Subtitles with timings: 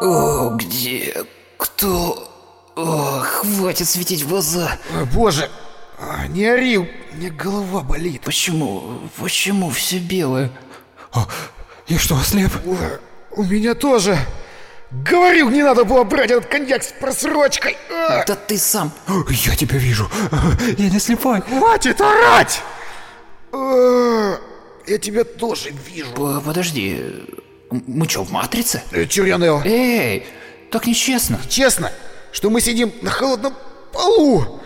[0.00, 1.24] О, где?
[1.56, 2.28] Кто?
[2.76, 4.78] О, хватит светить в глаза.
[4.94, 5.50] О, боже,
[5.98, 6.78] а, не ори,
[7.12, 8.22] меня голова болит.
[8.22, 9.00] Почему?
[9.18, 10.50] Почему все белое?
[11.12, 11.26] О,
[11.88, 12.52] я что, ослеп?
[12.64, 12.76] О,
[13.32, 14.16] у меня тоже.
[14.90, 17.76] Говорил, не надо было брать этот коньяк с просрочкой.
[17.90, 18.24] А!
[18.24, 18.92] Да ты сам.
[19.28, 20.08] Я тебя вижу.
[20.78, 21.42] Я не слепой.
[21.42, 22.62] Хватит орать!
[23.52, 26.40] Я тебя тоже вижу.
[26.44, 27.02] Подожди,
[27.70, 28.82] мы что, в Матрице?
[28.92, 30.26] Э, Чурьянео, Эй,
[30.70, 31.38] так нечестно.
[31.48, 31.90] честно,
[32.32, 33.54] что мы сидим на холодном
[33.92, 34.60] полу,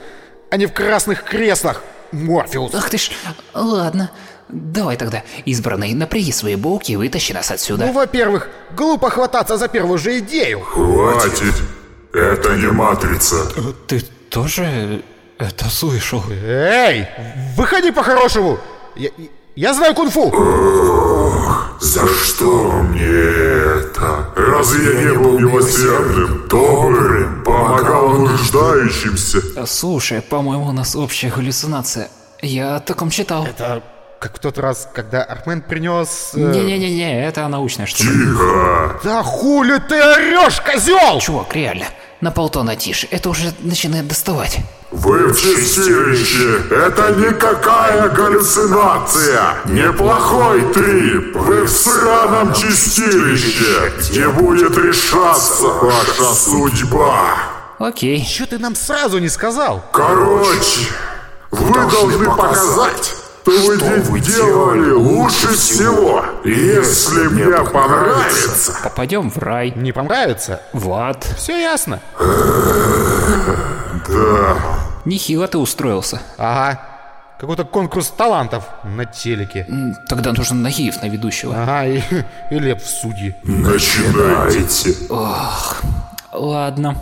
[0.51, 1.83] а не в красных креслах.
[2.13, 2.75] Морфеус.
[2.75, 3.11] Ах ты ж,
[3.55, 4.11] ладно.
[4.49, 7.87] Давай тогда, избранный, напряги свои булки и вытащи нас отсюда.
[7.87, 10.61] Ну, во-первых, глупо хвататься за первую же идею.
[10.61, 11.55] Хватит.
[12.13, 13.47] Это не матрица.
[13.87, 15.03] Ты тоже
[15.39, 16.23] это слышал?
[16.31, 17.07] Эй,
[17.57, 18.59] выходи по-хорошему.
[18.95, 19.09] Я,
[19.57, 20.31] я знаю кунг-фу.
[21.83, 24.29] За что мне это?
[24.37, 29.39] Разве я не был милосердным, добрым, помогал нуждающимся?
[29.57, 32.09] А, Слушай, по-моему, у нас общая галлюцинация.
[32.41, 33.45] Я о таком читал.
[33.47, 33.83] Это
[34.21, 36.31] как в тот раз, когда Армен принес...
[36.35, 38.05] э, Не-не-не-не, это научная штука.
[38.13, 39.01] Тихо.
[39.03, 41.19] Да хули ты орешь, козел!
[41.19, 41.87] Чувак, реально,
[42.23, 44.61] на полтона тише, это уже начинает доставать.
[44.93, 46.63] Вы в чистилище.
[46.71, 49.57] Это никакая галлюцинация.
[49.65, 51.35] Неплохой трип.
[51.35, 57.37] Вы в сраном чистилище, где будет решаться ваша судьба.
[57.79, 58.25] Окей.
[58.25, 59.85] Че ты нам сразу не сказал?
[59.93, 60.89] Короче,
[61.51, 66.25] вы должны показать, что вы делали лучше всего.
[66.45, 70.61] Если мне понравится, Попадем в рай, Не понравится?
[70.73, 71.25] в ад.
[71.37, 72.01] Все ясно.
[75.05, 76.21] Нехило ты устроился.
[76.39, 76.81] Ага.
[77.41, 79.67] Какой-то конкурс талантов на телеке.
[80.09, 81.55] Тогда нужен Нагиев на ведущего.
[81.61, 82.01] Ага, и,
[82.53, 83.35] и Лев в судьи.
[83.43, 84.95] начинайте.
[86.33, 86.97] Ладно.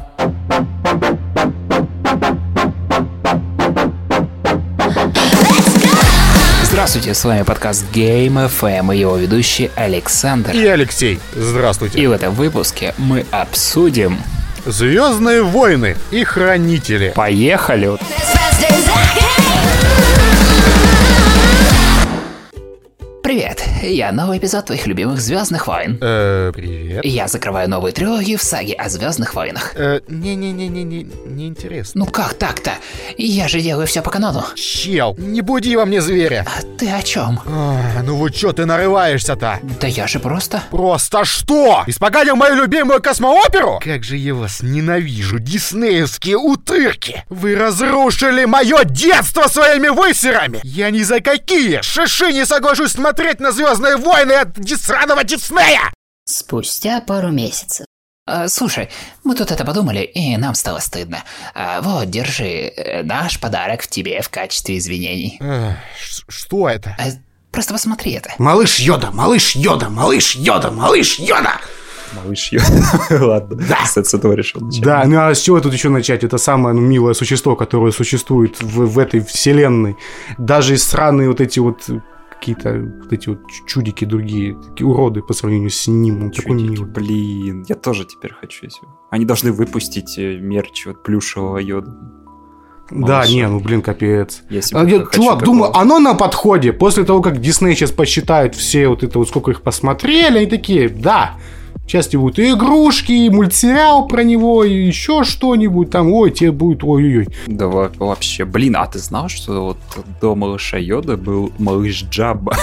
[6.80, 10.52] Здравствуйте, с вами подкаст Game FM и его ведущий Александр.
[10.52, 12.00] И Алексей, здравствуйте.
[12.00, 14.16] И в этом выпуске мы обсудим...
[14.64, 17.12] Звездные войны и хранители.
[17.14, 17.98] Поехали!
[17.98, 18.39] Привет,
[23.90, 25.98] я новый эпизод твоих любимых Звездных войн.
[26.00, 27.04] Э, привет.
[27.04, 29.72] Я закрываю новую трилогию в саге о Звездных войнах.
[29.74, 32.04] Э, не-не-не-не-не, неинтересно.
[32.04, 32.72] Ну как так-то?
[33.16, 34.44] Я же делаю все по канону.
[34.54, 36.46] Чел, не буди во мне зверя.
[36.46, 37.40] А ты о чем?
[37.46, 39.60] А, ну вот чё ты нарываешься-то?
[39.80, 40.62] Да я же просто...
[40.70, 41.84] Просто что?
[41.86, 43.80] Испоганил мою любимую космооперу?
[43.82, 47.24] Как же я вас ненавижу, диснеевские утырки!
[47.28, 50.60] Вы разрушили мое детство своими высерами!
[50.62, 55.90] Я ни за какие шиши не соглашусь смотреть на Звездные войны от дисраного Диснея!
[56.26, 57.86] Спустя пару месяцев.
[58.26, 58.90] А, слушай,
[59.24, 61.24] мы тут это подумали, и нам стало стыдно.
[61.54, 65.38] А, вот, держи, э, наш подарок в тебе в качестве извинений.
[65.40, 65.76] Эх,
[66.28, 66.94] что это?
[66.98, 67.04] А,
[67.50, 68.30] просто посмотри это.
[68.36, 71.52] Малыш Йода, малыш Йода, малыш Йода, малыш Йода!
[72.12, 72.60] Малыш, я...
[73.20, 74.82] Ладно, с с этого решил начать.
[74.82, 76.24] Да, ну а с чего тут еще начать?
[76.24, 79.96] Это самое ну, милое существо, которое существует в, в этой вселенной.
[80.36, 81.88] Даже и странные вот эти вот
[82.40, 86.24] какие-то вот эти вот чу- чудики другие, такие уроды по сравнению с ним.
[86.24, 86.90] Он такой Чудики, милый.
[86.90, 88.64] Блин, я тоже теперь хочу.
[88.66, 91.90] если- Они должны выпустить э, мерч вот плюшевого йода.
[92.90, 93.32] Да, Малыша.
[93.32, 94.42] не, ну блин, капец.
[94.50, 95.40] Если А, я- чувак, такого.
[95.42, 96.72] думаю, оно на подходе.
[96.72, 100.88] После того, как Дисней сейчас посчитает все вот это вот, сколько их посмотрели, они такие,
[100.88, 101.36] да,
[101.90, 106.12] сейчас тебе будут и игрушки, и мультсериал про него, и еще что-нибудь там.
[106.12, 107.28] Ой, тебе будет, ой-ой-ой.
[107.48, 109.76] Да во- вообще, блин, а ты знал, что вот
[110.20, 112.54] до малыша Йода был малыш Джаба?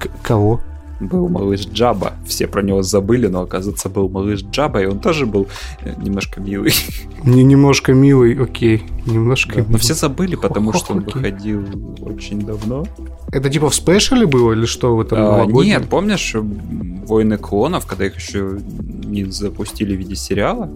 [0.00, 0.60] К- кого?
[1.02, 2.12] Был малыш Джаба.
[2.26, 5.48] Все про него забыли, но оказывается был малыш Джаба, и он тоже был
[5.82, 6.72] э, немножко милый.
[7.24, 8.84] Не, немножко милый, окей.
[9.06, 9.78] Немножко Но милый.
[9.80, 11.14] все забыли, потому что он Окей.
[11.14, 11.64] выходил
[12.02, 12.84] очень давно.
[13.32, 18.06] Это типа в спешле было или что в этом А, нет, помнишь Войны клонов, когда
[18.06, 18.58] их еще
[19.04, 20.70] не запустили в виде сериала?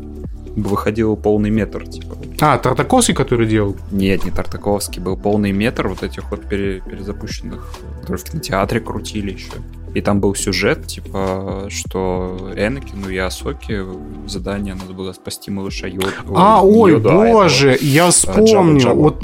[0.57, 2.17] Выходил полный метр, типа.
[2.41, 3.77] А, Тартаковский, который делал?
[3.91, 7.67] Нет, не Тартаковский, был полный метр вот этих вот пере- перезапущенных,
[8.01, 9.53] которые в кинотеатре крутили еще.
[9.97, 13.83] И там был сюжет, типа, что Энакину и Асоке
[14.27, 16.09] задание надо было спасти малыша Йоду.
[16.35, 18.77] А, ой, Йоду, а боже, этого- я вспомнил.
[18.79, 19.03] Джабу.
[19.03, 19.23] Вот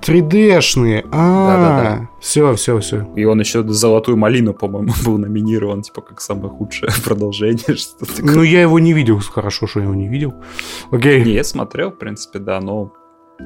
[0.00, 1.04] 3D-шные.
[1.12, 2.08] А, Да-да-да.
[2.20, 3.08] все, все, все.
[3.14, 8.34] И он еще «Золотую малину», по-моему, был номинирован, типа, как самое худшее продолжение, что такое.
[8.34, 9.20] Ну, я его не видел.
[9.20, 10.34] Хорошо, что я его не видел.
[10.90, 11.24] Окей.
[11.24, 12.92] Не, я смотрел, в принципе, да, но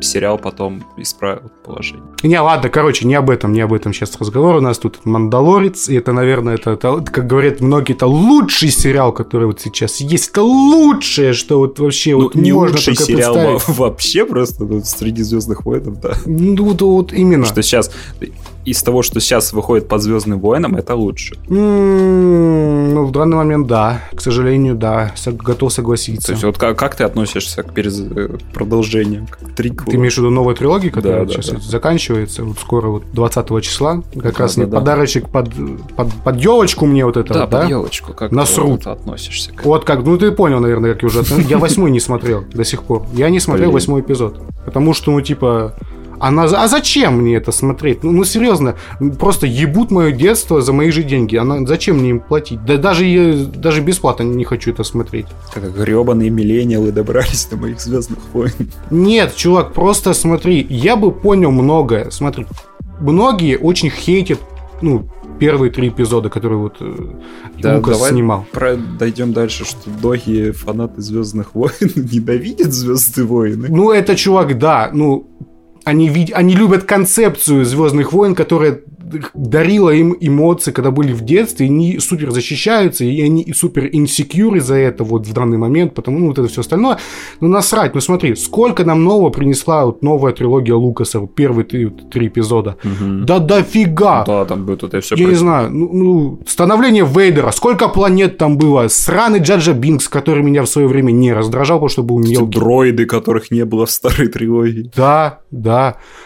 [0.01, 2.05] сериал потом исправил положение.
[2.23, 4.57] Не, ладно, короче, не об этом, не об этом сейчас разговор.
[4.57, 9.13] У нас тут Мандалорец, и это, наверное, это, это, как говорят многие, это лучший сериал,
[9.13, 10.29] который вот сейчас есть.
[10.31, 13.69] Это лучшее, что вот вообще Ну, вот не можно лучший только сериал представить.
[13.69, 16.13] во- вообще просто ну, среди Звездных воинов, да.
[16.27, 17.47] Ну, вот, вот именно.
[17.47, 17.91] Что сейчас
[18.67, 21.37] из того, что сейчас выходит под Звездным воинам, это лучше.
[21.49, 24.03] М, Ну, в данный момент, да.
[24.15, 25.13] К сожалению, да.
[25.27, 26.27] Готов согласиться.
[26.29, 28.01] То есть, вот как, как ты относишься к перез...
[28.01, 29.91] э, продолжению, к триквелу?
[29.91, 31.59] Ты имеешь в виду новая трилогия, которая Да, сейчас да.
[31.61, 34.79] заканчивается, вот скоро, вот 20 числа, как Да, раз да, мне да.
[34.79, 35.51] подарочек под,
[35.97, 37.61] под, под елочку мне вот это, Да, да?
[37.61, 38.83] под елочку, как Насрут.
[38.83, 41.23] ты вот относишься к Вот как, ну ты понял, наверное, как я уже.
[41.49, 43.07] Я восьмой не смотрел до сих пор.
[43.13, 44.41] Я не смотрел восьмой эпизод.
[44.65, 45.75] Потому что, ну, типа,
[46.19, 48.03] она, а зачем мне это смотреть?
[48.05, 48.77] Ну, ну, серьезно,
[49.19, 51.37] просто ебут мое детство за мои же деньги.
[51.37, 52.65] Она, зачем мне им платить?
[52.65, 55.27] Да даже, я, даже бесплатно не хочу это смотреть.
[55.53, 58.53] Как гребаные миллениалы добрались до моих Звездных войн.
[58.91, 62.11] Нет, чувак, просто смотри, я бы понял многое.
[62.11, 62.47] Смотри,
[63.01, 64.41] многие очень хейтят,
[64.83, 65.09] ну,
[65.39, 66.95] первые три эпизода, которые вот э,
[67.59, 68.47] Да, Лукас давай снимал.
[68.53, 68.77] Про...
[68.77, 73.69] Дойдем дальше, что доги фанаты Звездных войн ненавидят Звездные войны.
[73.71, 75.29] Ну, это, чувак, да, ну,
[75.87, 78.81] они, вид- они любят концепцию Звездных войн, которая
[79.35, 83.89] дарила им эмоции, когда были в детстве, и они супер защищаются, и они и супер
[83.93, 86.99] инсекьюры за это вот в данный момент, потому ну, вот это все остальное.
[87.41, 92.27] Ну, насрать, ну смотри, сколько нам нового принесла вот новая трилогия Лукаса, первые три, три
[92.27, 92.79] эпизода.
[93.23, 94.25] Да дофига!
[94.27, 98.39] Да, там будет вот это все Я не знаю, ну, ну, становление Вейдера, сколько планет
[98.39, 102.19] там было, сраный Джаджа Бинкс, который меня в свое время не раздражал, потому что был
[102.19, 102.59] мелкий.
[102.59, 104.91] дроиды, которых не было в старой трилогии.
[104.97, 105.76] Да, да.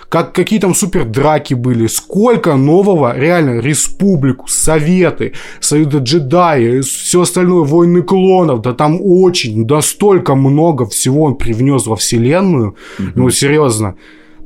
[0.08, 1.86] Как, какие там супер драки были.
[1.86, 8.60] Сколько нового, реально, республику, советы, союза джедаи, все остальное, войны клонов.
[8.60, 12.74] Да там очень, да столько много всего он привнес во вселенную.
[13.14, 13.94] Ну, серьезно.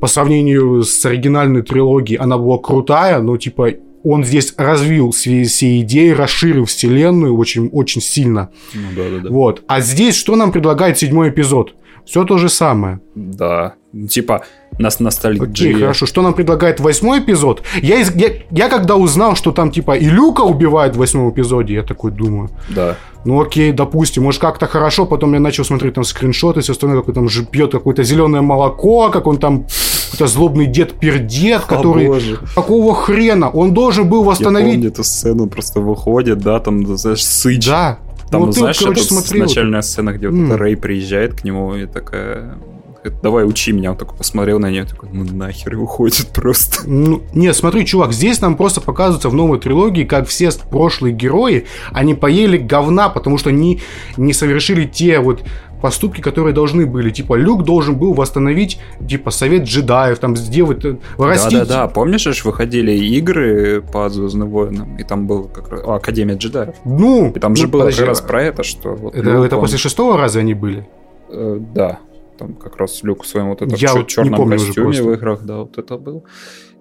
[0.01, 3.71] По сравнению с оригинальной трилогией, она была крутая, но типа
[4.05, 8.51] он здесь развил все, все идеи, расширил вселенную очень, очень сильно.
[8.75, 9.31] Ну да, да, да.
[9.31, 9.63] Вот.
[9.67, 11.75] А здесь что нам предлагает седьмой эпизод?
[12.07, 13.01] Все то же самое.
[13.15, 13.75] Да.
[13.93, 14.43] Ну, Типа,
[14.79, 15.79] нас Окей, ностальгия.
[15.79, 16.07] хорошо.
[16.07, 17.63] Что нам предлагает восьмой эпизод?
[17.81, 21.75] Я, из- я, я когда узнал, что там типа и Люка убивает в восьмом эпизоде,
[21.75, 22.97] я такой думаю, Да.
[23.25, 27.09] ну окей, допустим, может как-то хорошо, потом я начал смотреть там скриншоты, все остальное, как
[27.09, 29.67] он там же пьет какое-то зеленое молоко, как он там
[30.11, 32.07] какой-то злобный дед-пердед, который...
[32.09, 32.39] боже.
[32.55, 33.49] Какого хрена?
[33.51, 34.75] Он должен был Я восстановить...
[34.75, 37.67] помню эту сцену, просто выходит, да, там, знаешь, сыч.
[37.69, 37.99] Да.
[38.35, 39.43] Там, ну, ты, знаешь, короче, это смотрел.
[39.45, 42.59] начальная сцена, где вот эта Рэй приезжает к нему и такая...
[43.03, 43.93] говорит, Давай, учи меня.
[43.93, 46.89] Он такой посмотрел на нее, такой, ну нахер, и уходит просто.
[46.89, 51.67] Ну, нет, смотри, чувак, здесь нам просто показывается в новой трилогии, как все прошлые герои,
[51.93, 53.81] они поели говна, потому что они
[54.17, 55.43] не совершили те вот
[55.85, 57.11] поступки, которые должны были.
[57.11, 61.59] Типа, Люк должен был восстановить, типа, совет джедаев, там, сделать, э, растить...
[61.59, 65.83] Да-да-да, помнишь, же выходили игры по Звездным войнам, и там был как раз...
[65.85, 66.75] О, Академия джедаев.
[66.87, 68.95] Ну, И там же ну, было подожди, как раз про это, что...
[68.95, 70.89] Вот Это, Люк, это он- после шестого раза они были?
[71.29, 71.99] э, да,
[72.39, 75.13] там как раз Люк в своем вот этом Я чё- вот черном помню костюме в
[75.13, 76.25] играх, да, вот это был.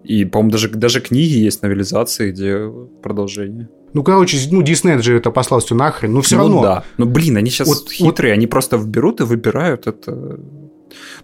[0.05, 2.71] И, по-моему, даже, даже книги есть новелизации, где
[3.01, 3.67] продолжение.
[3.93, 6.61] Ну, короче, ну, Дисней же это послал все нахрен, но все ну, равно...
[6.61, 6.83] да.
[6.97, 10.39] Ну, блин, они сейчас Вот- хитрые, они просто вберут и выбирают это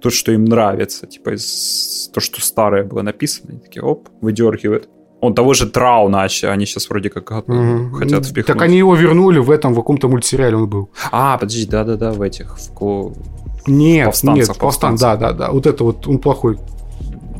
[0.01, 4.89] то, что им нравится, типа из то, что старое было написано, они такие, оп, выдергивают.
[5.21, 7.93] Он того же Трауна, они сейчас вроде как Мгм.
[7.95, 8.45] хотят впихнуть.
[8.45, 10.89] Так они его вернули в этом, в каком-то мультсериале он был.
[11.11, 13.13] А, подожди, да-да-да, в этих, в
[13.67, 15.01] Нет, нет, повстан, повстанцев.
[15.01, 15.51] да, да, да.
[15.51, 16.57] Вот это вот, он плохой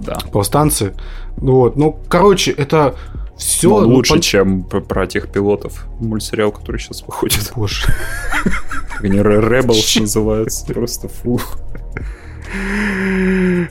[0.06, 0.18] да.
[0.32, 0.94] повстанцы.
[1.38, 2.96] Вот, ну, короче, это
[3.40, 3.70] все...
[3.82, 7.52] Ну, лучше, чем п- про тех пилотов мультсериал, который сейчас выходит.
[7.56, 7.88] Боже.
[9.02, 10.66] Они Rebels называются.
[10.66, 11.40] Просто фу.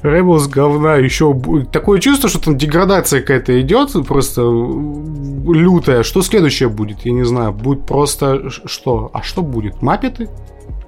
[0.02, 1.38] Rebels говна еще
[1.72, 6.02] такое чувство, что там деградация какая-то идет, просто лютая.
[6.02, 7.00] Что следующее будет?
[7.04, 7.52] Я не знаю.
[7.52, 9.10] Будет просто что?
[9.12, 9.82] А что будет?
[9.82, 10.28] Маппеты?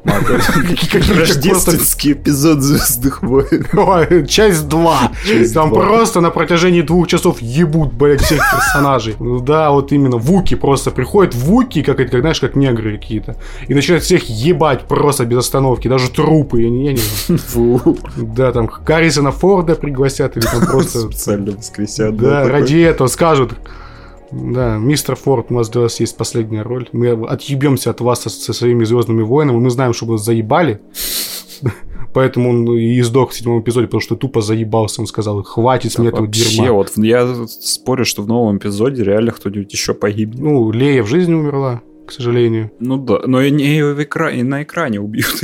[0.04, 3.66] Какие-то Рождественский эпизод Звездных войн.
[3.74, 5.12] Ой, Часть 2.
[5.26, 9.14] Часть Там просто на протяжении двух часов ебут, блядь, всех персонажей.
[9.18, 10.16] Ну Да, вот именно.
[10.16, 13.36] Вуки просто приходят вуки, как, как знаешь, как негры какие-то.
[13.68, 15.88] И начинают всех ебать просто без остановки.
[15.88, 16.62] Даже трупы.
[16.62, 17.00] Я не, я не
[17.38, 17.96] знаю.
[18.16, 21.00] Да, там Харрисона Форда пригласят или там просто...
[21.00, 22.16] Специально воскресят.
[22.16, 23.52] Да, ради этого скажут.
[24.32, 26.88] Да, мистер Форд, у нас для вас есть последняя роль.
[26.92, 29.56] Мы отъебемся от вас со, со своими звездными воинами.
[29.56, 30.80] Мы знаем, что вы заебали.
[32.14, 35.00] Поэтому он и сдох в седьмом эпизоде, потому что тупо заебался.
[35.00, 36.72] Он сказал, хватит меня этого дерьма.
[36.72, 40.40] вот я спорю, что в новом эпизоде реально кто-нибудь еще погибнет.
[40.40, 42.70] Ну, Лея в жизни умерла, к сожалению.
[42.80, 45.40] Ну да, но и, не в экра- и на экране убьют.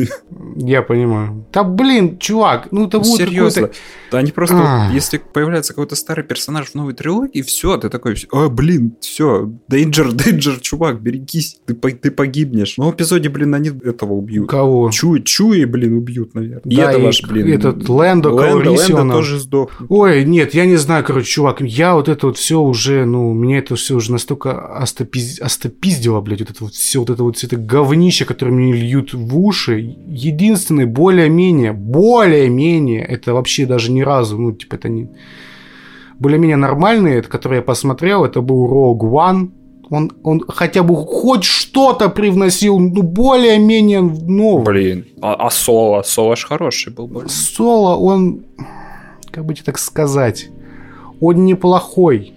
[0.56, 1.46] Я понимаю.
[1.52, 3.70] Да блин, чувак, ну это будет Серьезно.
[4.11, 4.90] Да они просто, А.
[4.92, 10.11] если появляется какой-то старый персонаж в новой трилогии, все, ты такой, а, блин, все, danger,
[10.12, 12.76] danger, чувак, берегись, ты, ты погибнешь.
[12.78, 14.49] Но в эпизоде, блин, они этого убьют.
[14.50, 14.90] Кого?
[14.90, 16.62] Чуи, чуи, блин, убьют, наверное.
[16.64, 17.52] и Да, это ваш, блин.
[17.52, 18.70] этот Лэндо Лэндо.
[18.73, 19.70] Лэндо тоже сдох.
[19.88, 23.58] Ой, нет, я не знаю, короче, чувак, я вот это вот все уже, ну, меня
[23.58, 25.40] это все уже настолько остопиз...
[25.40, 29.12] остопиздило, блядь, вот это вот все, вот это вот все это говнище, которое мне льют
[29.12, 29.96] в уши.
[30.06, 35.08] Единственное, более-менее, более-менее, это вообще даже ни разу, ну, типа, это не...
[36.18, 39.50] Более-менее нормальные, это, которые я посмотрел, это был Rogue One.
[39.90, 44.64] Он, он хотя бы хоть что-то привносил, ну, более-менее новое.
[44.64, 46.02] Блин, а, а Соло?
[46.02, 47.28] Соло ж хороший был, блин.
[47.28, 48.44] Соло, он,
[49.30, 50.48] как бы тебе так сказать,
[51.20, 52.32] он неплохой.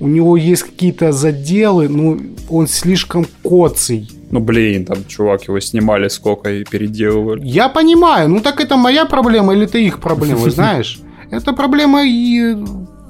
[0.00, 2.16] У него есть какие-то заделы, но
[2.48, 4.08] он слишком коцый.
[4.30, 7.40] Ну, блин, там, чувак, его снимали сколько и переделывали.
[7.44, 11.00] Я понимаю, ну так это моя проблема или это их проблема, знаешь?
[11.30, 12.56] Это проблема и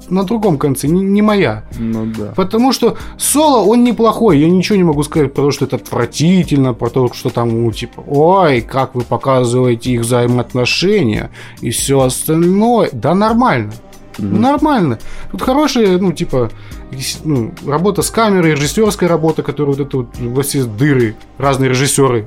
[0.09, 1.63] на другом конце, не, не моя.
[1.77, 2.33] Ну да.
[2.35, 4.39] Потому что Соло, он неплохой.
[4.39, 7.71] Я ничего не могу сказать про то, что это отвратительно, про то, что там, ну,
[7.71, 11.29] типа, ой, как вы показываете их взаимоотношения
[11.61, 12.89] и все остальное.
[12.91, 13.73] Да нормально.
[14.21, 14.99] Нормально.
[15.31, 16.49] Тут хорошая, ну, типа,
[17.23, 22.25] ну, работа с камерой, режиссерская работа, которую вот это вот во все дыры разные режиссеры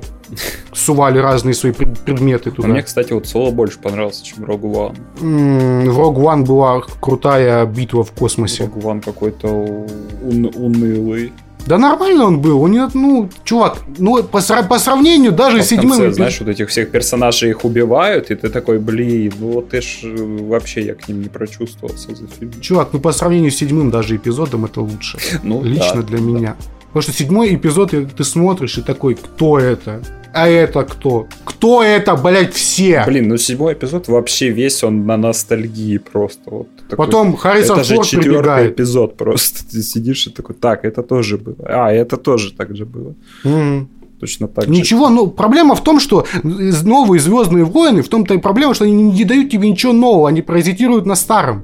[0.73, 2.67] сували разные свои пред- предметы Но туда.
[2.69, 4.95] мне, кстати, вот Соло больше понравился, чем Rogue One.
[5.19, 8.63] В Rogue One была крутая битва в космосе.
[8.65, 11.31] Rogue One какой-то ун- унылый.
[11.65, 12.61] Да нормально он был.
[12.61, 16.01] Он не, ну, чувак, ну, по, по сравнению даже А с конце, седьмым...
[16.01, 19.99] эпи- знаешь, вот этих всех персонажей их убивают, и ты такой, блин, ну ты ж
[20.03, 22.51] э, вообще я к ним не прочувствовался за фильм.
[22.59, 25.17] Чувак, ну по сравнению с седьмым даже эпизодом это лучше.
[25.43, 26.23] Ну, Лично да, для да.
[26.23, 26.55] меня.
[26.87, 30.01] Потому что седьмой эпизод ты смотришь и такой, кто это?
[30.33, 31.27] А это кто?
[31.45, 33.03] Кто это, блядь, все?
[33.05, 36.41] Блин, ну седьмой эпизод вообще весь он на ностальгии просто.
[36.49, 38.71] Вот такой, Потом Харрисон это же Форд четвертый прибегает.
[38.73, 39.59] эпизод просто.
[39.71, 41.55] Ты сидишь и такой, так, это тоже было.
[41.65, 43.13] А, это тоже так же было.
[43.43, 43.89] Мгм.
[44.19, 44.71] Точно так же.
[44.71, 48.93] Ничего, ну, проблема в том, что новые Звездные войны, в том-то и проблема, что они
[48.93, 51.63] не дают тебе ничего нового, они паразитируют на старом.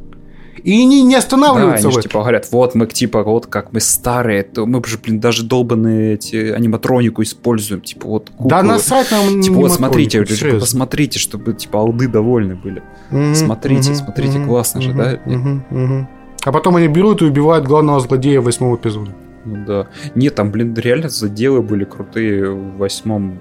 [0.64, 3.74] И они не Да, останавливаются они в же типа говорят, вот мы типа, вот как
[3.74, 8.50] мы старые, то мы же, блин, даже долбанные эти аниматронику используем, типа вот куклы.
[8.50, 12.84] Да насрать нам Типа, вот смотрите, типа, посмотрите, чтобы типа алды довольны были.
[13.10, 15.20] Мгм, Смотрите, мгм, смотрите, мгм, классно же, мгм, да?
[15.26, 16.10] мгм, мгм.
[16.46, 19.12] А потом они берут и убивают главного злодея восьмого эпизода.
[19.46, 19.88] Ну да.
[20.16, 23.40] Нет, там, блин, реально заделы были крутые в восьмом,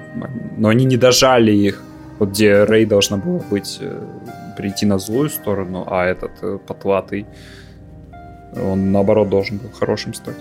[0.56, 1.82] но они не дожали их.
[2.18, 3.80] Вот где Рэй должна была быть,
[4.58, 7.26] прийти на злую сторону, а этот э, потлатый,
[8.56, 10.36] он наоборот должен был хорошим стать.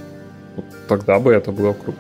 [0.55, 1.99] Вот тогда бы это было круто.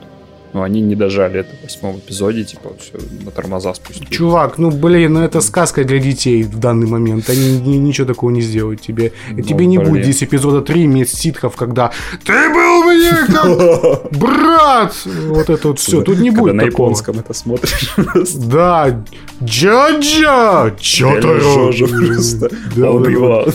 [0.53, 2.93] Но они не дожали это в восьмом эпизоде, типа, все
[3.25, 4.07] на тормоза спустили.
[4.09, 7.29] Чувак, ну блин, ну это сказка для детей в данный момент.
[7.29, 9.11] Они ни- ничего такого не сделают тебе.
[9.31, 9.89] Ну, тебе не блин.
[9.91, 11.91] будет здесь эпизода 3 иметь ситхов, когда
[12.25, 14.95] ты был мне как брат.
[15.27, 16.01] Вот это вот все.
[16.01, 17.93] Тут не будет на японском это смотришь.
[18.47, 19.03] Да,
[19.43, 22.49] джаджа, Реально жожа просто.
[22.77, 23.53] Оби-Ван.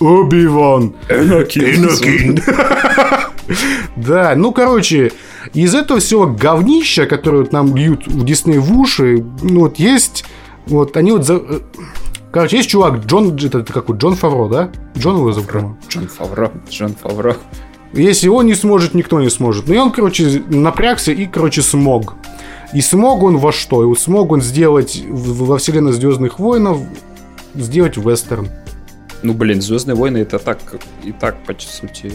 [0.00, 0.94] Оби-Ван.
[1.08, 2.40] Энакин.
[3.96, 5.12] Да, ну, короче,
[5.54, 10.24] из этого всего говнища, которое вот нам льют в Дисней в уши, ну, вот есть,
[10.66, 11.24] вот они вот...
[11.24, 11.60] за- э,
[12.32, 14.70] Короче, есть чувак, Джон, это как вот, Джон Фавро, да?
[14.96, 15.50] Джон его зовут?
[15.88, 16.52] Джон Фавро.
[16.68, 17.36] Джон Фавро.
[17.92, 19.66] Если он не сможет, никто не сможет.
[19.66, 22.14] Ну и он, короче, напрягся и, короче, смог.
[22.72, 23.92] И смог он во что?
[23.92, 26.78] И смог он сделать во вселенной Звездных войнов
[27.56, 28.48] сделать вестерн.
[29.22, 30.58] Ну, блин, Звездные войны это так
[31.02, 32.12] и так, по сути.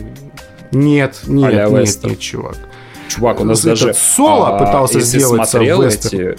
[0.72, 2.12] Нет, нет, нет, вестерн.
[2.12, 2.58] нет, чувак.
[3.08, 3.94] Чувак, у нас Этот даже...
[3.94, 6.36] Соло пытался если сделать смотрел эти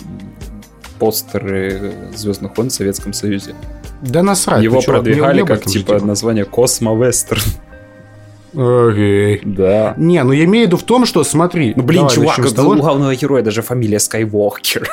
[0.98, 3.54] постеры Звездных войн в Советском Союзе.
[4.02, 4.62] Да насрать.
[4.62, 7.42] Его продвигали как типа название Космо-вестерн.
[8.54, 9.42] Окей.
[9.44, 9.94] Да.
[9.96, 12.54] Не, ну я имею в виду в том, что, смотри, Ну, блин, давай чувак, у
[12.54, 14.88] того, главного героя даже фамилия Скайуокер.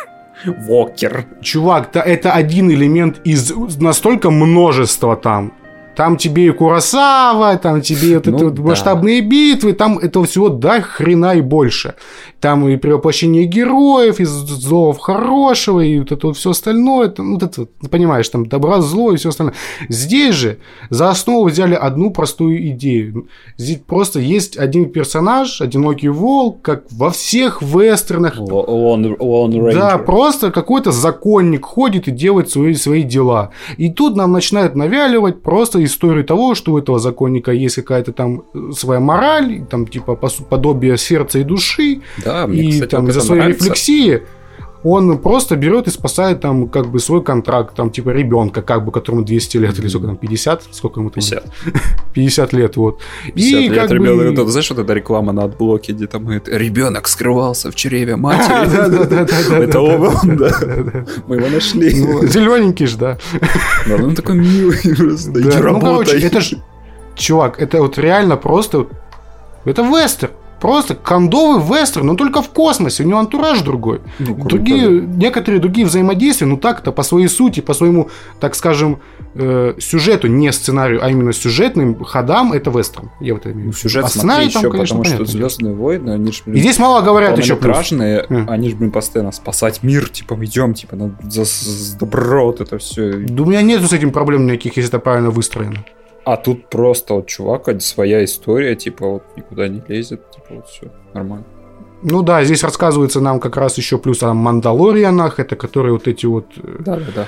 [0.68, 1.26] Вокер.
[1.42, 5.54] чувак, да, это один элемент из настолько множества там.
[5.96, 8.62] Там тебе и Курасава, там тебе вот Ну это вот да.
[8.64, 11.96] масштабные битвы, там этого всего до хрена и больше.
[12.44, 17.08] Там и перевоплощение героев, из злого в хорошего, и вот это вот все остальное.
[17.08, 19.56] Там, вот это, вот, ну, понимаешь, там добра, зло и все остальное.
[19.88, 20.58] Здесь же
[20.90, 23.30] за основу взяли одну простую идею.
[23.56, 28.36] Здесь просто есть один персонаж, одинокий волк, как во всех вестернах,
[29.74, 33.52] да, просто какой-то законник ходит и делает свои, свои дела.
[33.78, 38.44] И тут нам начинают навяливать просто историю того, что у этого законника есть какая-то там
[38.54, 40.16] э, своя мораль, там типа
[40.50, 42.02] подобие сердца и души,
[42.33, 43.66] Да, мне, и кстати, там из-за своей нравится.
[43.66, 44.24] рефлексии
[44.84, 48.92] он просто берет и спасает там как бы свой контракт, там типа ребенка, как бы,
[48.92, 50.64] которому 200 лет или сколько там, 50?
[50.72, 51.16] Сколько ему там?
[51.16, 51.46] 50.
[52.14, 53.00] 50 лет, вот.
[53.34, 54.52] 50 и лет как ребенок, бы...
[54.52, 59.64] знаешь, вот эта реклама на адблоке, где там говорит, ребенок скрывался в чреве матери.
[59.64, 61.06] Это оба, да.
[61.28, 61.90] Мы его нашли.
[62.28, 63.18] Зелененький ж, да.
[63.88, 65.32] Да, Он такой милый просто.
[65.32, 66.22] Иди Да, Ну, работай.
[66.22, 66.56] это ж...
[67.16, 68.88] Чувак, это вот реально просто...
[69.66, 70.34] Это вестерн.
[70.64, 73.04] Просто кондовый вестерн, но только в космосе.
[73.04, 74.00] У него антураж другой.
[74.20, 79.00] Ну, другие, некоторые другие взаимодействия, ну так-то по своей сути, по своему, так скажем,
[79.36, 83.10] э, сюжету, не сценарию, а именно сюжетным ходам, это вестерн.
[83.20, 85.26] Я вот это имею в Ну, сюжет А смотри еще, там, конечно, потому что понятно.
[85.26, 87.76] Звездные войны, они же, И здесь мало говорят еще плюс.
[87.76, 88.46] полнометражные, Э.
[88.48, 92.78] они же, блин, постоянно спасать мир, типа, идем, типа, на- за, за добро, вот это
[92.78, 93.12] все.
[93.18, 95.84] Да у меня нет с этим проблем никаких, если это правильно выстроено.
[96.26, 100.88] А тут просто вот чувак, своя история, типа, вот никуда не лезет, типа, вот все,
[101.14, 101.46] нормально.
[102.02, 106.26] Ну да, здесь рассказывается нам как раз еще плюс о Мандалорианах, это которые вот эти
[106.26, 107.28] вот э, Да-да-да.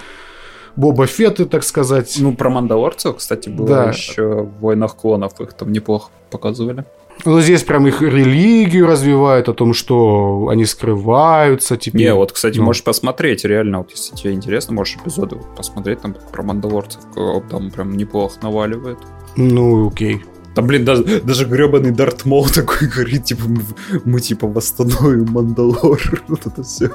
[0.76, 2.18] Боба Фетты, так сказать.
[2.20, 3.84] Ну, про мандалорцев, кстати, было Да.
[3.90, 6.84] еще в «Войнах клонов», их там неплохо показывали.
[7.24, 11.78] Ну, здесь прям их религию развивают, о том, что они скрываются.
[11.78, 12.02] Теперь.
[12.02, 12.66] Не, вот, кстати, Ну.
[12.66, 17.02] можешь посмотреть, реально, вот если тебе интересно, можешь эпизоды посмотреть там про мандалорцев,
[17.50, 19.00] там прям неплохо наваливает.
[19.38, 20.24] Ну, окей.
[20.56, 23.62] Там, блин, даже, даже гребаный Дарт Мол такой говорит, типа, мы,
[24.06, 26.00] мы, типа восстановим Мандалор.
[26.28, 26.90] Вот это все.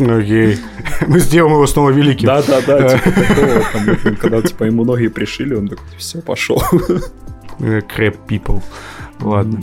[0.00, 0.58] Окей.
[1.06, 2.26] Мы сделаем его снова великим.
[2.26, 3.64] Да-да-да, типа такого.
[3.72, 6.62] Там, когда, типа, ему ноги пришили, он такой, все, пошел.
[7.58, 8.62] Crap people.
[9.20, 9.60] Ладно.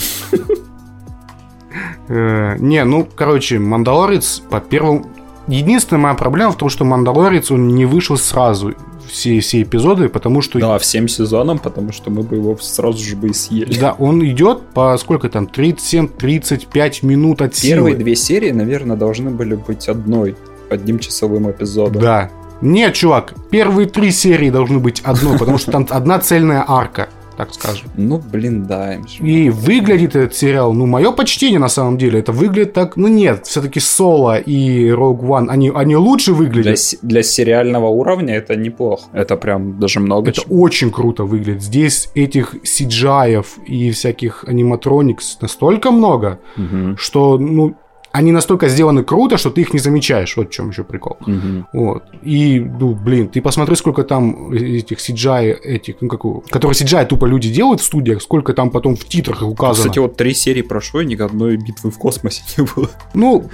[2.07, 5.09] Э, Не, ну, короче, Мандалорец по первому...
[5.47, 8.73] Единственная моя проблема в том, что Мандалорец, он не вышел сразу
[9.07, 10.59] все, все эпизоды, потому что...
[10.59, 13.77] Да, всем сезонам, потому что мы бы его сразу же бы и съели.
[13.79, 18.03] Да, он идет по сколько там, 37-35 минут от Первые силы.
[18.03, 20.35] две серии, наверное, должны были быть одной,
[20.69, 22.01] одним часовым эпизодом.
[22.01, 22.31] Да.
[22.61, 27.53] Нет, чувак, первые три серии должны быть одной, потому что там одна цельная арка, так
[27.53, 27.89] скажем.
[27.97, 28.95] Ну, блин, да.
[29.19, 33.45] И выглядит этот сериал, ну, мое почтение на самом деле, это выглядит так, ну нет,
[33.45, 36.79] все-таки Соло и Rogue One, они, они лучше Для, выглядят.
[36.79, 39.03] се- для сериального уровня это неплохо.
[39.13, 40.61] Это прям даже много Это чего.
[40.61, 41.61] очень круто выглядит.
[41.61, 47.75] Здесь этих CGI и всяких аниматроникс настолько много, Мгм, что, ну,
[48.17, 50.37] они настолько сделаны круто, что ты их не замечаешь.
[50.37, 51.17] Вот в чем еще прикол.
[51.27, 51.67] мгм.
[51.73, 52.03] Вот.
[52.23, 57.05] И, ну, блин, ты посмотри, сколько там этих CGI, этих, ну, как, его- которые CGI
[57.05, 59.75] тупо люди делают в студиях, сколько там потом в титрах указано.
[59.83, 62.89] Кстати, вот три серии прошло, и ни одной битвы в космосе не было.
[63.13, 63.49] Ну,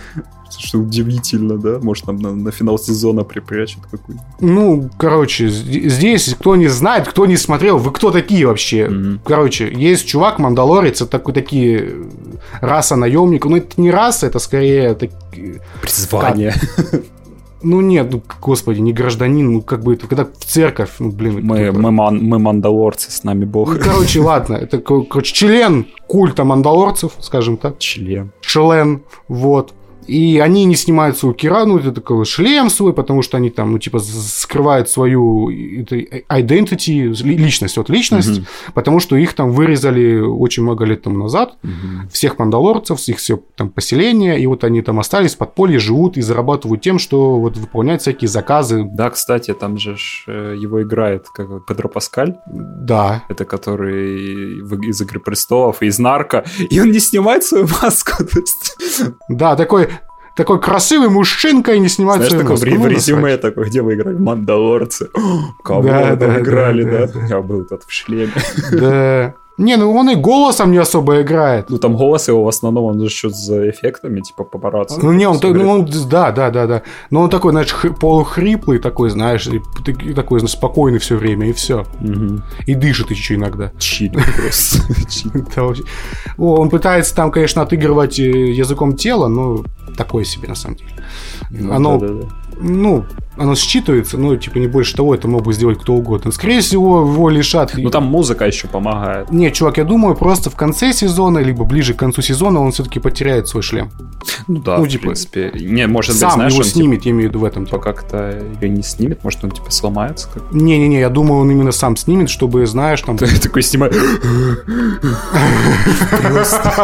[0.59, 1.79] Что удивительно, да?
[1.81, 4.25] Может, там на, на финал сезона припрячут какой-нибудь.
[4.39, 8.87] ну, короче, здесь, кто не знает, кто не смотрел, вы кто такие вообще?
[8.89, 9.19] Мгм.
[9.25, 12.03] Короче, есть чувак, мандалорец, это такой, такие э,
[12.61, 13.51] раса наемников.
[13.51, 14.93] Ну, это не раса, это скорее...
[14.95, 15.11] так-
[15.81, 16.53] Призвание.
[17.63, 21.41] ну, нет, ну, господи, не гражданин, ну, как бы это, когда в церковь, ну, блин.
[21.43, 23.73] Мы, мы, ман- мы мандалорцы, с нами бог.
[23.75, 27.77] Ну, короче, ладно, это, ко- короче, член культа мандалорцев, скажем так.
[27.79, 28.31] Член.
[28.41, 29.73] член, вот.
[30.12, 33.71] И они не снимают свою кира, ну, это такой шлем свой, потому что они там,
[33.71, 38.45] ну, типа, скрывают свою это, identity, ли- личность, вот личность, Мгм.
[38.74, 42.10] потому что их там вырезали очень много лет тому назад, Мгм.
[42.12, 46.21] всех мандалорцев, их все там поселения, и вот они там остались в подполье, живут и
[46.21, 48.84] зарабатывают тем, что вот выполняют всякие заказы.
[48.84, 49.95] Да, кстати, там же
[50.28, 56.43] э, его играет как Педро Паскаль, Да, это который из «Игры престолов» и из «Нарко»,
[56.69, 58.24] и он не снимает свою маску,
[59.30, 59.88] да, такой,
[60.41, 64.17] такой красивый мужчинка и не снимает знаешь, такой в, резюме такой, где вы играли?
[64.17, 65.12] Мандалорцы.
[65.63, 67.13] Кого Да, да, играли, да, да?
[67.13, 68.32] да, Я был тут в шлеме.
[68.71, 69.36] Да.
[69.62, 71.69] Не, ну он и голосом не особо играет.
[71.69, 75.00] Ну, там голос его в основном, он же еще за эффектами, типа, папарацци.
[75.04, 76.82] Ну, не, он, так- ну, он, да, да, да, да.
[77.12, 81.54] Но он такой, знаешь, хри- полухриплый такой, знаешь, и такой, знаешь, спокойный все время, и
[81.54, 81.86] все.
[82.00, 82.43] Мгм.
[82.65, 83.71] И дышит еще иногда.
[83.80, 84.82] Чили просто.
[86.38, 89.63] Он пытается там, конечно, отыгрывать э, языком тела, но
[89.97, 90.91] такое себе, на самом деле.
[91.52, 92.00] Ну, Оно.
[92.59, 93.05] Ну,
[93.37, 96.31] оно считывается, но, типа, не больше того, это мог бы сделать кто угодно.
[96.31, 97.73] Скорее всего, его лишат...
[97.75, 99.31] Ну, там музыка еще помогает.
[99.31, 102.99] Не, чувак, я думаю, просто в конце сезона, либо ближе к концу сезона он все-таки
[102.99, 103.89] потеряет свой шлем.
[104.47, 105.51] Ну да, Ну, в типа, принципе.
[105.55, 107.65] Не, может быть, Сам знаешь, его он, типа, снимет, я имею в виду в этом.
[107.65, 107.91] типа, Типа.
[107.93, 111.95] как-то ее не снимет, может, он, типа, сломается как Не-не-не, я думаю, он именно сам
[111.95, 113.17] снимет, чтобы, знаешь, там...
[113.17, 113.95] Ты такой снимает.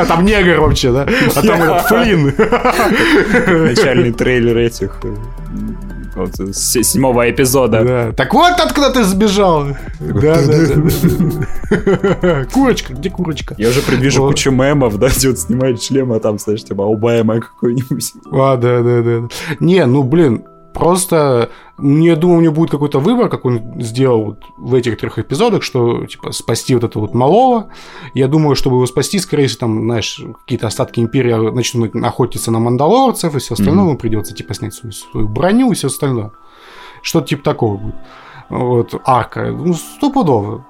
[0.07, 1.07] Там негр вообще, да?
[1.35, 2.33] А там Флинн.
[3.67, 5.15] Начальный трейлер этих э,
[6.17, 7.83] Вот, с седьмого эпизода.
[7.83, 8.11] Да.
[8.11, 9.67] Так вот откуда ты сбежал.
[9.99, 10.67] Да, да,
[12.21, 12.45] да.
[12.51, 13.53] Курочка, где курочка?
[13.59, 14.29] Я уже предвижу Вот.
[14.29, 18.13] кучу мемов, да, где он снимает шлем, а там, знаешь, типа, Обама какой-нибудь.
[18.31, 19.19] А, да, да, да.
[19.19, 19.27] да.
[19.59, 20.43] Не, ну, блин,
[20.77, 21.49] просто...
[21.77, 25.61] Мне, думаю, у него будет какой-то выбор, как он сделал вот в этих трех эпизодах,
[25.61, 27.69] что, типа, спасти вот этого вот малого.
[28.15, 32.59] Я думаю, чтобы его спасти, скорее всего, там, знаешь, какие-то остатки Империи начнут охотиться на
[32.59, 36.31] мандалорцев, и все остальное ему придется, типа, снять свою, свою броню и все остальное.
[37.03, 37.95] Что-то типа такого будет.
[38.49, 39.51] Вот, арка.
[39.51, 40.65] Ну, стопудово.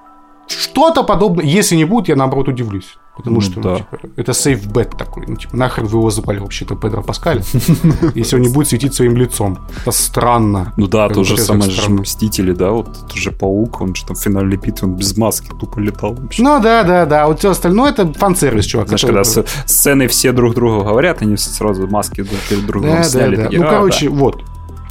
[0.46, 1.44] Что-то подобное.
[1.44, 2.98] Если не будет, я, наоборот, удивлюсь.
[3.18, 3.76] Потому Ну что, ну, да.
[3.78, 5.24] типа, это сейф бет такой.
[5.26, 7.42] Ну, типа, нахрен вы его запали вообще-то, Педро Паскаль,
[8.14, 9.58] если он не будет светить своим лицом.
[9.82, 10.72] Это странно.
[10.76, 11.90] Ну да, то же самое же.
[11.90, 15.50] Мстители, да, вот тот же Паук, он же там в финальной битве, он без маски
[15.58, 16.14] тупо летал.
[16.14, 16.42] вообще.
[16.42, 17.26] Ну да, да, да.
[17.26, 18.86] Вот все остальное это фан-сервис, чувак.
[18.86, 23.02] Знаешь, когда сцены все друг другу говорят, они сразу маски друг перед друг другом Да,
[23.02, 23.48] да, сняли.
[23.56, 24.42] Ну, «А, короче, вот.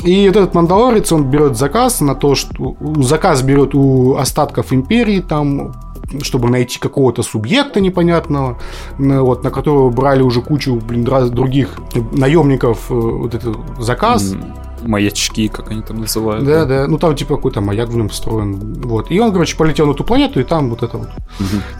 [0.03, 2.75] И вот этот мандалорец, он берет заказ на то, что...
[2.97, 5.73] Заказ берет у остатков империи, там,
[6.21, 8.59] чтобы найти какого-то субъекта непонятного,
[8.97, 11.79] вот, на которого брали уже кучу, блин, других
[12.11, 14.35] наемников э, вот этот заказ.
[14.83, 16.45] маячки, как они там называют.
[16.45, 18.73] Да, да, ну там типа какой-то маяк в нем встроен.
[18.83, 19.11] Вот.
[19.11, 21.09] И он, короче, полетел на ту планету, и там вот это вот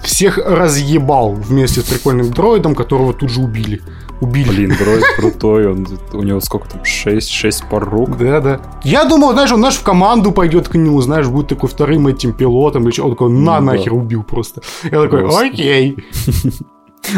[0.03, 3.81] всех разъебал вместе с прикольным дроидом, которого тут же убили.
[4.19, 4.49] Убили.
[4.49, 8.17] Блин, дроид крутой, он, у него сколько там, 6, 6 пар рук.
[8.17, 8.61] Да, да.
[8.83, 12.33] Я думал, знаешь, он, знаешь, в команду пойдет к нему, знаешь, будет такой вторым этим
[12.33, 12.99] пилотом, или.
[12.99, 13.61] Он такой, на, Ну да.
[13.61, 14.61] нахер убил просто.
[14.83, 15.49] Я такой, Господи.
[15.51, 15.97] окей.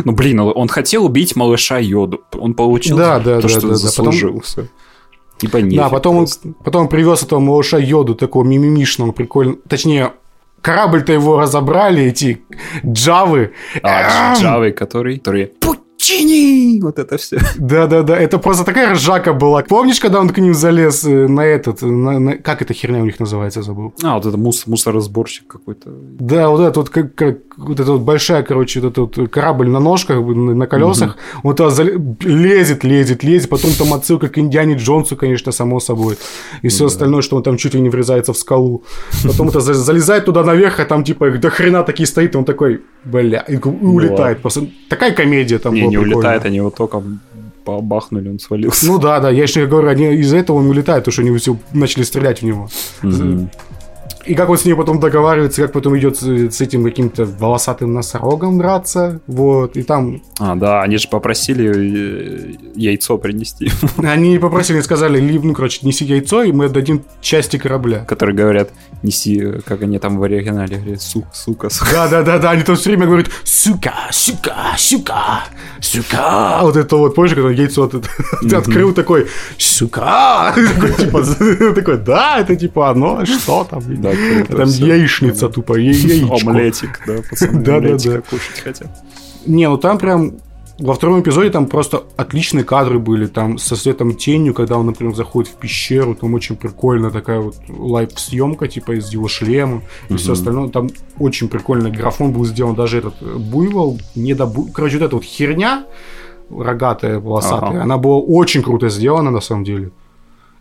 [0.05, 2.21] Ну, блин, он хотел убить малыша Йоду.
[2.37, 3.75] Он получил Да, да, то, да, что да, да.
[3.75, 4.39] заслужил.
[4.41, 4.65] всё.
[5.37, 6.27] Типа нефиг да, потом он,
[6.63, 9.57] потом он привез этого малыша Йоду, такого мимимишного, прикольного.
[9.67, 10.11] Точнее,
[10.61, 12.43] корабль-то его разобрали, эти
[12.85, 13.53] джавы.
[13.81, 15.17] А, Дж- Джавой, который...
[16.09, 16.79] Пучини!
[16.81, 17.37] Вот это все.
[17.57, 19.61] Да-да-да, это просто такая ржака была.
[19.63, 23.05] Помнишь, когда он к ним залез э, на этот, на- на- как эта херня у
[23.05, 23.93] них называется, забыл?
[24.03, 25.89] А, вот это мус- мусоросборщик какой-то.
[26.19, 29.67] Да, вот это вот, как, как- вот эта вот большая, короче, вот этот вот корабль
[29.69, 31.83] на ножках, на, колесах, он туда
[32.21, 36.17] лезет, лезет, лезет, потом там отсылка к Индиане Джонсу, конечно, само собой,
[36.63, 38.83] и все остальное, что он там чуть ли не врезается в скалу.
[39.23, 42.45] Потом это за- залезает туда наверх, а там типа до хрена такие стоит, и он
[42.45, 44.41] такой, бля, и улетает.
[44.41, 46.17] Просто такая комедия там Не, была не прикольная.
[46.17, 47.19] улетает, они его током
[47.65, 48.87] бахнули, он свалился.
[48.87, 51.55] Ну да, да, я еще говорю, они из-за этого он улетает, потому что они все
[51.73, 52.67] начали стрелять в него.
[53.03, 53.49] Мгм.
[54.25, 58.57] И как он с ней потом договаривается, как потом идет с, этим каким-то волосатым носорогом
[58.57, 65.19] драться, вот, и там А, да, они же попросили э, яйцо принести, они попросили, сказали,
[65.21, 68.03] ну, короче, неси яйцо, и мы отдадим части корабля.
[68.05, 68.69] которые говорят,
[69.03, 71.91] неси, э, как они там в оригинале говорят, сука, сука, сука.
[71.91, 75.43] Да-да-да-да, они там все время говорят, сука, сука, сука,
[75.79, 76.59] сука.
[76.61, 78.01] Вот это вот, помнишь, когда яйцо ты,
[78.47, 79.27] ты открыл такой,
[79.57, 80.53] сука.
[80.55, 81.23] Такой, типа,
[81.73, 83.81] такой, да, это типа оно, что там?
[84.01, 84.11] Да,
[84.47, 86.49] Там яичница тупо, яичко.
[86.49, 87.87] Омлетик, да, пацаны, Да-да-да.
[87.87, 88.87] омлетика кушать хотят.
[89.45, 90.33] Не, ну там прям
[90.79, 95.13] во втором эпизоде там просто отличные кадры были, там со светом тенью, когда он, например,
[95.13, 100.33] заходит в пещеру, там очень прикольная такая вот лайв-съемка, типа из его шлема и все
[100.33, 100.69] остальное.
[100.69, 105.15] Там очень прикольный графон был сделан, даже этот буйвол, не до бу- Короче, вот эта
[105.15, 105.83] вот херня
[106.49, 107.83] рогатая, волосатая, Ага.
[107.83, 109.91] она была очень круто сделана на самом деле.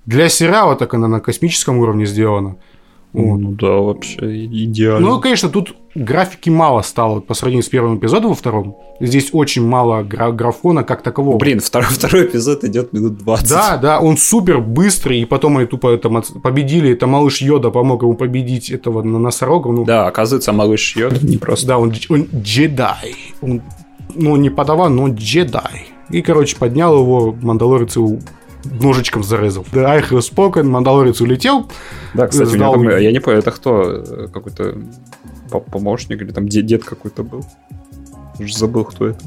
[0.06, 2.56] Для сериала так она на космическом уровне сделана.
[3.12, 3.38] Вот.
[3.38, 5.08] Ну да, вообще идеально.
[5.08, 8.76] Ну, конечно, тут графики мало стало по сравнению с первым эпизодом во втором.
[9.00, 11.38] Здесь очень мало гра- графона как такового.
[11.38, 13.48] Блин, второй, второй эпизод идет минут 20.
[13.48, 16.92] Да, да, он супер быстрый, и потом они тупо там от- победили.
[16.92, 19.70] Это малыш Йода помог ему победить этого на носорога.
[19.72, 21.66] Ну, Да, оказывается, малыш Йода не просто.
[21.68, 23.14] да, он, он джедай.
[23.40, 23.62] Он,
[24.14, 25.86] ну, не подаван, но джедай.
[26.10, 28.18] И, короче, поднял его, мандалорец его
[28.64, 29.64] ножичком зарезал.
[29.72, 31.70] Да, have spoken, мандалорец улетел.
[32.14, 33.82] Да, кстати, Сдал там- я не понял, это кто?
[33.82, 34.76] Э, Какой-то
[35.50, 37.44] по- помощник или там де- дед какой-то был?
[38.38, 39.20] Уже забыл, кто это.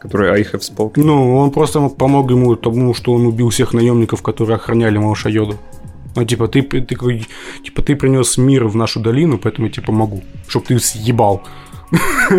[0.00, 1.02] Который have spoken.
[1.04, 5.56] Ну, он просто помог ему тому, что он убил всех наемников, которые охраняли малыша Йоду.
[6.16, 6.80] Ну, типа, ты, ты,
[7.64, 10.22] типа, ты принес мир в нашу долину, поэтому я тебе помогу.
[10.48, 11.42] Чтоб ты съебал.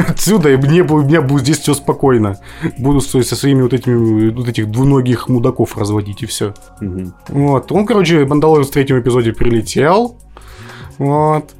[0.08, 2.38] Отсюда и мне, у меня будет здесь все спокойно.
[2.78, 6.54] Буду со, со своими вот этими вот этих двуногих мудаков разводить и все.
[7.28, 7.72] Вот.
[7.72, 10.18] Он, короче, Мандалорец в третьем эпизоде прилетел.
[10.98, 11.52] Вот.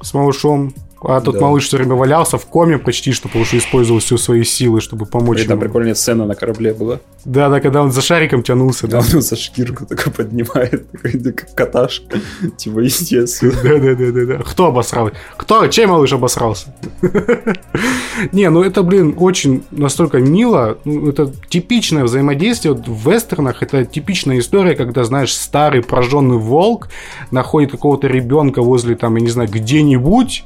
[0.00, 0.72] С малышом.
[1.02, 1.40] А тут Да.
[1.40, 5.06] малыш все время валялся в коме почти, что потому что использовал всю свои силы, чтобы
[5.06, 5.62] помочь И там ему.
[5.66, 7.00] прикольная сцена на корабле была.
[7.24, 8.86] Да, да, когда он за шариком тянулся.
[8.86, 12.18] Да, Да, он за шкирку такой поднимает, такой, как каташка.
[12.56, 13.52] Типа, естественно.
[13.62, 14.42] да, да, да, да, да.
[14.44, 15.10] Кто обосрал?
[15.36, 15.66] Кто?
[15.68, 16.74] Чей малыш обосрался?
[18.32, 20.78] Не, ну это, блин, очень настолько мило.
[20.84, 22.74] Ну, Это типичное взаимодействие.
[22.74, 26.88] Вот в вестернах это типичная история, когда, знаешь, старый прожженный волк
[27.30, 30.44] находит какого-то ребенка возле, там, я не знаю, где-нибудь,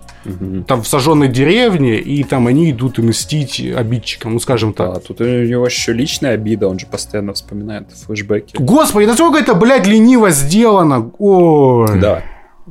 [0.67, 4.95] там, в сожженной деревне, и там они идут и мстить обидчикам, ну, скажем так.
[4.95, 8.57] Да, тут у него еще личная обида, он же постоянно вспоминает флешбеки.
[8.59, 11.11] Господи, насколько это, блядь, лениво сделано.
[11.19, 12.01] Ой.
[12.01, 12.23] Да.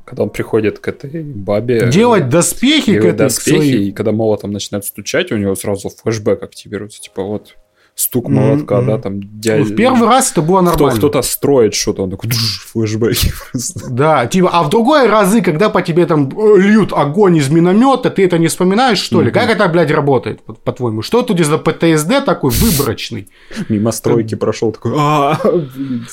[0.06, 1.88] Когда он приходит к этой бабе.
[1.89, 6.42] Делать доспехи к этой доспехи, своей- и когда молотом начинает стучать, у него сразу флешбэк
[6.44, 7.00] активируется.
[7.02, 7.56] Типа вот
[7.95, 8.88] стук молотка, мгм.
[8.88, 9.60] да, там дядя...
[9.63, 10.97] Ну, в первый раз это было Кто, нормально.
[10.97, 13.89] кто-то строит что-то, он такой флешбеки просто.
[13.89, 18.10] Да, типа, а в другой разы, когда по тебе там э, льют огонь из миномета,
[18.10, 19.29] ты это не вспоминаешь, что ли?
[19.32, 21.03] Как это, блядь, работает, по- по-твоему?
[21.03, 23.27] Что тут за ПТСД такой выборочный?
[23.69, 25.38] Мимо стройки прошел такой «А,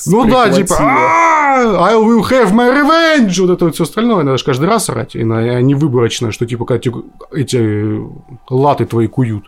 [0.05, 0.89] Ну да, типа, прихватило».
[0.89, 4.89] «А, I will have my revenge, вот это вот все остальное, надо же каждый раз
[4.89, 6.91] орать, и не выборочно, что типа, когда
[7.33, 7.99] эти
[8.49, 9.45] латы твои куют.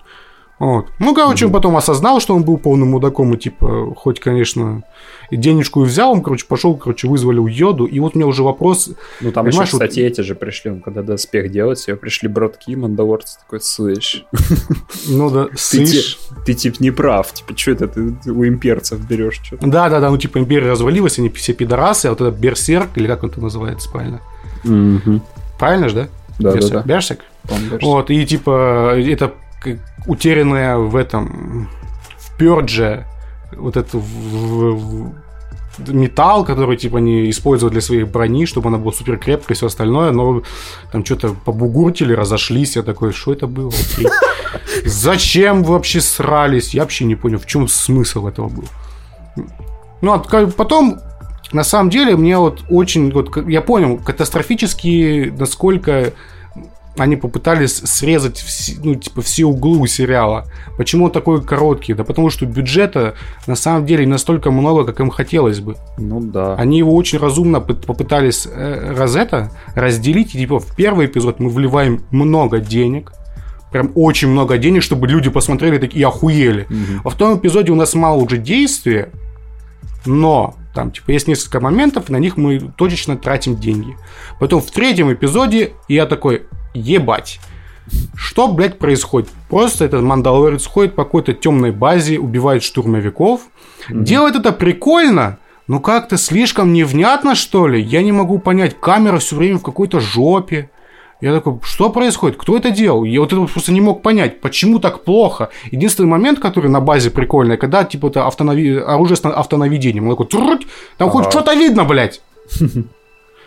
[0.59, 0.87] Вот.
[0.99, 4.83] Ну, короче, он потом осознал, что он был полным мудаком, и типа, хоть, конечно,
[5.31, 8.89] денежку и взял, он, короче, пошел, короче, вызволил йоду, и вот у меня уже вопрос,
[9.19, 12.29] Ну там еще, Понимаешь, вот- кстати, эти же пришли, ну, когда доспех делать, себе пришли
[12.29, 14.25] братки, мандалорцы такой, слышь,
[15.09, 19.67] ну да, ти- ты типа не прав, типа, что это ты, у имперцев берешь что-то?
[19.67, 23.07] Да, да, да, ну типа империя развалилась, они все пидорасы, а вот этот берсерк, или
[23.07, 24.21] как он это называется правильно?
[25.59, 26.07] Правильно же, да?
[26.39, 26.81] Да, да, да.
[26.83, 27.21] Берсерк?
[27.81, 29.33] Вот, и типа это
[30.07, 31.69] утерянная в этом
[32.17, 33.05] в Пёрдже
[33.55, 35.13] вот это в- в-
[35.87, 39.67] металл, который типа они используют для своей брони, чтобы она была супер крепкой и все
[39.67, 40.43] остальное, но
[40.91, 43.69] там что-то побугуртили, разошлись, я такой, что это было?
[43.69, 44.07] Окей.
[44.85, 46.73] Зачем вы вообще срались?
[46.73, 48.65] Я вообще не понял, в чем смысл этого был.
[50.01, 50.99] Ну, а потом,
[51.51, 56.13] на самом деле, мне вот очень, вот, я понял, катастрофически, насколько
[56.97, 60.45] они попытались срезать все, ну, типа, все углы сериала.
[60.77, 61.93] Почему он такой короткий?
[61.93, 63.15] Да потому что бюджета
[63.47, 65.75] на самом деле не настолько много, как им хотелось бы.
[65.97, 66.55] Ну да.
[66.55, 70.35] Они его очень разумно пы- попытались э, раз это разделить.
[70.35, 73.11] И, типа, в первый эпизод мы вливаем много денег,
[73.71, 76.67] прям очень много денег, чтобы люди посмотрели такие и охуели.
[77.03, 79.09] Во втором эпизоде у нас мало уже действия,
[80.05, 83.95] но там, типа, есть несколько моментов, и на них мы точечно тратим деньги.
[84.39, 87.39] Потом в третьем эпизоде я такой, ебать.
[88.15, 89.29] Что, блядь, происходит?
[89.49, 93.41] Просто этот мандалорец ходит по какой-то темной базе, убивает штурмовиков.
[93.89, 97.81] Делает это прикольно, но как-то слишком невнятно, что ли.
[97.81, 100.69] Я не могу понять, камера все время в какой-то жопе.
[101.21, 102.37] Я такой, что происходит?
[102.37, 103.05] Кто это делал?
[103.05, 105.49] Я вот это просто не мог понять, почему так плохо.
[105.71, 108.77] Единственный момент, который на базе прикольный, когда типа это автонави...
[108.77, 110.09] оружие с автонаведением.
[110.09, 112.21] Он такой, там хоть что-то видно, блядь.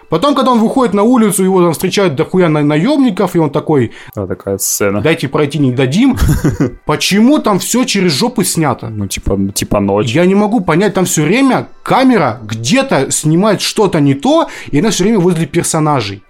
[0.08, 3.92] Потом, когда он выходит на улицу, его там встречают дохуя на наемников, и он такой,
[4.14, 5.00] Да, такая сцена.
[5.00, 6.16] дайте пройти не дадим.
[6.86, 8.88] Почему там все через жопу снято?
[8.88, 10.12] Ну, типа, типа ночь.
[10.12, 14.90] Я не могу понять, там все время камера где-то снимает что-то не то, и она
[14.90, 16.22] все время возле персонажей.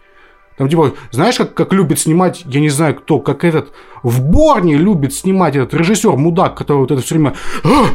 [0.58, 4.76] Там типа, знаешь, как, как любит снимать, я не знаю кто, как этот, в Борне
[4.76, 7.34] любит снимать этот режиссер мудак, который вот это все время...
[7.64, 7.86] «А,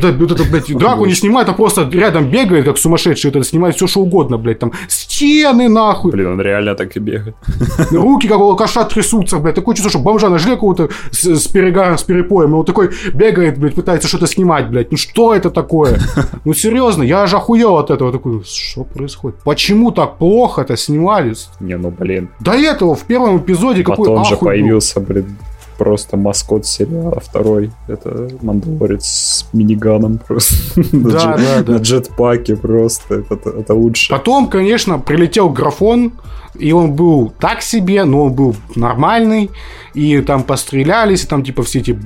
[0.00, 3.46] Да, вот это, блядь, драку не снимает, а просто рядом бегает, как сумасшедший, вот это
[3.46, 7.36] снимает все что угодно, блядь, там стены нахуй, Блин, он реально так и бегает.
[7.90, 11.98] руки как у алкаша трясутся, блядь, такое чувство, что бомжа нашли какого-то с, с перегаром,
[11.98, 15.98] с перепоем, и он такой бегает, блядь, пытается что-то снимать, блядь, ну что это такое?
[16.44, 19.38] Ну серьезно, я аж охуел от этого, такой, что происходит?
[19.44, 21.34] Почему так плохо это снимали?
[21.60, 22.28] Не, ну, блин.
[22.40, 24.46] До этого в первом эпизоде какой Потом же ахуй был.
[24.52, 25.36] появился, блин,
[25.78, 27.70] просто маскот сериала второй.
[27.88, 30.54] Это Мандалорец с миниганом просто.
[30.96, 31.72] На Да, да, да.
[31.74, 33.22] На джетпаке просто.
[33.30, 34.10] Это это лучше.
[34.10, 36.12] Потом, конечно, прилетел графон,
[36.58, 39.50] и он был так себе, но он был нормальный,
[39.94, 41.96] и там пострелялись, и там типа все эти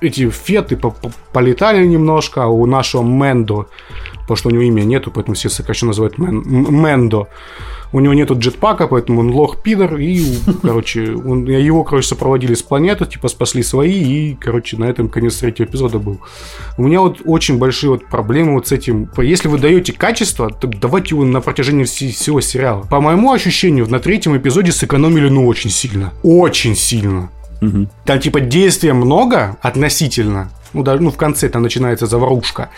[0.00, 3.66] эти феты по- по- полетали немножко, а у нашего Мендо,
[4.22, 6.42] потому что у него имя нету, поэтому все сокращенно называют Мен-
[6.82, 7.28] Мендо.
[7.92, 13.06] У него нету джетпака, поэтому он лох-пидор, и, короче, он, его, короче, сопроводили с планеты,
[13.06, 16.20] типа, спасли свои, и, короче, на этом конец третьего эпизода был.
[16.78, 19.10] У меня вот очень большие вот проблемы вот с этим.
[19.18, 22.82] Если вы даете качество, то давайте его на протяжении всего сериала.
[22.82, 26.12] По моему ощущению, на третьем эпизоде сэкономили, ну, очень сильно.
[26.22, 27.30] Очень сильно.
[27.60, 27.88] Мгм.
[28.04, 30.50] Там, типа, действия много относительно.
[30.72, 32.70] Ну, даже, ну, в конце там начинается заварушка.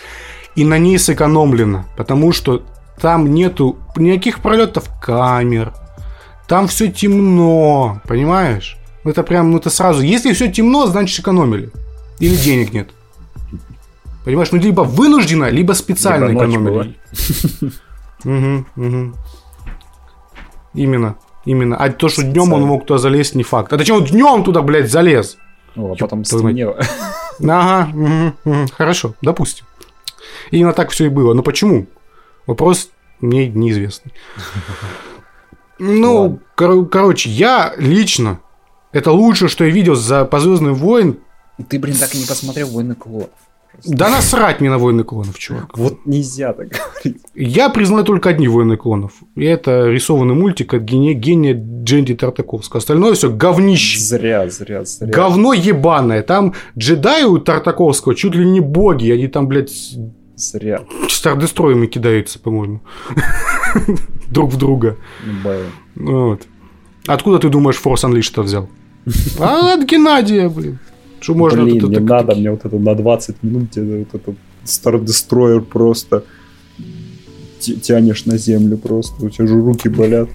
[0.55, 1.85] И на ней сэкономлено.
[1.97, 2.63] Потому что
[2.99, 5.73] там нету никаких пролетов камер.
[6.47, 8.77] Там все темно, понимаешь?
[9.03, 10.01] Ну, Это прям, ну это сразу.
[10.01, 11.71] Если все темно, значит экономили.
[12.19, 12.89] Или денег нет.
[14.23, 16.95] Понимаешь, ну либо вынужденно, либо специально Либо экономили.
[18.23, 19.15] Мгм, мгм.
[20.73, 21.77] Именно, именно.
[21.77, 23.71] А то, что днем он мог туда залезть, не факт.
[23.71, 25.37] А зачем он днем туда, блядь, залез?
[25.75, 26.79] Ну, а потом стемнело.
[27.43, 28.33] Ага,
[28.73, 29.65] хорошо, допустим.
[30.49, 31.33] Именно так все и было.
[31.33, 31.85] Но почему?
[32.47, 32.89] Вопрос
[33.21, 34.13] мне неизвестный.
[35.77, 38.39] Ну, кор- короче, я лично
[38.93, 41.17] это лучшее, что я видел за по Звездным войн.
[41.67, 43.29] Ты, блин, так и не посмотрел «Войны клонов».
[43.83, 45.65] Да насрать мне на войны клонов, чувак.
[45.77, 47.21] Вот нельзя так говорить.
[47.33, 49.11] Я признаю только одни войны клонов.
[49.35, 51.53] И это рисованный мультик от гения, гения
[51.83, 52.77] Дженди Тартаковского.
[52.77, 53.99] Остальное все говнище.
[53.99, 55.07] Зря, зря, зря.
[55.11, 56.23] Говно ебаное.
[56.23, 59.11] Там джедаи у Тартаковского чуть ли не боги.
[59.11, 59.97] Они там, блядь,
[60.35, 60.81] Зря.
[61.09, 62.81] стардестроями кидаются, по-моему.
[64.31, 64.97] Друг в друга.
[65.95, 66.41] Вот.
[67.07, 68.67] Откуда ты думаешь Force Unleashed взял?
[69.39, 70.79] А от Геннадия, блин.
[71.21, 74.13] Что можно Блин, тут- не тут- надо мне вот это на 20 минут тебе вот
[74.21, 76.23] это Star Destroyer просто
[77.59, 80.29] тянешь на землю просто, у тебя же руки болят.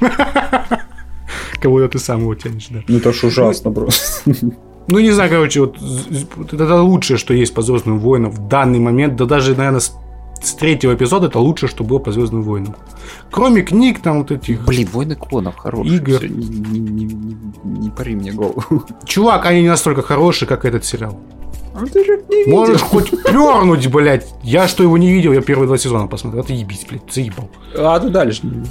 [1.60, 2.82] Кого-то ты сам его тянешь, да.
[2.88, 4.30] Ну это ж ужасно просто.
[4.88, 5.76] Ну, не знаю, короче, вот
[6.52, 9.16] это лучшее, что есть по Звездным войнам в данный момент.
[9.16, 9.94] Да даже, наверное, с,
[10.42, 12.74] с третьего эпизода это лучшее, что было по Звездным войнам.
[13.30, 14.64] Кроме книг, там вот этих.
[14.64, 15.96] Блин, Войны клонов хорошие.
[15.96, 16.18] Игр.
[16.18, 18.62] Всё, Не, не, не, не, не пари мне голову.
[19.04, 21.18] Чувак, они не настолько хорошие, как этот сериал.
[21.74, 24.26] А ты же не Можешь хоть пернуть, блядь.
[24.42, 26.44] Я что его не видел, я первые два сезона посмотрел.
[26.44, 27.50] Это ебись, блядь, заебал.
[27.76, 28.64] А ты дальше не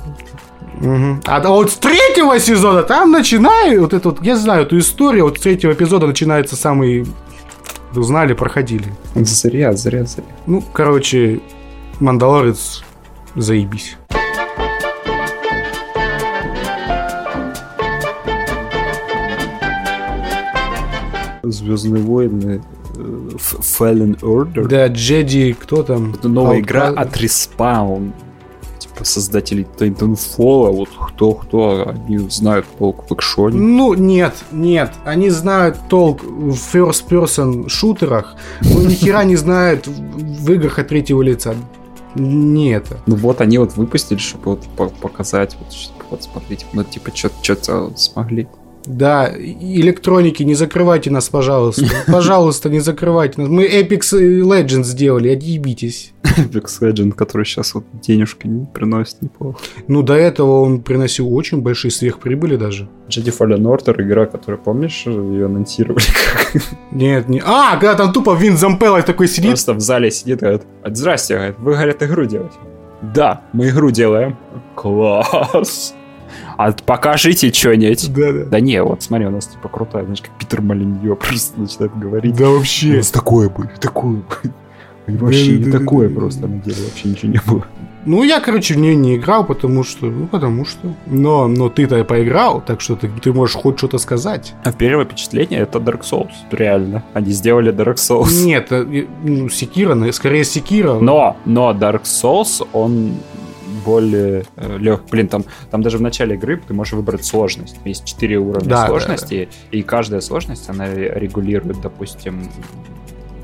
[0.80, 1.22] Мгм.
[1.26, 5.38] А вот с третьего сезона там начинаю, вот это вот, я знаю эту историю, вот
[5.38, 7.06] с третьего эпизода начинается самый,
[7.96, 8.86] узнали, проходили.
[9.16, 10.24] Зря, зря, зря.
[10.46, 11.42] Ну, короче,
[12.00, 12.84] Мандалорец,
[13.36, 13.98] заебись.
[21.44, 22.62] Звездные войны
[22.98, 24.68] э, Fallen Order.
[24.68, 26.14] Да, Джеди, кто там?
[26.14, 28.12] Это новая Out- игра от Respawn.
[29.04, 33.60] Создателей Titanfall, вот кто-кто, они знают толк в экшоне.
[33.60, 34.92] Ну, нет, нет.
[35.06, 41.22] Они знают толк в first-person шутерах, но ни хера не знают в играх от третьего
[41.22, 41.56] лица.
[42.16, 43.00] Не это.
[43.06, 45.68] Ну вот они вот выпустили, чтобы вот по- показать, вот,
[46.10, 48.48] вот смотрите, ну типа что-то смогли.
[48.88, 51.86] Да, электроники, не закрывайте нас, пожалуйста.
[52.08, 53.50] Пожалуйста, не закрывайте нас.
[53.50, 56.14] Мы Apex Legends сделали, отъебитесь.
[56.24, 59.60] Apex Legend, который сейчас вот денежки не приносит неплохо.
[59.88, 62.88] Ну, до этого он приносил очень большие сверхприбыли даже.
[63.10, 66.06] Jedi Fallen Order, игра, которая, помнишь, ее анонсировали
[66.54, 67.42] как Нет, не...
[67.46, 69.52] А, когда там тупо Вин Зампелло такой сидит.
[69.52, 72.56] Просто в зале сидит и говорит, здрасте, говорит, вы, говорят, игру делаете?
[73.02, 74.38] Да, мы игру делаем.
[74.76, 75.94] Класс.
[76.58, 78.14] А покажите что-нибудь.
[78.14, 78.44] Да, да.
[78.46, 82.36] Да не, вот смотри, у нас типа крутая, знаешь, как Питер Молиньо просто начинает говорить.
[82.36, 83.02] Да вообще.
[83.02, 84.54] такое будет, такое будет.
[85.08, 87.66] Вообще не такое просто на деле, вообще ничего не было.
[88.06, 90.06] Ну, я, короче, в нее не играл, потому что...
[90.06, 90.94] Ну, потому что...
[91.08, 94.54] Но, но ты-то поиграл, так что ты, ты можешь хоть что-то сказать.
[94.64, 97.04] А первое впечатление это Dark Souls, реально.
[97.14, 98.46] Они сделали Dark Souls.
[98.46, 100.94] Нет, э, ну, Секира, скорее Секира.
[100.94, 103.12] Но, но Dark Souls, он
[103.88, 105.04] более лег.
[105.10, 107.78] Блин, там, там даже в начале игры ты можешь выбрать сложность.
[107.86, 112.50] Есть четыре уровня Да, да, сложности, и каждая сложность, она регулирует, допустим,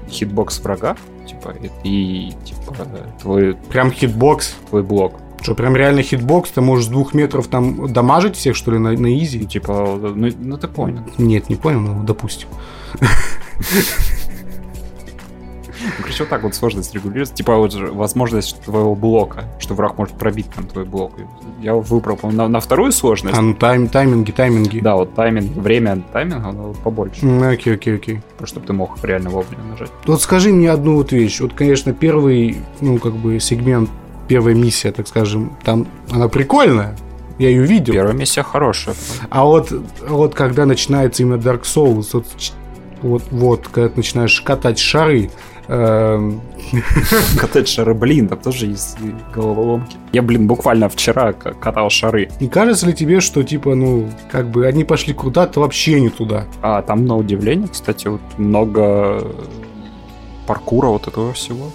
[0.09, 0.95] hitbox врага,
[1.27, 2.75] типа, и, типа,
[3.21, 4.55] твой, Прям hitbox.
[4.69, 5.15] твой блок.
[5.41, 6.51] Что, прям реально hitbox?
[6.51, 9.45] Ты можешь с двух метров там дамажить всех, что ли, на, на Ну, easy?
[9.45, 11.01] типа, ну, ну ты понял.
[11.17, 12.47] Нет, не понял, но допустим.
[15.83, 17.33] Ну, короче, вот так вот сложность регулируется.
[17.35, 21.13] Типа, вот возможность твоего блока, что враг может пробить там твой блок.
[21.61, 23.37] Я выбрал, на, на вторую сложность.
[23.37, 24.79] А, ну тайм, тайминги, тайминги.
[24.79, 27.25] Да, вот тайминг, время тайминга, оно побольше.
[27.25, 28.21] М, Окей, окей, окей.
[28.43, 29.91] Чтобы ты мог реально вовремя нажать.
[30.05, 31.39] Вот скажи мне одну вот вещь.
[31.41, 33.89] Вот, конечно, первый, ну, как бы, сегмент,
[34.27, 36.95] первая миссия, так скажем, там она прикольная.
[37.39, 37.93] Я ее видел.
[37.93, 38.95] Первая миссия хорошая.
[39.29, 39.73] А вот,
[40.07, 42.25] вот когда начинается именно Dark Souls, вот,
[43.01, 45.29] вот, вот когда ты начинаешь катать шары,
[45.67, 46.41] эм,
[47.37, 48.97] Катать шары, блин, там тоже есть
[49.33, 49.97] головоломки.
[50.11, 52.29] Я, блин, буквально вчера катал шары.
[52.39, 56.45] не кажется ли тебе, что, типа, ну, как бы они пошли куда-то вообще не туда?
[56.61, 59.23] А там, на удивление, кстати, вот много
[60.47, 61.71] паркура вот этого всего.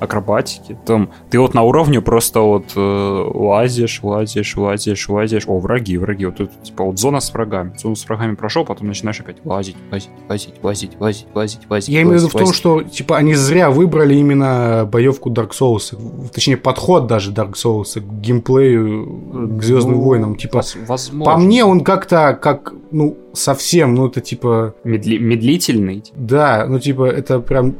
[0.00, 0.76] Акробатики.
[0.86, 5.44] Там ты вот на уровне просто вот э, лазишь, лазишь, лазишь, лазишь.
[5.46, 6.26] О, враги, враги.
[6.26, 7.72] Вот тут типа вот зона с врагами.
[7.78, 11.88] Зону с врагами прошел, потом начинаешь опять лазить, лазить, лазить, лазить, лазить, лазить, лазить.
[11.88, 15.96] Я имею в виду в том, что типа они зря выбрали именно боевку Dark Souls.
[16.32, 20.36] Точнее, подход даже Dark Souls к геймплею, к Звездным Ну, войнам.
[20.36, 21.32] Типа, воз- возможно.
[21.32, 26.02] по мне он как-то как, ну, совсем, ну, это типа, Медли- медлительный.
[26.14, 27.74] да, ну, типа, это прям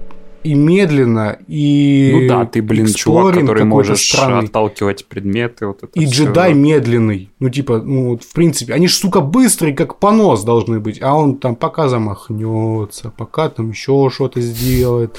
[0.44, 2.10] и медленно, и...
[2.12, 4.46] Ну да, ты, блин, чувак, который можешь странный.
[4.46, 5.66] отталкивать предметы.
[5.66, 6.24] Вот это И всё.
[6.24, 7.30] джедай медленный.
[7.40, 11.02] Ну, типа, ну, вот, в принципе, они же, сука, быстрые, как понос должны быть.
[11.02, 15.18] А он там пока замахнется, пока там еще что-то сделает,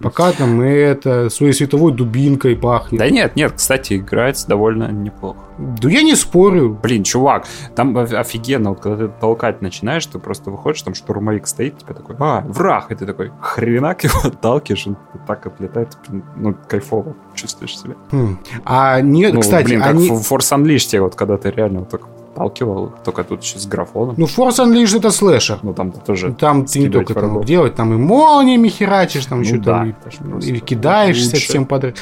[0.00, 2.98] пока там это, своей световой дубинкой пахнет.
[2.98, 5.40] Да нет, нет, кстати, играется довольно неплохо.
[5.58, 6.78] Да я не спорю.
[6.82, 11.78] Блин, чувак, там офигенно, вот когда ты толкать начинаешь, ты просто выходишь, там штурмовик стоит,
[11.78, 15.96] тебе такой, а, враг, и ты такой, хренак его отталкиваешь, он так отлетает,
[16.36, 17.94] ну, кайфово чувствуешь себя.
[18.10, 18.38] Хм.
[18.64, 20.08] А не, Ну, кстати, блин, как они...
[20.08, 22.02] в Force Unleashed, вот когда ты реально вот так
[22.32, 24.14] отталкивал, только тут еще с графоном.
[24.18, 25.58] Ну, Force Unleashed это слэшер.
[25.62, 26.32] Ну, там тоже...
[26.32, 27.44] Там ты не только там врагов.
[27.44, 31.48] делать, там и молниями херачишь, там Ну еще да, там и- это или кидаешься лучше.
[31.48, 31.96] всем подряд.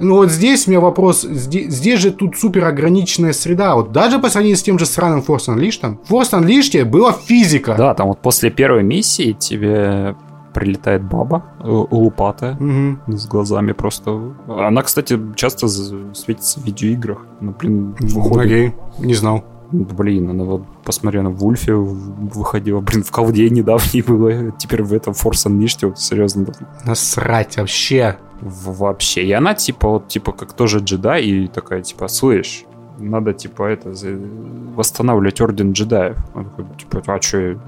[0.00, 3.74] Ну вот здесь у меня вопрос, здесь, здесь же тут супер ограниченная среда.
[3.74, 7.12] Вот даже по сравнению с тем же сраным Force Unleashed, там, в Force Unleashed была
[7.12, 7.74] физика.
[7.76, 10.14] Да, там вот после первой миссии тебе
[10.52, 13.00] прилетает баба э, лупатая Мгм.
[13.08, 14.34] с глазами просто.
[14.46, 17.26] Она, кстати, часто светится в видеоиграх.
[17.40, 18.44] Ну, блин, выходит.
[18.46, 19.44] Окей, не знал.
[19.72, 22.80] Блин, она вот, посмотри, она в Вульфе выходила.
[22.80, 24.52] Блин, в колде недавней было.
[24.52, 26.46] Теперь в этом Force Unleashed, вот серьезно.
[26.84, 28.18] Насрать вообще.
[28.40, 29.24] Вообще.
[29.24, 32.64] И она, типа, вот, типа, как тоже джедай, и такая, типа, слышь,
[32.98, 33.94] надо, типа, это,
[34.74, 36.16] восстанавливать орден джедаев.
[36.34, 37.58] Он такой, типа, а что,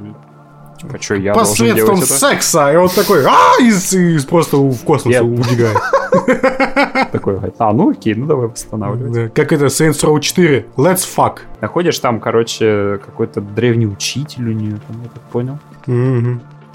[0.78, 2.72] типа, что я Посредством секса.
[2.72, 5.78] И он такой, а, и, просто в космос убегает.
[7.12, 9.34] Такой, а, ну окей, ну давай восстанавливать.
[9.34, 10.66] Как это, Saints Row 4.
[10.76, 11.38] Let's fuck.
[11.60, 15.58] Находишь там, короче, какой-то древний учитель у нее, там, я так понял.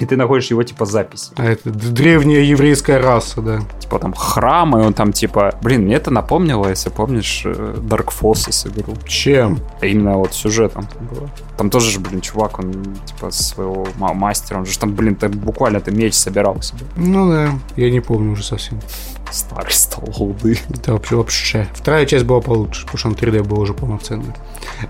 [0.01, 1.31] И ты находишь его, типа, запись.
[1.37, 3.59] А это древняя еврейская раса, да.
[3.79, 5.53] Типа там храм, и он там, типа...
[5.61, 8.95] Блин, мне это напомнило, если помнишь, э, Dark Forces игру.
[9.05, 9.59] Чем?
[9.79, 11.29] Именно вот сюжетом там было.
[11.55, 12.73] Там тоже же, блин, чувак, он,
[13.05, 16.81] типа, своего ма- мастера, он же там, блин, ты буквально ты меч собирал себе.
[16.95, 18.79] Ну да, я не помню уже совсем.
[19.29, 20.57] Старый стал голды.
[20.69, 21.67] Это вообще вообще.
[21.75, 24.33] Вторая часть была получше, потому что он 3D был уже полноценный.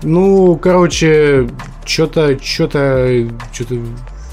[0.02, 1.48] Ну, короче,
[1.84, 3.76] что-то, что-то, что-то...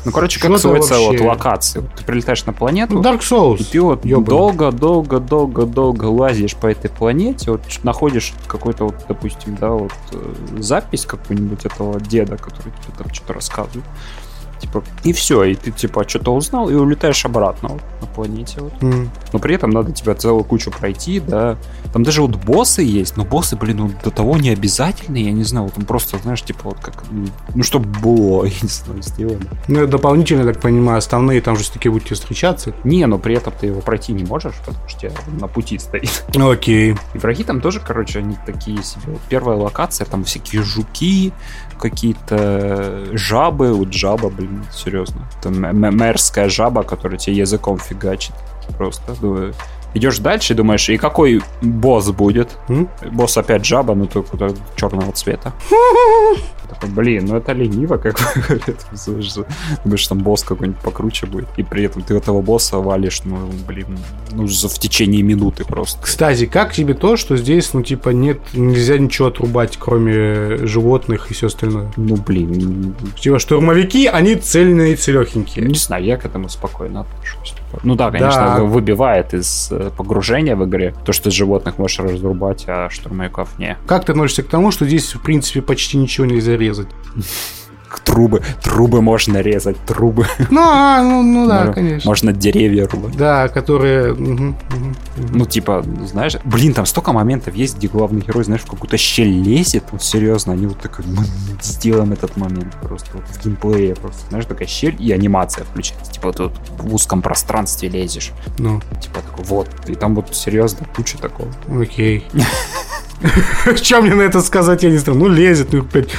[0.06, 1.28] Ну, короче, как сводится вот вообще.
[1.28, 1.80] локации.
[1.80, 3.58] Вот ты прилетаешь на планету, Ну, Dark Souls.
[3.60, 9.92] И ты вот долго-долго-долго-долго лазишь по этой планете, вот находишь какой-то вот, допустим, да, вот
[10.12, 13.86] э, запись какую-нибудь этого деда, который тебе там что-то рассказывает.
[14.60, 18.60] Типа, и все, и ты типа что-то узнал и улетаешь обратно вот, на планете.
[18.60, 18.74] Вот.
[18.82, 19.10] М.
[19.34, 21.58] Но при этом надо тебя целую кучу пройти, да.
[21.94, 25.44] Там даже вот боссы есть, но боссы, блин, ну, до того не обязательные, я не
[25.44, 27.04] знаю, вот он просто, знаешь, типа вот как,
[27.56, 29.40] ну, чтобы было, я не знаю, сделали.
[29.68, 32.74] Ну, дополнительно, так понимаю, основные там же все-таки будете встречаться.
[32.84, 36.24] Не, но при этом ты его пройти не можешь, потому что тебе на пути стоит.
[36.36, 36.96] Окей.
[37.14, 39.18] И враги там тоже, короче, они такие себе.
[39.30, 41.34] Первая локация, там всякие жуки,
[41.80, 43.74] какие-то жабы.
[43.74, 45.28] Вот жаба, блин, серьезно.
[45.44, 48.36] М- мэрская жаба, которая тебе языком фигачит.
[48.78, 49.16] Просто.
[49.20, 49.54] Думаю,
[49.96, 52.60] Идешь дальше и думаешь, и какой босс будет?
[52.68, 52.88] М?
[53.12, 55.52] Босс опять жаба, но только черного цвета.
[56.70, 58.18] Такой, блин, ну это лениво, как
[59.84, 61.48] Думаешь, там босс какой-нибудь покруче будет.
[61.58, 63.98] И при этом ты этого босса валишь, ну, блин,
[64.32, 66.02] ну, в течение минуты просто.
[66.02, 71.34] Кстати, как тебе то, что здесь, ну, типа, нет, нельзя ничего отрубать, кроме животных и
[71.34, 71.92] все остальное?
[71.98, 75.66] Ну, блин, Типа, штурмовики, они цельные и целехенькие.
[75.66, 77.54] не знаю, я к этому спокойно отношусь.
[77.84, 78.64] Ну да, конечно, Да.
[78.64, 83.78] вы- выбивает из э, погружения в игре то, что животных можешь разрубать, а штурмовиков не.
[83.86, 86.88] Как ты относишься к тому, что здесь, в принципе, почти ничего нельзя резать?
[88.06, 90.28] Трубы, трубы можно резать, трубы.
[90.52, 92.08] Ну, а, ну, ну да, Можно- конечно.
[92.10, 93.18] Можно деревья рубать.
[93.18, 94.14] Да, которые...
[94.14, 99.42] Ну, типа, знаешь, блин, там столько моментов есть, где главный герой, знаешь, в какую-то щель
[99.42, 101.24] лезет, вот серьезно, они вот такой, мы
[101.62, 106.28] сделаем этот момент просто вот в геймплее просто, знаешь, такая щель и анимация включается, типа,
[106.28, 111.18] вот тут в узком пространстве лезешь, Ну, типа, такой, вот, и там вот серьезно куча
[111.18, 111.50] такого.
[111.82, 112.26] окей.
[113.84, 115.20] Что мне на это сказать, я не знаю.
[115.20, 116.10] Ну, лезет, ну, блядь,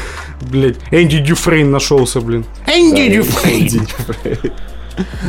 [0.41, 0.77] блядь.
[0.91, 2.45] Энди Дюфрейн нашелся, блин.
[2.67, 3.87] Энди Дюфрейн!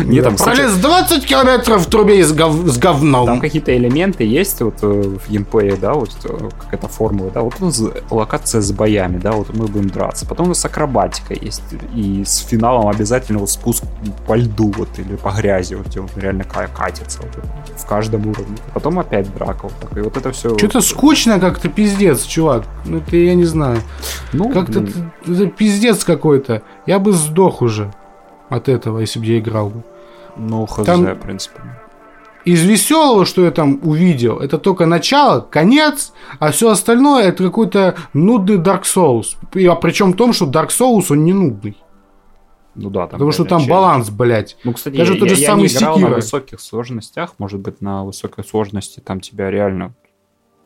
[0.03, 3.25] Нет, там, Пролез 20 километров в трубе с, гов- с говном.
[3.27, 7.53] Там какие-то элементы есть вот э, в геймплее, да, вот э, какая-то формула, да, вот
[7.59, 10.25] у нас локация с боями, да, вот мы будем драться.
[10.25, 11.63] Потом у нас акробатика есть,
[11.95, 13.83] и с финалом обязательно вот спуск
[14.27, 17.43] по льду вот или по грязи, вот где он реально ка- катится вот
[17.77, 18.57] в каждом уровне.
[18.73, 20.57] Потом опять драка вот так, и вот это все...
[20.57, 22.63] Что-то скучно как-то, пиздец, чувак.
[22.85, 23.81] Ну, это я не знаю.
[24.33, 24.91] ну, Как-то это,
[25.27, 26.61] это пиздец какой-то.
[26.85, 27.91] Я бы сдох уже
[28.51, 29.83] от этого, если бы я играл бы.
[30.37, 31.61] ну, хз, там- в принципе.
[32.43, 37.95] Из веселого, что я там увидел, это только начало, конец, а все остальное это какой-то
[38.13, 39.35] нудный Dark Souls.
[39.53, 41.77] И, а причем в том, что Dark Souls он не нудный.
[42.73, 43.69] Ну да, там потому что там челлендж.
[43.69, 44.57] баланс, блядь.
[44.63, 47.59] Ну, кстати, Даже я, тот же я- я самый не играл на высоких сложностях, может
[47.59, 49.93] быть, на высокой сложности там тебя реально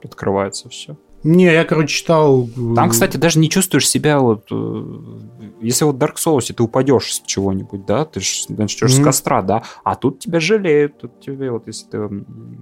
[0.04, 0.96] открывается все.
[1.26, 2.48] Не, я, короче, читал...
[2.76, 4.46] Там, кстати, даже не чувствуешь себя вот...
[4.52, 4.84] э,
[5.60, 9.06] Если вот в Dark Souls ты упадешь с чего-нибудь, да, ты же начнешь с Мгм.
[9.06, 12.10] костра, да, а тут тебя жалеют, тут тебе вот, если ты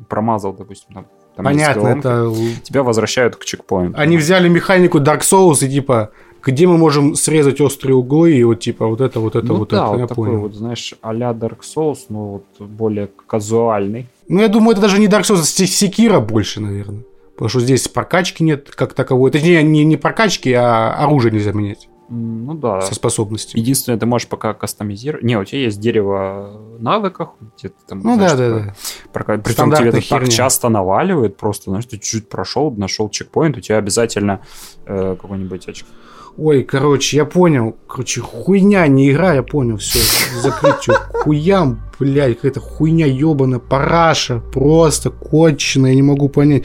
[0.08, 1.06] промазал, допустим, там,
[1.36, 2.32] там Понятно, это...
[2.64, 4.00] тебя возвращают к чекпоинту.
[4.00, 6.12] Они взяли механику Dark Souls и типа,
[6.42, 9.70] где мы можем срезать острые углы, и вот типа вот это, вот это, ну вот
[9.70, 10.42] да, это, вот я такой понял.
[10.42, 14.08] вот, знаешь, а-ля Dark Souls, но вот более казуальный.
[14.30, 17.04] Ну, я думаю, это даже не Dark Souls, а Се- Секира больше, наверное.
[17.44, 19.30] Потому что здесь прокачки нет как таковой.
[19.30, 22.80] Точнее, не, не прокачки, а оружие нельзя менять Ну да.
[22.80, 23.60] со способностями.
[23.60, 25.26] Единственное, ты можешь пока кастомизировать.
[25.26, 28.00] Не, у тебя есть дерево навыков, где ты там.
[28.02, 28.76] Ну знаешь, да, да, да.
[29.12, 30.28] Прока- Притом тебе это так херня.
[30.32, 34.40] часто наваливает, просто, знаешь, ты чуть прошел, нашел чекпоинт, у тебя обязательно
[34.86, 35.90] э, какой-нибудь очко.
[36.38, 37.76] Ой, короче, я понял.
[37.88, 39.78] Короче, хуйня, не игра, я понял.
[39.78, 40.00] Все,
[40.40, 40.96] закрытие.
[41.14, 46.64] Хуям, блядь, какая-то хуйня ебаная, параша, просто конченая, я не могу понять.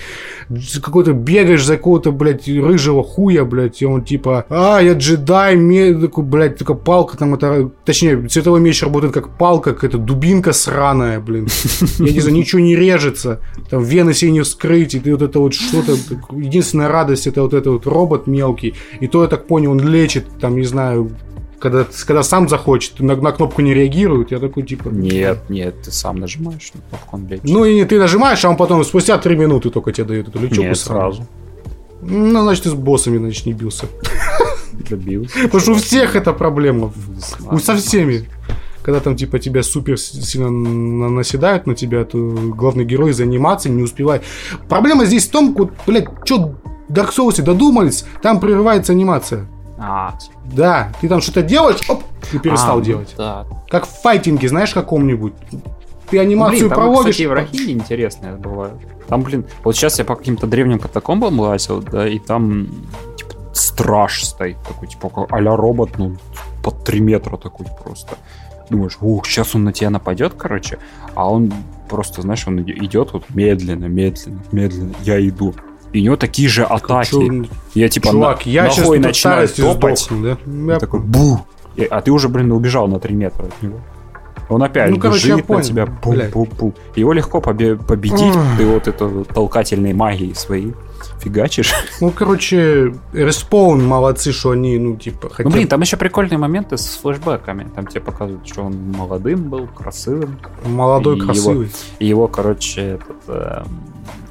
[0.83, 5.95] Какой-то бегаешь за какого-то, блядь, рыжего хуя, блядь, и он типа, а, я джедай, ме...
[5.95, 11.21] такой, блядь, только палка там, это, точнее, цветовой меч работает как палка, какая-то дубинка сраная,
[11.21, 11.47] блин.
[11.99, 15.39] Я не знаю, ничего не режется, там вены себе не вскрыть, и ты вот это
[15.39, 15.97] вот что-то,
[16.33, 20.27] единственная радость, это вот этот вот робот мелкий, и то, я так понял, он лечит,
[20.41, 21.11] там, не знаю,
[21.59, 24.89] когда, когда сам захочет, на, на кнопку не реагирует, я такой, типа...
[24.89, 27.45] Нет, нет, ты сам нажимаешь на кнопку, он лечит.
[27.45, 30.63] Ну и ты нажимаешь, а он потом спустя три минуты только тебе дает эту лечебку
[30.63, 31.27] нет, сразу.
[32.01, 33.87] Ну, значит, ты с боссами, значит, не бился.
[34.89, 35.35] Добился.
[35.43, 36.93] Потому что у всех это проблема.
[37.51, 38.29] У со всеми.
[38.83, 43.75] Когда там, типа, тебя супер сильно на- наседают на тебя, то главный герой за анимацией
[43.75, 44.23] не успевает.
[44.69, 46.55] Проблема здесь в том, вот, блядь, что
[46.89, 49.47] Dark Souls додумались, там прерывается анимация.
[49.79, 50.15] А,
[50.45, 52.03] Да, ты там что-то делаешь, оп,
[52.33, 53.15] и перестал а, делать.
[53.17, 53.47] Да.
[53.69, 55.35] Как в файтинге, знаешь, каком-нибудь.
[56.11, 57.13] Ты анимацию блин, там, проводишь.
[57.13, 58.79] кстати, враги интересные бывают.
[59.09, 62.67] Там, блин, вот сейчас я по каким-то древним катакомбам лазил, да, и там,
[63.17, 66.17] типа, страж стоит такой, типа, а-ля робот, ну,
[66.63, 68.17] под 3 метра такой просто.
[68.71, 70.79] Думаешь, ух, сейчас он на тебя нападет, короче,
[71.15, 71.53] а он
[71.89, 75.55] просто, знаешь, он иде- идет вот медленно, медленно, медленно, я иду.
[75.93, 77.11] И у него такие же атаки.
[77.11, 79.99] Чё, я типа Чувак, на- я сейчас ногой от начинаю топать.
[80.01, 80.73] сдохну, да?
[80.75, 81.41] Я такой, бу!
[81.91, 83.81] А ты уже, блин, убежал на 3 метра от него.
[84.51, 86.75] Он опять Ну, короче, бежит на тебя, пум-пум-пум.
[86.97, 90.75] Его легко побе- победить, ты вот это толкательной магией своей
[91.21, 91.73] фигачишь.
[92.01, 96.79] Ну, короче, респаун молодцы, что они, ну, типа, хотя Ну, блин, там еще прикольные моменты
[96.79, 97.69] с флешбэками.
[97.75, 100.39] Там тебе показывают, что он молодым был, красивым.
[100.65, 101.71] молодой, и его- красивый.
[101.99, 103.67] И его, короче, этот, эм,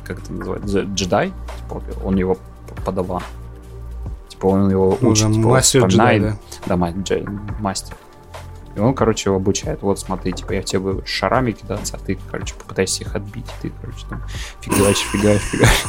[0.08, 2.38] как это называется, дж- джедай, типа, он его
[2.86, 3.22] подаван.
[4.30, 6.22] Типа он его Ну, учит, да, типа, мастер вспоминает.
[6.22, 7.96] джедай, Да, ма- дже- мастер.
[8.76, 9.82] И он, короче, его обучает.
[9.82, 13.46] Вот смотри, типа, я тебе буду шарами кидаться, а ты, короче, попытайся их отбить.
[13.62, 14.22] Ты, короче, там
[14.62, 15.86] фигаешь, фигаешь, фигаешь.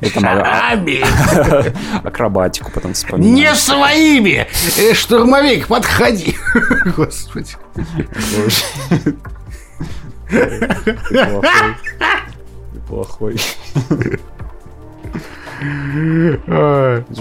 [0.00, 3.32] Это а- акробатику потом вспоминать.
[3.32, 4.46] Не своими!
[4.78, 6.36] Э, Штурмовик, подходи!
[6.96, 7.56] Господи.
[10.28, 11.74] Плохой.
[12.88, 13.36] Плохой.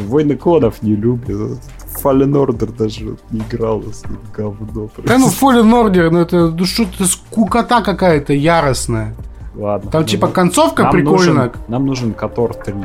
[0.08, 1.60] Войны клонов не любят.
[2.04, 4.90] Fallen Order даже не играл с ним говно.
[5.04, 9.16] Да ну Fallen Order, ну это ну, что-то скукота какая-то яростная.
[9.56, 9.90] Ладно.
[9.90, 11.34] Там Ну, типа ну, концовка нам прикольная.
[11.34, 12.76] нужен- Нам нужен Котор 3.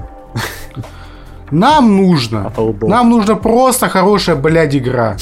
[1.51, 2.51] Нам нужно.
[2.81, 5.17] Нам нужна просто хорошая, блядь, игра.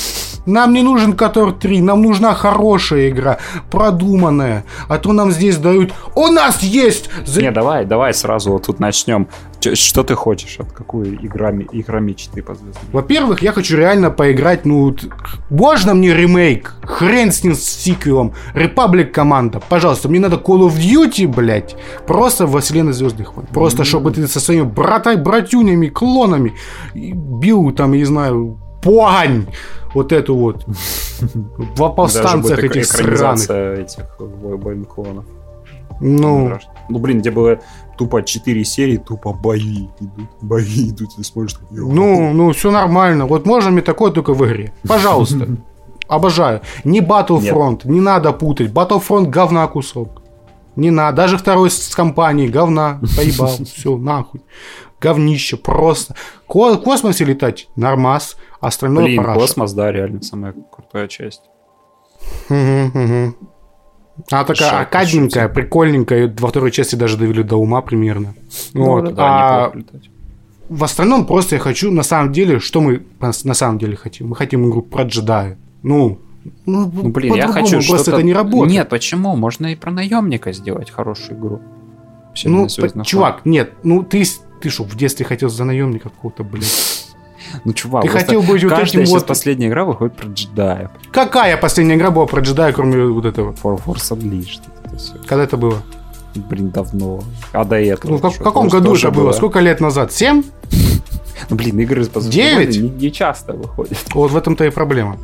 [0.51, 3.39] Нам не нужен Котор 3, нам нужна хорошая игра,
[3.71, 4.65] продуманная.
[4.89, 5.93] А то нам здесь дают...
[6.15, 7.09] У нас есть...
[7.25, 9.29] за- Не, давай, давай сразу вот тут начнем.
[9.75, 10.57] Что ты хочешь?
[10.59, 12.83] От какой играми, игра мечты по звездам?
[12.93, 14.97] Во-первых, я хочу реально поиграть, ну,
[15.51, 16.75] можно мне ремейк?
[16.83, 18.33] Хрен с ним с сиквелом.
[18.55, 21.77] Republic команда, пожалуйста, мне надо Call of Duty, блядь,
[22.07, 23.47] просто во вселенной Звездных войн.
[23.53, 26.55] Просто, чтобы ты со своими брата братюнями, клонами
[26.95, 29.47] бил там, я не знаю, погань
[29.95, 30.65] вот эту вот
[31.21, 33.51] в повстанцах этих сраных.
[33.51, 35.25] этих вой- войн клонов.
[36.01, 37.59] Ну, ну, блин, где было
[37.99, 41.87] тупо 4 серии, тупо бои идут, бои идут, ты смотришь, так, «Ё».
[41.87, 43.27] ну, ну, все нормально.
[43.27, 44.73] Вот можно мне такое только в игре.
[44.89, 45.47] Пожалуйста.
[46.09, 46.63] Обожаю.
[46.85, 48.73] Не Battlefront, не надо путать.
[48.73, 50.23] Battlefront говна кусок.
[50.75, 51.19] Не надо.
[51.19, 53.01] Даже второй с компанией говна.
[53.17, 53.51] Поебал.
[53.65, 54.41] Все, нахуй.
[55.01, 56.15] Говнище просто.
[56.47, 58.37] Ко- в космосе летать нормас.
[58.61, 59.41] Остальное Блин, параша.
[59.41, 61.43] космос, да, реально самая крутая часть.
[62.49, 63.35] Мгм.
[64.31, 66.25] Она такая Жалко, аркадненькая, прикольненькая.
[66.27, 68.35] и Во второй части даже довели до ума примерно.
[68.75, 69.05] Вот.
[69.05, 69.73] Ну, да, А
[70.69, 74.29] в остальном просто я хочу, на самом деле, что мы на самом деле хотим?
[74.29, 75.57] Мы хотим игру про джедая.
[75.83, 76.19] Ну,
[76.67, 78.11] ну, Ну, блин, я хочу просто что-то...
[78.13, 78.71] это не работает.
[78.73, 79.35] Нет, почему?
[79.37, 81.61] Можно и про наемника сделать хорошую игру.
[81.63, 84.23] ну, Вселенная по- Звездных чувак, нет, ну ты,
[84.61, 87.07] ты что, в детстве хотел за наемника какого-то, блядь?
[87.65, 90.91] Ну, чувак, Ты хотел быть вот этим вот- последняя игра выходит про джедая.
[91.11, 93.53] Какая последняя игра была про джедая, кроме вот этого?
[93.53, 94.61] For Force Unleashed.
[94.85, 95.27] это.
[95.27, 95.83] Когда это было?
[96.35, 97.25] Блин, давно.
[97.53, 98.13] А до этого?
[98.23, 99.33] Ну, в каком году это было?
[99.33, 100.13] Сколько лет назад?
[100.13, 100.45] Семь?
[101.49, 102.77] Ну, блин, игры по Девять?
[102.77, 103.97] не, не часто выходят.
[104.15, 105.17] Вот в этом-то и проблема.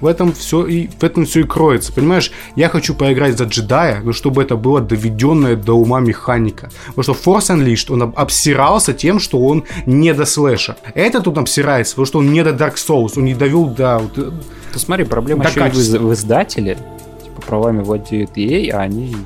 [0.00, 1.92] В этом все и в этом все и кроется.
[1.92, 6.70] Понимаешь, я хочу поиграть за джедая, но чтобы это было доведенная до ума механика.
[6.94, 10.76] Потому что Force Unleashed, он об- обсирался тем, что он не до слэша.
[10.94, 13.98] Этот тут обсирается, потому что он не до Dark Souls, он не довел до...
[13.98, 14.30] вот, э,
[14.72, 15.98] Ты смотри, проблема До еще и в, качества.
[15.98, 16.78] в издателе.
[17.24, 19.16] Типа правами владеет EA, а они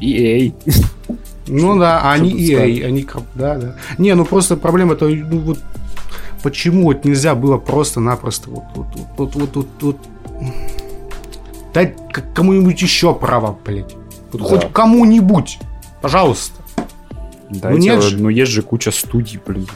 [0.00, 0.52] EA.
[1.48, 2.82] Ну да, а они EA, сказать?
[2.82, 3.06] они...
[3.34, 3.76] Да, да.
[3.98, 5.58] Не, ну просто проблема-то, ну вот...
[6.42, 8.86] Почему вот нельзя было просто-напросто вот, вот,
[9.16, 9.96] вот, вот, вот, вот,
[11.72, 11.96] дать
[12.34, 13.94] кому-нибудь еще право, блядь.
[14.32, 14.48] Вот Да.
[14.48, 15.58] Хоть кому-нибудь.
[16.00, 16.55] Пожалуйста.
[17.48, 18.32] Дайте, нет ну, же.
[18.32, 19.66] есть же куча студий, блин.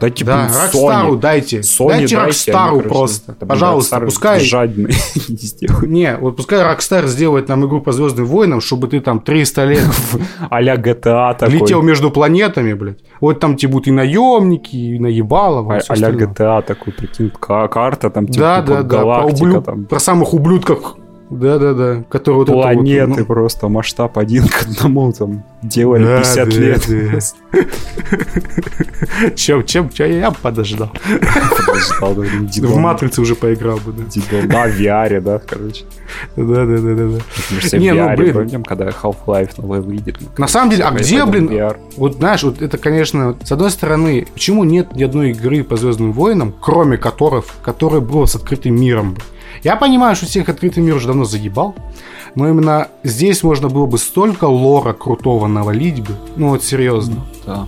[0.00, 1.20] Дайте, Да, блин, Рокстару Sony.
[1.20, 1.58] дайте.
[1.60, 3.32] Sony дайте они, короче, просто.
[3.32, 4.40] блин, Пожалуйста, Rockstar пускай...
[4.40, 4.94] Жадные
[5.82, 9.84] не вот пускай Рокстар сделает нам игру по Звездным войнам, чтобы ты там 300 лет
[10.50, 11.54] А-ля GTA такой.
[11.54, 12.98] летел между планетами, блядь.
[13.20, 15.62] Вот там тебе будут и наемники, и наебало.
[15.62, 16.10] вот А- А-ля.
[16.10, 19.22] GTA такой, прикинь, ка- карта там, типа, Да, тупо да, да.
[19.36, 20.96] Про, там, про самых ублюдков.
[21.28, 22.04] Да, да, да.
[22.08, 26.48] Которые вот это вот, планеты ну, просто, масштаб один к одному, там, делали Да, 50
[26.48, 26.86] да, лет.
[29.34, 30.90] Чем, чем, чем я подождал.
[31.66, 32.76] Подождал, да, блин, В.
[32.76, 34.04] Матрице уже поиграл бы, да.
[34.04, 34.48] Дидон.
[34.48, 35.84] Да, в VR, да, короче.
[36.36, 37.18] Да, да, да, да, да.
[37.50, 38.34] Мы же все в Не, ну, VR, блин.
[38.34, 40.18] помним, когда Half-Life новый выйдет.
[40.20, 41.76] ну, На самом деле, а где, пойдем блин, VR.
[41.96, 46.12] Вот знаешь, вот это, конечно, с одной стороны, почему нет ни одной игры по Звездным
[46.12, 49.16] войнам, кроме которых, которая была с открытым миром?
[49.62, 51.74] Я понимаю, что всех открытый мир уже давно заебал,
[52.34, 57.66] но именно здесь можно было бы столько лора крутого навалить бы, ну вот серьезно, Да.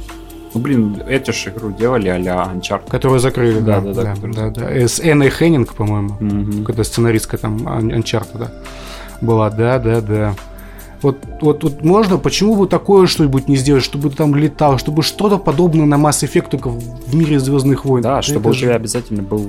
[0.54, 2.88] Ну, блин, эту же игру делали а-ля Uncharted.
[2.88, 4.88] которые закрыли, да, Да, да, да, да, да, да, которые да.
[4.88, 6.64] С Энной Хеннинг, по-моему, Мгм.
[6.64, 8.52] когда сценаристка там Uncharted, да,
[9.20, 10.34] была, да, да, да.
[11.02, 15.02] Вот, вот, вот можно, почему бы такое что-нибудь не сделать, чтобы ты там летал, чтобы
[15.02, 18.02] что-то подобное на Mass Effect только в мире Звездных войн.
[18.02, 19.48] Да, Это чтобы у же тебя обязательно был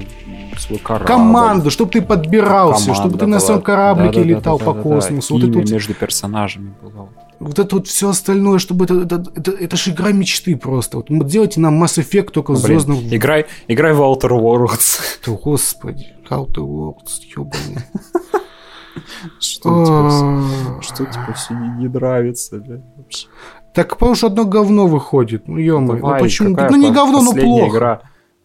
[0.60, 1.08] свой корабль.
[1.08, 3.40] команду, чтобы ты подбирался, Команда чтобы ты на была.
[3.46, 4.40] своем кораблике Да-да-да-да-да-да.
[4.40, 5.34] летал по космосу.
[5.34, 7.10] Вот это Химия вот, между персонажами была.
[7.40, 10.98] вот это вот все остальное, чтобы это, это, это, это ж игра мечты просто.
[10.98, 15.00] Вот делайте нам Mass Effect только блин, Звездных играй, играй в Outer Worlds.
[15.26, 17.84] Да, Господи, to Worlds, ёбаный.
[19.40, 20.82] Что тебе А.
[20.82, 22.62] что тебе все не, нравится,
[22.98, 23.28] вообще?
[23.74, 25.48] Так потому что одно говно выходит.
[25.48, 26.56] Ну ё ну почему?
[26.70, 27.70] Ну не говно, но плохо.
[27.70, 28.02] игра,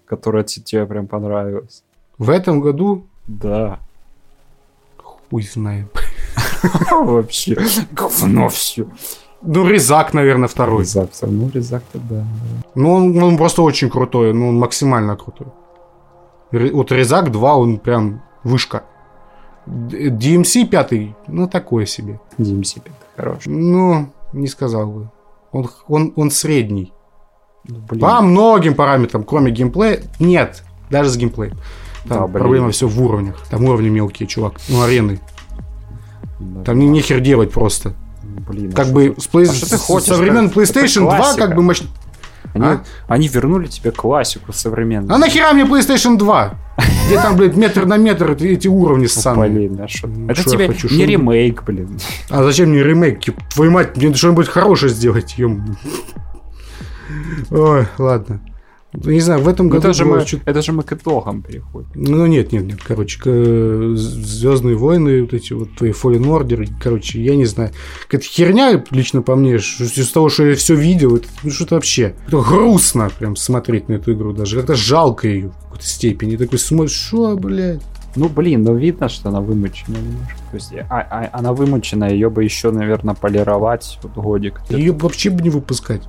[0.06, 1.82] которая те- тебе прям понравилась?
[2.18, 3.78] В этом году Да.
[5.02, 5.86] хуй знает.
[6.90, 7.56] Вообще,
[7.92, 8.86] говно все.
[9.42, 10.80] Ну, Резак, наверное, второй.
[10.84, 12.24] Резак, ну резак-то да.
[12.74, 15.48] Ну, он, он просто очень крутой, ну, он максимально крутой.
[16.50, 18.84] Ре- вот Резак 2, он прям вышка.
[19.66, 20.92] DMC 5,
[21.28, 22.20] ну, такое себе.
[22.38, 22.82] DMC
[23.16, 23.48] хороший.
[23.52, 25.10] Ну, не сказал бы.
[25.52, 26.92] Он, он, он средний.
[27.68, 28.00] Ну, блин.
[28.00, 30.62] По многим параметрам, кроме геймплея, нет.
[30.90, 31.56] Даже с геймплеем.
[32.08, 32.32] Там Да, блин.
[32.38, 33.36] проблема все в уровнях.
[33.50, 34.54] Там уровни мелкие, чувак.
[34.68, 35.20] Ну, арены.
[36.38, 37.94] Да, Там не нехер делать просто.
[38.22, 40.08] блин, а Как что бы с, плей- а что ты хочешь?
[40.08, 41.88] со времен Как- PlayStation это 2 как бы мощно.
[42.52, 42.84] Они, А?
[43.08, 45.12] они вернули тебе классику современную.
[45.14, 46.54] А нахера мне PlayStation 2?
[47.06, 49.50] Где там, блядь, метр на метр эти, уровни Ну, ссаные.
[49.50, 51.98] блин, а шо- Ну, Это шо тебе хочу, не ремейк, блин.
[52.30, 53.20] А зачем мне ремейк?
[53.54, 55.76] Твою мать, мне что-нибудь хорошее сделать, ем.
[57.50, 58.40] Ой, ладно.
[58.96, 61.42] Не знаю, в этом Ну, году это, же мы, чё- это же мы к итогам
[61.42, 61.88] переходим.
[61.94, 63.18] Ну, нет, нет, нет, короче,
[63.96, 67.70] Звездные войны, вот эти вот твои Fallen Order, короче, я не знаю.
[68.04, 72.14] Какая-то херня, лично по мне, из того, что я все видел, это ну, что-то вообще.
[72.28, 74.56] Это грустно прям смотреть на эту игру даже.
[74.56, 76.36] Как-то жалко ее в какой-то степени.
[76.36, 77.82] Такой смотришь, что, блядь?
[78.16, 80.36] Ну, блин, ну видно, что она вымочена немножко.
[80.52, 84.60] То есть, а, а- она вымочена, ее бы еще, наверное, полировать вот годик.
[84.70, 86.02] Ее вообще бы не выпускать.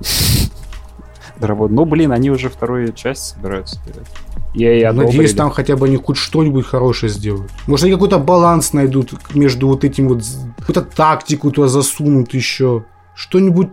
[1.40, 4.08] Доработ- Ну, блин, они уже вторую часть собираются делать.
[4.54, 7.50] Я и Надеюсь, там хотя бы они хоть что-нибудь хорошее сделают.
[7.66, 10.22] Может, они какой-то баланс найдут между вот этим вот...
[10.58, 12.84] Какую-то тактику туда засунут еще.
[13.14, 13.68] Что-нибудь...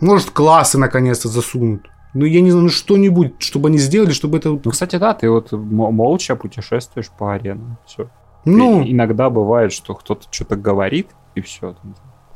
[0.00, 1.88] Может, классы наконец-то засунут.
[2.12, 4.50] Ну, я не знаю, ну что-нибудь, чтобы они сделали, чтобы это...
[4.50, 7.78] Ну, кстати, да, ты вот молча путешествуешь по аренам.
[7.86, 8.08] Все.
[8.44, 11.74] Ну, иногда бывает, что кто-то что-то говорит, и все.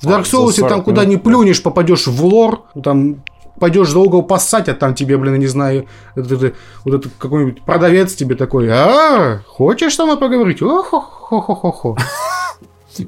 [0.00, 3.22] в Dark Souls там куда ни плюнешь, попадешь в лор, там
[3.58, 6.52] пойдешь за угол поссать, а там тебе, блин, не знаю, это- это-
[6.84, 10.62] вот этот какой-нибудь продавец тебе такой, а, хочешь со мной поговорить?
[10.62, 11.96] Охо-хо-хо-хо.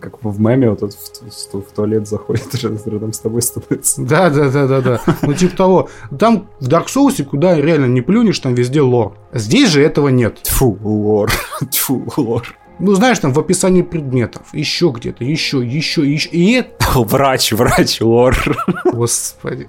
[0.01, 2.55] Как в меме вот этот в, в- в туалет заходит,
[2.87, 4.01] рядом с тобой становится.
[4.03, 5.01] Да, да, да, да, да.
[5.23, 5.89] Ну, типа того.
[6.17, 9.15] Там в Dark Souls, куда реально не плюнешь, там везде лор.
[9.33, 10.43] Здесь же этого нет.
[10.43, 11.29] Тьфу, лор.
[11.73, 12.45] Тьфу, лор.
[12.81, 16.31] Ну, знаешь, там в описании предметов, еще где-то, еще, еще, еще.
[16.31, 18.37] И это, Врач, врач, лор.
[18.93, 19.67] господи.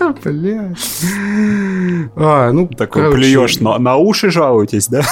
[0.24, 0.78] Блядь.
[2.14, 5.02] А, ну, Такой короче, плюешь, на, на уши жалуетесь, да?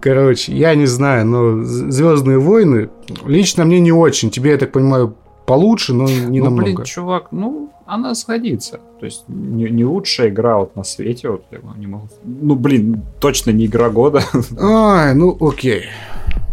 [0.00, 2.90] Короче, я не знаю, но Звездные войны
[3.24, 4.30] лично мне не очень.
[4.30, 6.62] Тебе, я так понимаю, получше, но не ну, намного.
[6.62, 8.80] блин, чувак, ну, она сгодится.
[9.00, 12.08] То есть, не, не лучшая игра вот на свете, вот я не могу...
[12.24, 14.22] Ну, блин, точно не игра года.
[14.60, 15.84] Ай, ну окей.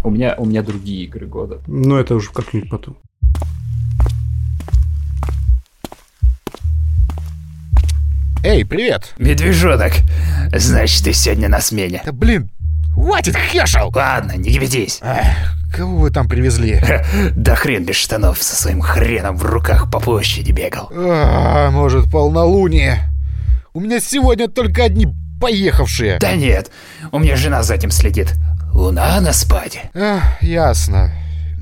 [0.03, 1.61] у, меня, у меня другие игры года.
[1.67, 2.97] Но это уже как-нибудь потом.
[8.45, 9.13] Эй, привет!
[9.17, 9.93] Медвежонок,
[10.53, 12.01] значит, ты сегодня на смене.
[12.05, 12.49] Да блин,
[12.93, 13.89] хватит хешал!
[13.95, 14.99] Ладно, не кипятись.
[15.01, 16.81] Эх, кого вы там привезли?
[17.35, 20.89] Да хрен без штанов со своим хреном в руках по площади бегал.
[20.95, 23.09] А, может, полнолуние?
[23.73, 25.07] У меня сегодня только одни
[25.41, 26.19] поехавшие.
[26.19, 26.69] Да нет,
[27.11, 28.33] у меня жена за этим следит.
[28.71, 29.89] Луна на спаде.
[29.93, 31.11] Эх, ясно.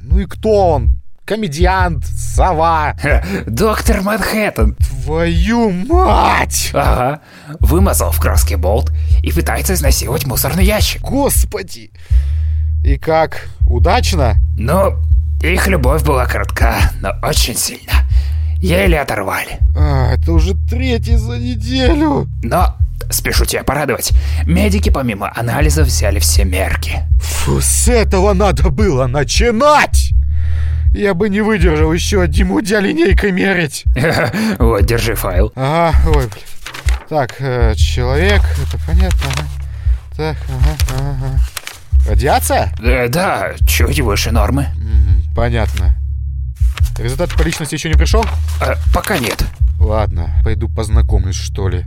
[0.03, 0.91] Ну и кто он?
[1.26, 2.05] Комедиант?
[2.05, 2.95] Сова?
[3.01, 4.76] Ха, Доктор Манхэттен.
[4.76, 6.72] Твою мать!
[6.74, 7.22] Ага.
[7.59, 8.91] Вымазал в краске болт
[9.24, 11.01] и пытается изнасиловать мусорный ящик.
[11.01, 11.91] Господи!
[12.84, 13.47] И как?
[13.67, 14.38] Удачно?
[14.57, 14.95] Но
[15.41, 17.93] их любовь была коротка, но очень сильно.
[18.59, 19.59] Еле оторвали.
[19.75, 22.27] А, это уже третий за неделю.
[22.43, 22.75] Но,
[23.09, 24.11] спешу тебя порадовать,
[24.45, 26.99] медики помимо анализов взяли все мерки.
[27.21, 30.11] Фу, с этого надо было начинать!
[30.93, 33.86] Я бы не выдержал еще одним удя линейкой мерить.
[34.59, 35.51] Вот, держи файл.
[35.55, 36.45] Ага, ой, блин.
[37.09, 39.29] Так, э, человек, это понятно.
[40.15, 41.39] Так, ага, ага.
[42.08, 42.74] Радиация?
[42.80, 44.68] Э, да, чуть выше нормы.
[45.36, 45.95] Понятно.
[46.97, 48.26] Результат по личности еще не пришел?
[48.62, 49.43] Э, пока нет.
[49.80, 51.86] Ладно, пойду познакомлюсь, что ли.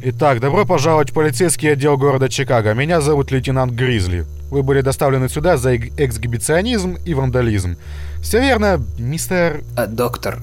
[0.00, 2.72] Итак, добро пожаловать в полицейский отдел города Чикаго.
[2.72, 4.24] Меня зовут лейтенант Гризли.
[4.50, 7.76] Вы были доставлены сюда за эксгибиционизм и вандализм.
[8.22, 9.62] Все верно, мистер...
[9.76, 10.40] Э, доктор.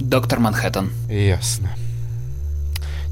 [0.00, 0.90] Доктор Манхэттен.
[1.08, 1.70] Ясно.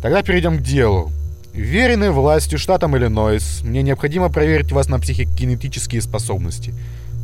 [0.03, 1.13] Тогда перейдем к делу.
[1.53, 6.73] Верены властью штатом Иллинойс, мне необходимо проверить вас на психокинетические способности.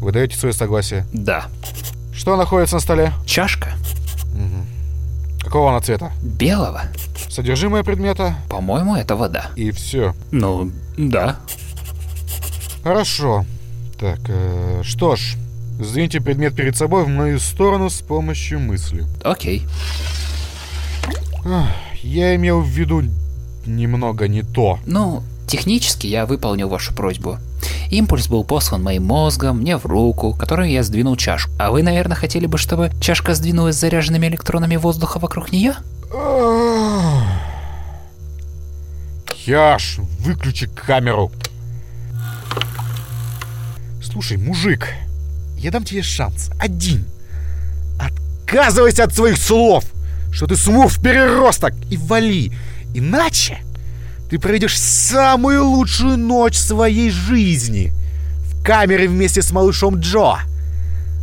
[0.01, 1.07] Вы даете свое согласие?
[1.13, 1.47] Да.
[2.13, 3.13] Что находится на столе?
[3.27, 3.71] Чашка.
[5.41, 6.11] Какого она цвета?
[6.23, 6.83] Белого.
[7.29, 9.51] Содержимое предмета По-моему, это вода.
[9.57, 10.15] и все.
[10.31, 11.37] Ну, да.
[12.83, 13.45] Хорошо.
[14.01, 15.37] Так, э, что ж,
[15.79, 19.05] сдвиньте предмет перед собой в мою сторону с помощью мысли.
[19.23, 19.67] Окей.
[22.03, 23.03] Я имел в виду
[23.67, 24.79] немного не то.
[24.87, 27.39] Ну, технически я выполнил вашу просьбу.
[27.91, 31.51] Импульс был послан моим мозгом, мне в руку, которую я сдвинул чашку.
[31.59, 35.75] А вы, наверное, хотели бы, чтобы чашка сдвинулась с заряженными электронами воздуха вокруг нее?
[39.47, 41.31] Яш, выключи камеру.
[44.03, 44.89] Слушай, мужик,
[45.65, 46.51] я дам тебе шанс.
[46.61, 47.07] Один.
[47.99, 49.83] Отказывайся от своих слов,
[50.31, 52.53] что ты смув переросток и вали.
[52.93, 53.61] Иначе
[54.29, 57.95] ты проведешь самую лучшую ночь своей жизни
[58.43, 60.37] в камере вместе с малышом Джо.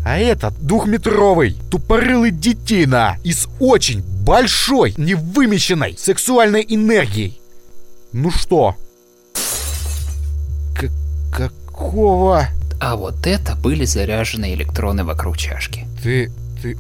[0.04, 7.40] А этот двухметровый, тупорылый детина и с очень большой, невымещенной сексуальной энергией.
[8.12, 8.76] Ну что?
[10.74, 10.90] К-
[11.32, 12.48] какого?
[12.82, 15.86] А вот это были заряженные электроны вокруг чашки.
[16.02, 16.32] Ты...
[16.64, 16.76] ты...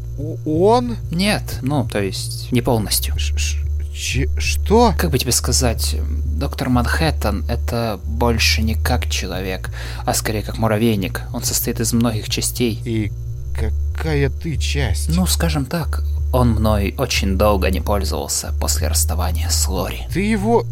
[0.48, 0.98] он?
[1.12, 3.14] Нет, ну, то есть, не полностью.
[3.20, 3.60] Ш- ш-
[3.94, 4.96] че- что?
[4.98, 5.96] Как бы тебе сказать,
[6.26, 9.70] доктор Манхэттен это больше не как человек,
[10.04, 11.22] а скорее как муравейник.
[11.34, 12.82] Он состоит из многих частей.
[12.84, 13.12] И
[13.56, 15.16] как, какая ты часть?
[15.16, 20.08] Ну, скажем так, он мной очень долго не пользовался после расставания с Лори.
[20.12, 20.66] Ты его...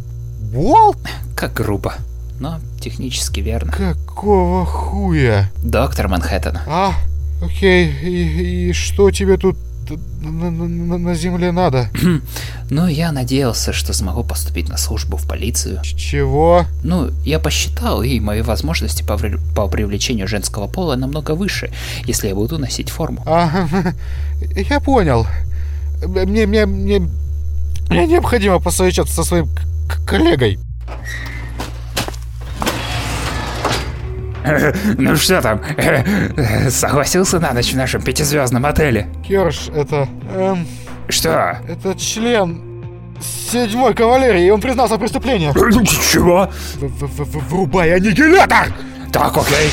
[0.52, 0.98] Болт?
[1.36, 1.94] Как грубо,
[2.40, 3.72] но технически верно.
[3.72, 5.50] Какого хуя?
[5.64, 6.94] Доктор Манхэттен, А,
[7.44, 9.58] окей, и, и что тебе тут
[10.22, 11.90] на, на- на- земле надо?
[12.70, 15.82] ну я надеялся, что смогу поступить на службу в полицию.
[15.84, 16.66] Чего?
[16.84, 21.72] Ну, я посчитал, и мои возможности по, ври- по привлечению женского пола намного выше,
[22.06, 23.24] если я буду носить форму.
[23.26, 23.68] А,
[24.56, 25.26] я понял.
[26.06, 27.00] Мне, мне, мне,
[27.90, 29.50] мне необходимо посовещаться со своим
[30.08, 30.60] коллегой.
[34.98, 35.62] Ну что там,
[36.70, 39.08] согласился на ночь в нашем пятизвездном отеле?
[39.28, 40.08] Керш, это...
[40.34, 40.66] эм,
[41.10, 41.58] Что?
[41.68, 42.62] это член
[43.52, 45.52] седьмой кавалерии, и он признался в преступлении.
[46.12, 46.50] Чего?
[46.76, 48.68] В- в- в- Врубай аннигилятор!
[49.12, 49.70] Так, окей.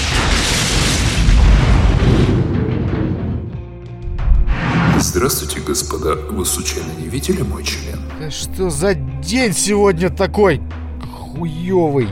[4.99, 6.15] Здравствуйте, господа.
[6.31, 8.01] Вы случайно не видели мой член?
[8.21, 10.61] Да что за день сегодня такой
[11.35, 12.09] хуёвый?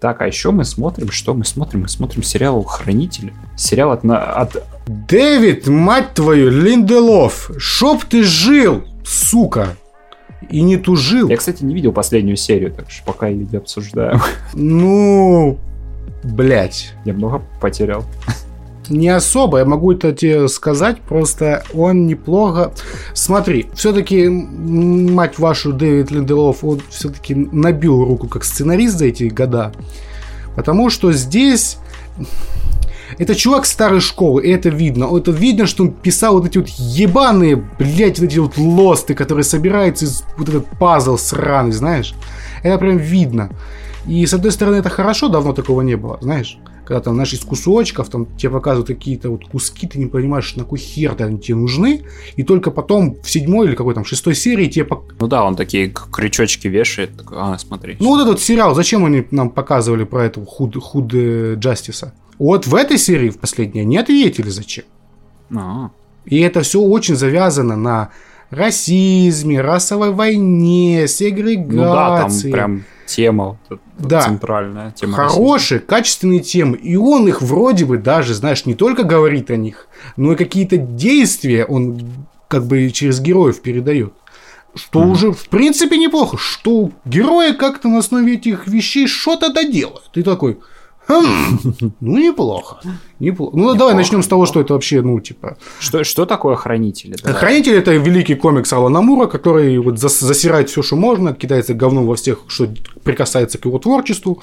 [0.00, 1.82] Так, а еще мы смотрим, что мы смотрим?
[1.82, 3.32] Мы смотрим сериал «Хранители».
[3.56, 4.04] Сериал от...
[4.04, 4.62] от...
[4.86, 9.68] Дэвид, мать твою, Линделов, чтоб ты жил, сука,
[10.50, 11.28] и не тужил.
[11.28, 14.20] Я, кстати, не видел последнюю серию, так что пока ее не обсуждаем.
[14.52, 15.58] Ну,
[16.22, 16.92] блять.
[17.04, 18.04] Я много потерял.
[18.88, 22.72] Не особо, я могу это тебе сказать, просто он неплохо...
[23.14, 29.72] Смотри, все-таки, мать вашу, Дэвид Линделов, он все-таки набил руку как сценарист за эти года,
[30.54, 31.78] потому что здесь...
[33.18, 35.16] Это чувак старой школы, и это видно.
[35.16, 39.44] Это видно, что он писал вот эти вот ебаные, блядь, вот эти вот лосты, которые
[39.44, 42.14] собираются из вот этот пазл сраный, знаешь.
[42.62, 43.50] Это прям видно.
[44.06, 46.58] И с одной стороны это хорошо, давно такого не было, знаешь.
[46.86, 50.62] Когда там, знаешь, из кусочков, там тебе показывают какие-то вот куски, ты не понимаешь, на
[50.62, 52.02] какой хер они тебе нужны,
[52.36, 55.56] и только потом в седьмой или какой там шестой серии тебе пок- Ну да, он
[55.56, 57.16] такие крючочки вешает.
[57.16, 57.96] такой, А, смотри.
[57.98, 62.12] Ну, вот этот сериал, зачем они нам показывали про этого худ, худ э, Джастиса?
[62.38, 64.84] Вот в этой серии, в последней, не ответили зачем.
[65.56, 65.90] А,
[66.24, 68.10] И это все очень завязано на
[68.50, 71.74] расизме, расовой войне, сегрегации.
[71.76, 73.58] Ну да, там прям тема
[73.98, 74.20] Да.
[74.22, 74.90] центральная.
[74.92, 76.76] Тема Хорошие, качественные темы.
[76.76, 80.76] И он их вроде бы даже, знаешь, не только говорит о них, но и какие-то
[80.76, 82.00] действия он
[82.48, 84.12] как бы через героев передает.
[84.74, 86.36] Что уже, в принципе, неплохо.
[86.36, 90.10] Что герои как-то на основе этих вещей что-то доделают.
[90.12, 90.58] Ты такой,
[91.08, 91.58] «Хм,
[92.00, 92.80] ну, неплохо.
[93.20, 93.56] Неплохо.
[93.56, 95.56] Ну, давай начнем с того, что это вообще, ну, типа...
[95.80, 97.16] Что, что такое хранители?
[97.22, 97.38] Давай.
[97.38, 102.06] Хранитель это великий комикс Алана Мура, который вот зас- засирает все, что можно, кидается говном
[102.06, 102.68] во всех, что
[103.04, 104.42] прикасается к его творчеству.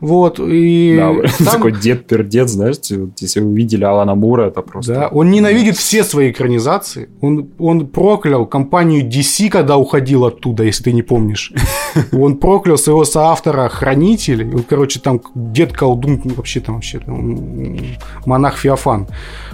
[0.00, 0.40] Вот.
[0.40, 2.76] И Да, там- такой дед-пердед, знаешь,
[3.20, 4.94] если вы видели Алана Мура, это просто...
[4.94, 7.08] Да, он ненавидит все свои экранизации.
[7.20, 11.52] Он, он проклял компанию DC, когда уходил оттуда, если ты не помнишь.
[12.12, 14.46] Он проклял своего соавтора Хранителей.
[14.54, 17.76] Он, короче, там дед колдун, ну, вообще там вообще там,
[18.26, 19.06] монах Феофан.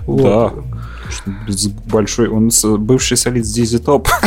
[0.07, 0.23] Вот.
[0.23, 0.53] Да.
[1.87, 4.09] Большой, он бывший солист Дизи Топ.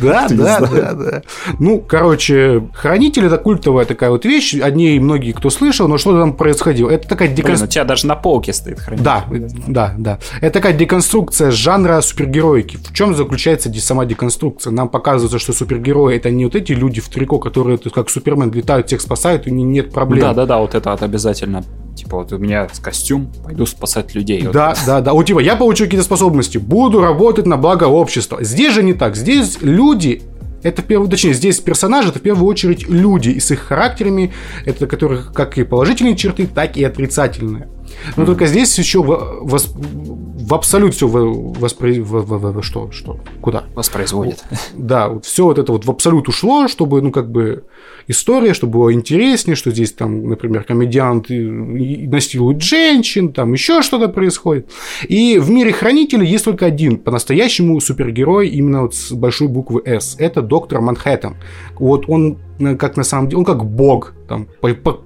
[0.00, 1.22] Да, да, да, да.
[1.58, 4.54] Ну, короче, Хранитель это культовая такая вот вещь.
[4.62, 6.88] О ней многие кто слышал, но что там происходило?
[6.90, 7.72] Это такая Блин, у деконструкция.
[7.74, 9.04] тебя даже на полке стоит хранитель.
[9.04, 9.24] Да,
[9.66, 10.18] да, да.
[10.40, 12.76] Это такая деконструкция жанра супергероики.
[12.76, 14.70] В чем заключается сама деконструкция?
[14.70, 18.86] Нам показывается, что супергерои это не вот эти люди в трико, которые как Супермен летают,
[18.86, 20.20] всех спасают, и не- нет проблем.
[20.22, 21.64] Да, да, да, вот это обязательно.
[21.94, 24.42] Типа, вот у меня костюм, пойду спасать людей.
[24.44, 25.12] Вот Да, да, да.
[25.12, 28.42] Вот типа, я получу какие-то способности, буду работать на благо общества.
[28.42, 29.16] Здесь же не так.
[29.16, 30.22] Здесь люди
[30.62, 34.32] это в первую, точнее, здесь персонажи это в первую очередь люди и с их характерами,
[34.64, 37.68] это которых как и положительные черты, так и отрицательные.
[38.16, 39.10] Но только здесь еще в,
[39.42, 42.00] вос- в абсолют все воспри...
[42.00, 43.64] в- в- в- в- что, что, куда?
[43.74, 44.42] Воспроизводит.
[44.74, 47.64] Да, вот все вот это вот в абсолют ушло, чтобы, ну, как бы,
[48.08, 54.08] история, чтобы было интереснее, что здесь там, например, комедиант и насилует женщин, там еще что-то
[54.08, 54.70] происходит.
[55.08, 60.16] И в мире хранителей есть только один по-настоящему супергерой именно вот с большой буквы «С».
[60.18, 61.36] Это доктор Манхэттен.
[61.78, 64.48] Вот он э, как на самом деле, он как бог, там,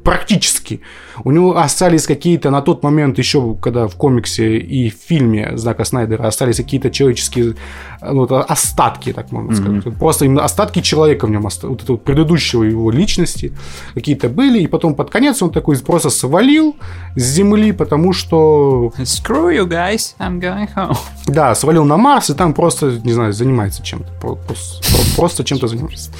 [0.04, 0.80] практически.
[1.24, 5.84] У него остались какие-то на тот момент еще, когда в комиксе и в фильме Знака
[5.84, 7.54] Снайдера остались какие-то человеческие
[7.97, 9.84] э, ну, вот, остатки, так можно сказать.
[9.84, 13.52] Вот Просто именно остатки человека в нем, вот этого предыдущего его личности
[13.94, 16.76] какие-то были, и потом под конец он такой просто свалил
[17.16, 20.96] с земли, потому что, Screw you guys, I'm going home.
[21.26, 24.10] да, свалил на Марс, и там просто, не знаю, занимается чем-то.
[24.20, 24.82] Про- Просто,
[25.16, 26.10] просто чем-то занимается.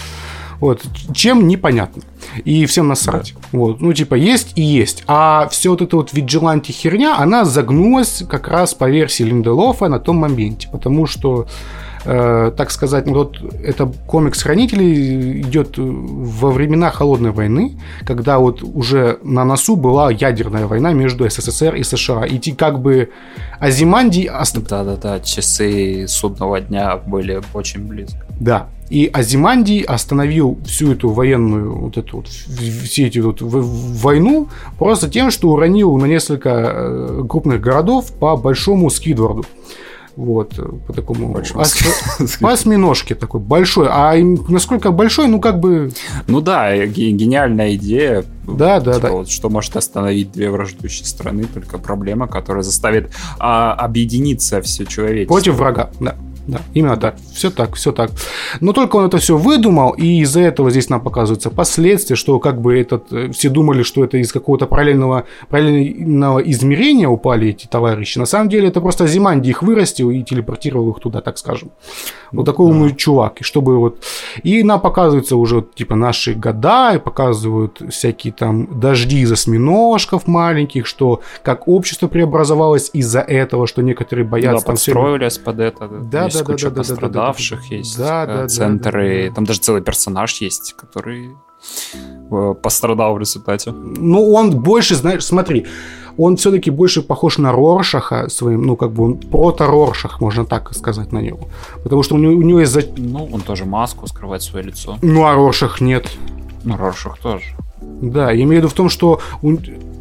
[0.61, 0.83] Вот.
[1.15, 2.03] Чем непонятно.
[2.45, 3.35] И всем насрать.
[3.53, 3.81] Вот.
[3.81, 5.05] Ну, типа, есть и есть.
[5.07, 9.99] А все вот это вот виджиланти херня, она загнулась как раз по версии Линделофа на
[9.99, 10.69] том моменте.
[10.71, 11.47] Потому что
[12.05, 18.63] э, так сказать, ну, вот это комикс Хранителей идет во времена Холодной войны, когда вот
[18.63, 22.25] уже на носу была ядерная война между СССР и США.
[22.27, 23.11] И как бы
[23.61, 24.31] Азиманди...
[24.69, 28.27] Да-да-да, часы судного дня были очень близко.
[28.41, 28.69] Да.
[28.91, 35.09] И Азиманди остановил всю эту военную, вот эту вот, в- все эти вот войну просто
[35.11, 39.45] тем, что уронил на несколько э, крупных городов по большому Скидварду.
[40.17, 41.29] Вот, э, по такому...
[41.33, 41.77] Большому ос-
[42.41, 43.87] По осьминожке такой большой.
[43.91, 44.15] А
[44.49, 45.93] насколько большой, ну как бы...
[46.27, 48.25] Ну да, ге- гениальная идея.
[48.47, 49.13] Да, да, Типа да.
[49.13, 55.35] вот что может остановить две враждующие страны, только проблема, которая заставит а, объединиться все человечество.
[55.35, 56.17] Против врага, да.
[56.49, 57.17] Да, именно так.
[57.35, 58.11] Все так, все так.
[58.61, 62.61] Но только он это все выдумал, и из-за этого здесь нам показываются последствия, что как
[62.61, 63.13] бы этот...
[63.13, 68.19] э, Все думали, что это из какого-то параллельного, параллельного измерения упали эти товарищи.
[68.19, 71.71] На самом деле это просто Зиманди их вырастил и телепортировал их туда, так скажем.
[72.33, 73.41] Вот такой умный чувак.
[73.41, 74.03] И чтобы вот...
[74.43, 80.87] И нам показываются уже типа наши года, и показывают всякие там дожди из осьминожков маленьких,
[80.87, 85.89] что как общество преобразовалось из-за этого, что некоторые Да, боятся там всё- подстроились под это.
[85.89, 89.23] Да, да, да, куча да, да, да, да, пострадавших, есть Да, э, да, центры.
[89.25, 89.35] да, да.
[89.35, 91.31] Там даже целый персонаж есть, который
[92.31, 93.71] э, пострадал в результате.
[93.73, 95.67] Ну, он больше, знаешь, смотри,
[96.17, 101.13] он все-таки больше похож на Роршаха своим, ну, как бы он прото-Роршах, можно так сказать
[101.13, 101.49] на него.
[101.85, 102.73] Потому что у него, у него есть...
[102.73, 104.99] за- Ну, он тоже маску, скрывает свое лицо.
[105.03, 106.07] Ну, а Роршах нет.
[106.65, 107.45] Ну, Роршах тоже.
[107.81, 109.57] Да, я имею в виду в том, что у-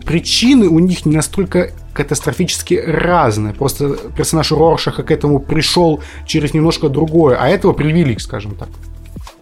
[0.06, 3.54] причины у них не настолько катастрофически разные.
[3.54, 8.70] Просто персонаж Роршаха к этому пришел через немножко другое, а этого привели, скажем так.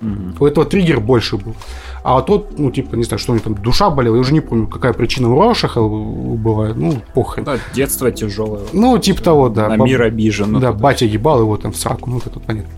[0.01, 0.35] Мгм.
[0.39, 1.55] У этого триггер больше был.
[2.03, 4.41] А тот, ну, типа, не знаю, что у него там, душа болела, я уже не
[4.41, 7.45] помню, какая причина у Роршаха была, ну, похрен.
[7.45, 8.61] Да, детство тяжелое.
[8.73, 9.69] Ну, типа того, да.
[9.69, 10.51] На Баб- мир обижен.
[10.51, 12.71] ну, да, батя ебал его там в сраку, ну, это тут понятно.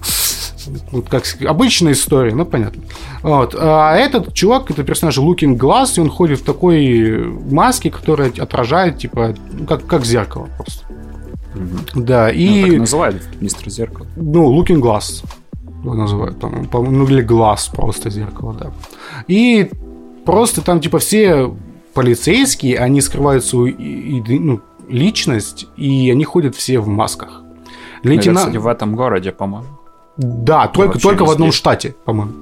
[0.91, 2.83] Вот как обычная история, ну понятно.
[3.23, 3.55] Вот.
[3.57, 8.97] А этот чувак, это персонаж Looking Glass, и он ходит в такой маске, которая отражает,
[8.97, 10.85] типа, ну, как, как зеркало просто.
[11.55, 12.05] Мгм.
[12.05, 12.63] Да, Ну, и...
[12.69, 14.07] так называют мистер Зеркало.
[14.15, 15.23] Ну, Looking Glass
[15.83, 18.71] его называют, там, ну, или глаз просто зеркало, да.
[19.27, 19.69] И
[20.25, 21.53] просто там, типа, все
[21.93, 24.59] полицейские, они скрывают свою и- и- ну,
[24.89, 27.41] личность, и они ходят все в масках.
[27.41, 27.47] Ну,
[28.01, 28.39] это, Лейтенант...
[28.39, 29.67] кстати, в этом городе, по-моему.
[30.17, 32.33] Да, только, только в одном штате, по-моему.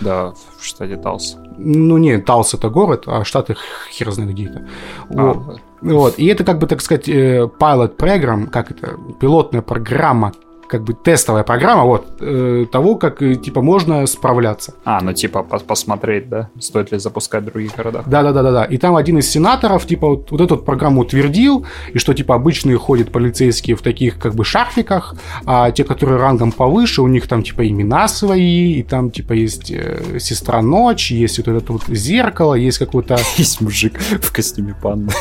[0.00, 1.36] Да, в штате Талс.
[1.58, 3.56] Ну, не, Талс это город, а штаты
[3.90, 4.68] хер знает где это.
[5.08, 5.36] Вот.
[5.36, 6.18] А, Вот.
[6.18, 10.32] И это, как бы, так сказать, э, pilot program, как это, пилотная программа,
[10.68, 14.74] как бы тестовая программа, вот, э, того, как, э, типа, можно справляться.
[14.84, 18.08] А, ну типа пос- посмотреть, да, стоит ли запускать в других городах.
[18.08, 18.64] Да-да-да-да.
[18.64, 22.76] И там один из сенаторов, типа, вот, вот эту программу утвердил, и что, типа, обычные
[22.78, 25.14] ходят полицейские в таких, как бы, шарфиках,
[25.44, 29.70] а те, которые рангом повыше, у них там, типа, имена свои, и там, типа, есть
[29.70, 33.16] э, сестра ночь, есть вот это вот зеркало, есть какой-то...
[33.36, 35.12] Есть мужик в костюме панды.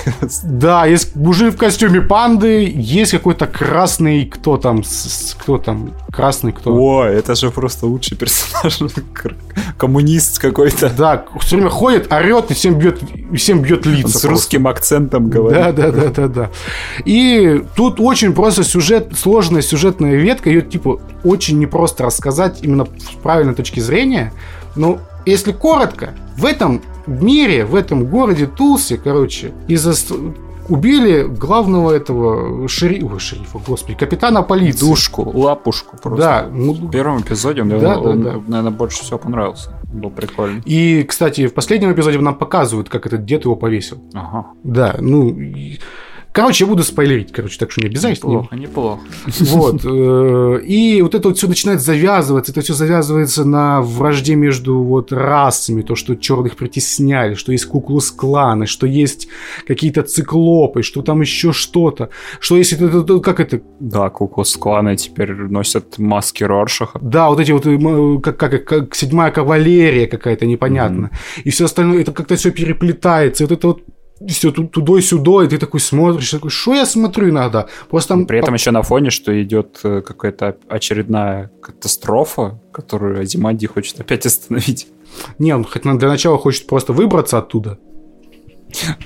[0.44, 6.52] Да, есть мужик в костюме панды, есть какой-то красный, кто там, с- кто там, красный
[6.52, 6.74] кто.
[6.74, 8.80] О, это же просто лучший персонаж.
[9.78, 10.90] Коммунист какой-то.
[10.90, 13.00] Да, все время ходит, орет и всем бьет,
[13.32, 14.10] и всем бьет лица.
[14.10, 14.30] С просто.
[14.30, 15.76] русским акцентом Да, говорит.
[15.76, 16.52] да, да, да, да.
[17.06, 23.16] И тут очень просто сюжет, сложная сюжетная ветка, ее типа очень непросто рассказать именно с
[23.22, 24.34] правильной точки зрения.
[24.76, 29.94] Но если коротко, в этом мире, в этом городе Тулсе, короче, из-за
[30.70, 34.80] убили главного этого шерифа, ой, шерифа, господи, капитана полиции.
[34.86, 36.22] Душку, лапушку просто.
[36.22, 38.42] Да, ну, В первом эпизоде он, Да, он, да, да.
[38.48, 39.72] наверное, больше всего понравился.
[39.94, 40.62] Был прикольный.
[40.66, 43.98] И, кстати, в последнем эпизоде нам показывают, как этот дед его повесил.
[44.14, 44.48] Ага.
[44.64, 45.30] Да, ну...
[45.30, 45.80] и-
[46.36, 48.30] Короче, я буду спойлерить, короче, так что не обязательно.
[48.30, 49.02] Неплохо, неплохо.
[49.40, 49.86] Вот.
[49.86, 52.52] э, И вот это вот все начинает завязываться.
[52.52, 55.82] Это все завязывается на вражде между вот расами.
[55.82, 59.30] То, что черных притесняли, что есть куклус кланы, что есть
[59.66, 62.10] какие-то циклопы, что там еще что-то.
[62.42, 63.62] Что если это, как это?
[63.80, 67.00] Да, Куклус кланы теперь носят маски Роршаха.
[67.02, 71.12] Да, вот эти вот, э, как, как, как седьмая кавалерия какая-то непонятная.
[71.46, 73.46] И все остальное, это как-то все переплетается.
[73.46, 73.84] И вот это вот
[74.28, 77.68] все туда-сюда, и ты такой смотришь, такой, что я смотрю иногда?
[77.90, 83.68] Просто там При этом еще на фоне, что идет э, какая-то очередная катастрофа, которую Азиманди
[83.68, 84.88] хочет опять остановить.
[85.38, 87.78] Не, он хоть для начала хочет просто выбраться оттуда.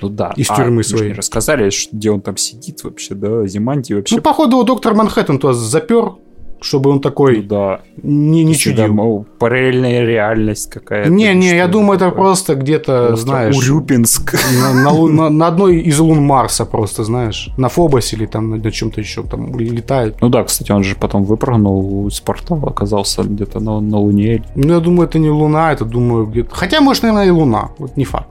[0.01, 0.33] Ну да.
[0.35, 1.09] Из А, тюрьмы своей.
[1.09, 3.41] не рассказали, где он там сидит вообще, да?
[3.41, 4.15] Азиманди вообще.
[4.15, 6.13] Ну, походу, доктор Манхэттен туда запер,
[6.61, 7.81] чтобы он такой Ну да.
[8.03, 8.87] не, не чудил.
[8.93, 11.09] мол, параллельная реальность какая-то.
[11.09, 12.19] Не, не, я это думаю, это такое?
[12.23, 14.35] просто где-то, знаешь, Урюпинск.
[14.61, 18.57] на, на на- на одной из лун Марса просто, знаешь, на Фобосе или там на,
[18.57, 20.17] на чем-то еще там летает.
[20.21, 24.43] Ну да, кстати, он же потом выпрыгнул из портала, оказался где-то на, на Луне.
[24.55, 26.53] Ну, я думаю, это не Луна, это, думаю, где-то...
[26.55, 28.27] Хотя, может, наверное, и Луна, вот не факт.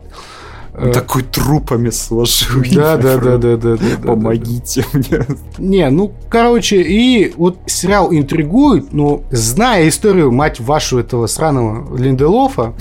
[0.80, 2.62] Э, Такой трупами сложил.
[2.72, 4.06] Да, да, да, да, да, да, да.
[4.06, 5.26] Помогите мне.
[5.58, 12.74] Не, ну, короче, и вот сериал интригует, но зная историю, мать вашу, этого сраного Линделофа,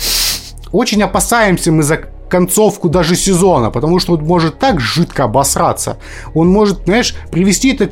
[0.71, 1.97] очень опасаемся мы за
[2.29, 5.97] концовку даже сезона, потому что он может так жидко обосраться.
[6.35, 7.91] Он может, знаешь, привести это,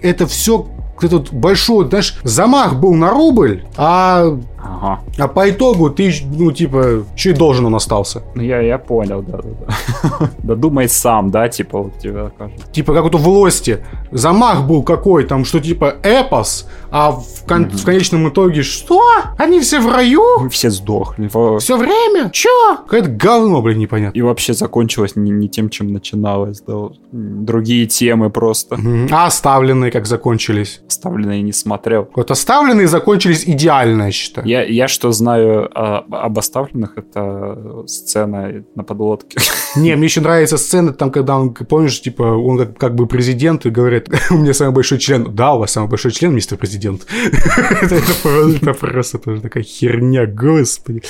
[0.00, 0.66] это все
[1.02, 5.00] этот большой, знаешь, замах был на рубль, а, Ага.
[5.18, 8.22] а по итогу ты, ну, типа, чуть должен он остался.
[8.34, 10.30] Ну я, я понял, да, да, да.
[10.42, 12.66] Да думай сам, да, типа вот тебе кажется.
[12.72, 13.84] Типа, как вот в Лосте.
[14.10, 19.00] Замах был какой там, что типа эпос, а в, кон- в конечном итоге что?
[19.38, 20.22] Они все в раю?
[20.40, 21.28] Мы все сдохли.
[21.58, 22.30] Все время?
[22.30, 22.76] Чё?
[22.84, 24.18] Какое-то говно, блин, непонятно.
[24.18, 26.88] И вообще закончилось не, не тем, чем начиналось, да.
[27.12, 28.76] Другие темы просто.
[28.76, 29.08] Мгм.
[29.12, 30.80] А оставленные как закончились?
[30.88, 32.08] Оставленные не смотрел.
[32.14, 34.46] Вот оставленные закончились идеально, я считаю.
[34.50, 39.38] Я, я что знаю о- об оставленных, это сцена на подлодке.
[39.76, 43.64] Не, мне еще нравится сцена там, когда он, помнишь, типа, он как, как бы президент
[43.66, 45.34] и говорит, у меня самый большой член.
[45.34, 47.06] Да, у вас самый большой член, мистер президент.
[47.82, 51.02] Это просто тоже такая херня, господи.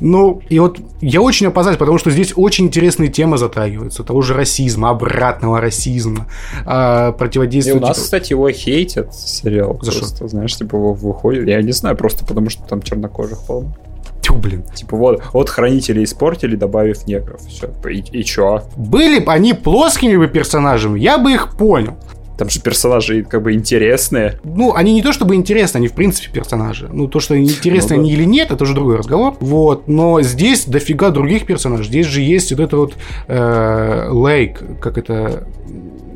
[0.00, 4.02] Ну, и вот я очень опасаюсь, потому что здесь очень интересные темы затрагиваются.
[4.02, 6.26] Того же расизма, обратного расизма,
[6.66, 7.74] а, И противодействия...
[7.74, 9.78] у нас, типа- кстати, его хейтят сериал.
[9.82, 10.00] За что?
[10.00, 11.46] просто, знаешь, типа выходит.
[11.46, 13.74] Я не знаю, просто потому что там чернокожих полно.
[14.22, 14.62] Тьфу, блин.
[14.74, 17.42] Типа вот, вот хранители испортили, добавив негров.
[17.46, 17.68] Все.
[17.90, 18.62] И, и чё?
[18.76, 21.98] Были бы они плоскими бы персонажами, я бы их понял.
[22.38, 24.40] Там же персонажи как бы интересные.
[24.42, 26.88] Ну, они не то чтобы интересны, они в принципе персонажи.
[26.90, 28.08] Ну, то, что интересны Ну да.
[28.08, 29.34] они или нет, это уже другой разговор.
[29.40, 31.84] Вот, но здесь дофига других персонажей.
[31.84, 32.94] Здесь же есть вот это вот
[33.28, 35.46] э, Лейк, как это...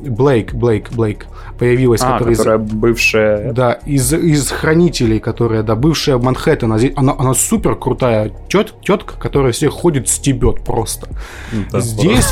[0.09, 1.27] Блейк, Блейк, Блейк
[1.59, 3.53] появилась, А, которая из- которая бывшая...
[3.53, 9.19] Да, из, из хранителей, которая, да, бывшая Манхэттен, она, она, она супер крутая тет, тетка,
[9.19, 11.09] которая всех ходит, стебет просто.
[11.53, 12.29] Ну, да, Здесь,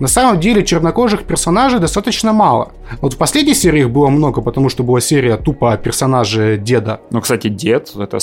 [0.00, 2.72] на самом деле, чернокожих персонажей достаточно мало.
[3.00, 7.00] Вот в последней серии их было много, потому что была серия тупо о персонаже деда.
[7.10, 8.18] Ну, кстати, дед, это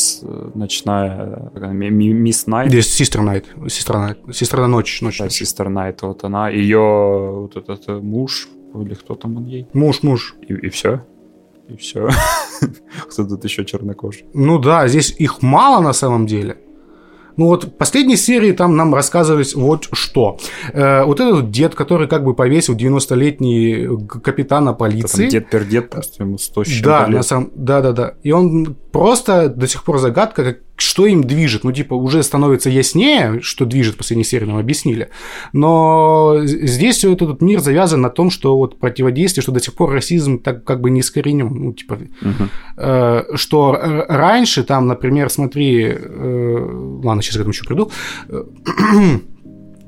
[0.53, 3.45] ночная э, ми- ми- мисс Найт, Здесь Sister Night.
[3.69, 4.17] Сестра Найт.
[4.33, 5.01] Сестра ночь.
[5.01, 5.17] ночь.
[5.19, 6.79] да, сестер Найт, вот она, ее
[7.41, 8.47] вот этот э, муж,
[8.81, 10.35] или кто там он ей, Муж, муж.
[10.47, 11.01] и, все.
[11.69, 12.09] И все.
[13.09, 14.25] Кто тут еще чернокожий?
[14.33, 16.57] Ну да, здесь их мало на самом деле.
[17.37, 20.37] Ну вот в последней серии там нам рассказывались вот что.
[20.73, 25.29] Э, вот этот дед, который как бы повесил 90-летний г- капитана полиции.
[25.29, 28.13] Дед пердед, просто ему 100 с чем-то Да, на самом, да, да, да.
[28.23, 31.63] И он просто до сих пор загадка, как, что им движет.
[31.63, 35.09] Ну, типа, уже становится яснее, что движет в последней серии, нам объяснили.
[35.53, 39.91] Но здесь все этот мир завязан на том, что вот противодействие, что до сих пор
[39.91, 41.47] расизм так как бы не искоренен.
[41.53, 42.49] Ну, типа, Мгм.
[42.77, 43.77] э, что
[44.07, 47.91] раньше там, например, смотри, э, ладно, сейчас к этому еще приду,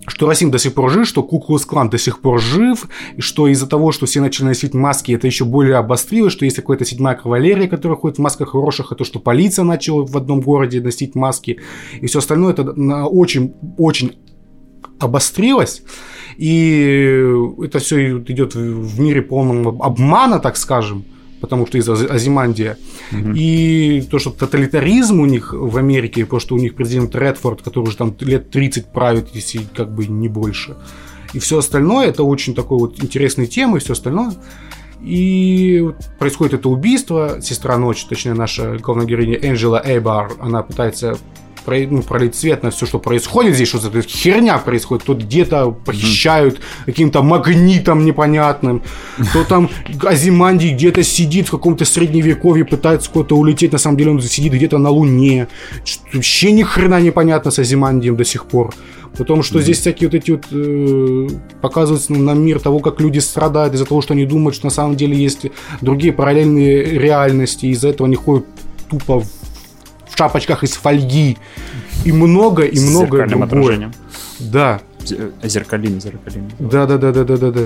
[0.08, 3.48] что Расим до сих пор жив, что Куклус Клан до сих пор жив, и что
[3.48, 7.16] из-за того, что все начали носить маски, это еще более обострилось, что есть какая-то седьмая
[7.16, 11.16] кавалерия, которая ходит в масках хороших, и то, что полиция начала в одном городе носить
[11.16, 11.60] маски,
[12.00, 14.18] и все остальное, это очень-очень
[15.00, 15.84] обострилось,
[16.38, 17.24] и
[17.64, 21.04] это все идет в мире полном обмана, так скажем,
[21.42, 22.78] потому что из Ази- Азимандия.
[23.36, 27.88] И то, что тоталитаризм у них в Америке, то, что у них президент Редфорд, который
[27.88, 30.76] уже там лет 30 правит, если как бы не больше.
[31.34, 34.34] И все остальное, это очень такой вот интересной темы, и все остальное.
[35.02, 35.86] И
[36.18, 37.40] происходит это убийство.
[37.42, 41.18] Сестра ночи, точнее, наша главная героиня Энджела Эйбар, она пытается
[41.68, 45.06] ну, пролить свет на все, что происходит здесь, что за херня происходит.
[45.06, 48.82] Тут где-то похищают каким-то магнитом непонятным,
[49.34, 49.70] то там
[50.04, 54.78] Азимандий где-то сидит в каком-то средневековье, пытается куда-то улететь, на самом деле он сидит где-то
[54.78, 55.48] на Луне.
[56.14, 58.74] Вообще ни хрена непонятно с Азимандием до сих пор.
[59.18, 61.28] Потому что здесь всякие вот эти вот э,
[61.62, 64.96] показываются нам мир того, как люди страдают из-за того, что они думают, что на самом
[64.96, 65.46] деле есть
[65.82, 68.46] другие параллельные реальности, из-за этого они ходят
[68.90, 69.28] тупо в,
[70.16, 71.38] в шапочках из фольги.
[72.06, 73.46] И много, и зеркальным другое.
[73.46, 73.94] отражением.
[74.40, 76.52] Да, Зе- Зеркалин, зеркалин.
[76.60, 77.62] да, да, да, да, да, да, да.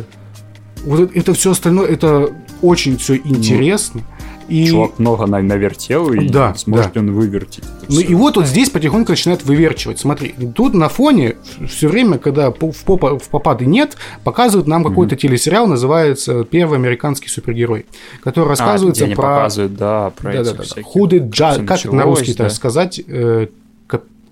[0.85, 2.29] Вот это, все остальное, это
[2.61, 4.01] очень все интересно.
[4.49, 4.67] И...
[4.67, 6.99] Чувак много на- навертел, и Да, сможет да.
[7.01, 7.63] он вывертить.
[7.87, 9.99] Ну и вот вот здесь потихоньку начинает выверчивать.
[9.99, 11.35] Смотри, тут на фоне
[11.67, 17.29] все время, когда в, попа- в попады нет, показывают нам какой-то телесериал, называется «Первый американский
[17.29, 17.85] супергерой»,
[18.23, 19.21] который А, рассказывается они про...
[19.23, 20.63] показывают, да, про Да, да, да.
[20.63, 22.49] ju- всё Как это на началось, русский да.
[22.49, 23.01] сказать?
[23.07, 23.47] Э,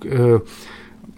[0.03, 0.39] э,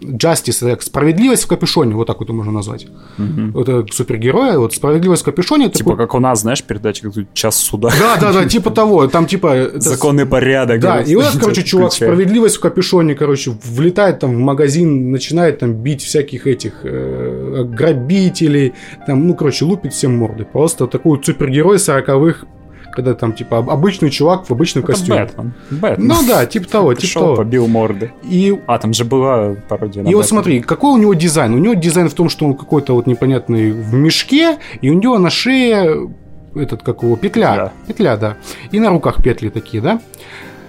[0.00, 2.86] Justice, справедливость в капюшоне, вот так вот можно назвать.
[3.18, 5.68] Вот это супергероя, вот справедливость в капюшоне.
[5.68, 7.90] Типа такой- как у нас, знаешь, передача как час суда.
[7.98, 9.06] Да, да, да, типа того.
[9.08, 9.70] Там типа...
[9.74, 10.80] Законный порядок.
[10.80, 15.58] Да, и вот, просто короче, чувак, справедливость в капюшоне, короче, влетает там в магазин, начинает
[15.58, 18.72] там бить всяких этих э, грабителей,
[19.06, 20.44] там, ну, короче, лупит всем морды.
[20.44, 22.44] Просто такой супергерой сороковых,
[22.92, 25.24] когда там, типа, об- обычный чувак в обычном Это костюме.
[25.24, 25.52] Бэтмен.
[25.70, 26.08] Бэтмен.
[26.08, 27.36] Ну да, типа того, типа того.
[27.36, 28.12] побил морды.
[28.22, 31.54] И А, там же была пародия и вот смотри, какой у него дизайн?
[31.54, 35.18] У него дизайн в том, что он какой-то вот непонятный в мешке, и у него
[35.18, 36.10] на шее
[36.54, 37.50] этот, как его, петля.
[37.52, 37.72] Петля.
[37.86, 38.36] Петля, да.
[38.72, 40.00] И на руках петли такие, да?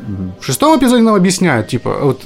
[0.08, 0.34] Мгм.
[0.40, 2.22] В шестом эпизоде нам объясняют, типа, вот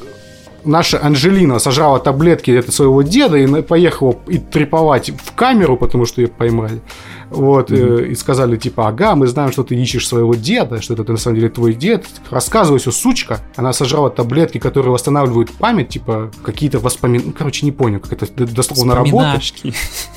[0.65, 6.21] наша Анжелина сожрала таблетки это своего деда и поехала и треповать в камеру, потому что
[6.21, 6.81] ее поймали.
[7.29, 11.11] Вот, э, и сказали, типа, ага, мы знаем, что ты ищешь своего деда, что это
[11.11, 12.05] на самом деле твой дед.
[12.29, 13.39] Рассказывай все, сучка.
[13.55, 17.27] Она сожрала таблетки, которые восстанавливают память, типа, какие-то воспоминания.
[17.27, 19.53] Ну, короче, не понял, как это дословно работает.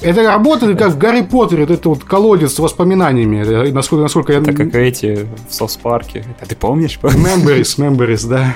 [0.00, 3.44] Это работает, как в Гарри Поттере, вот это вот колодец с воспоминаниями.
[3.44, 4.40] Э, Насколько, насколько я...
[4.40, 6.24] Это как эти в соцпарке.
[6.40, 6.98] А ты помнишь?
[7.02, 8.54] Memories, memories, да.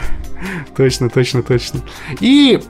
[0.77, 1.81] Точно, точно, точно.
[2.21, 2.61] И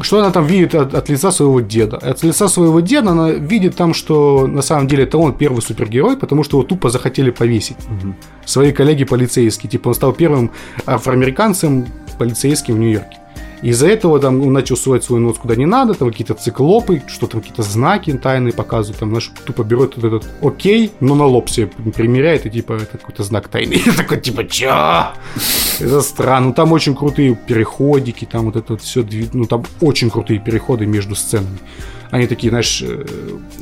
[0.00, 1.96] что она там видит от, от лица своего деда?
[1.96, 6.16] От лица своего деда она видит там, что на самом деле это он первый супергерой,
[6.16, 7.76] потому что его тупо захотели повесить.
[7.88, 8.16] Мгм.
[8.44, 9.70] Свои коллеги полицейские.
[9.70, 10.50] Типа он стал первым
[10.86, 11.86] афроамериканцем
[12.18, 13.18] полицейским в Нью-Йорке.
[13.62, 17.26] Из-за этого там он начал сувать свой нос куда не надо, там какие-то циклопы, что
[17.26, 21.48] там какие-то знаки тайные показывают, там наш тупо берет вот этот окей, но на лоб
[21.48, 23.82] себе примеряет, и типа это какой-то знак тайный.
[23.86, 25.08] Я такой, типа, чё?
[25.80, 26.48] Это странно.
[26.48, 30.86] Ну, там очень крутые переходики, там вот это вот все, ну, там очень крутые переходы
[30.86, 31.58] между сценами.
[32.10, 33.04] Они такие, знаешь, э,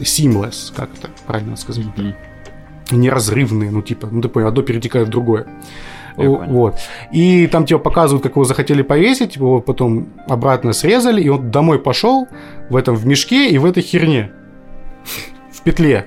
[0.01, 2.15] seamless, как это правильно сказать Мгм.
[2.91, 5.47] неразрывные, ну типа, ну ты понял, одно перетекает в другое.
[6.17, 6.77] Вот.
[7.13, 11.79] И там типа показывают, как его захотели повесить, его потом обратно срезали, и он домой
[11.79, 12.27] пошел
[12.71, 14.31] в этом в мешке и в этой херне.
[15.53, 16.07] В петле.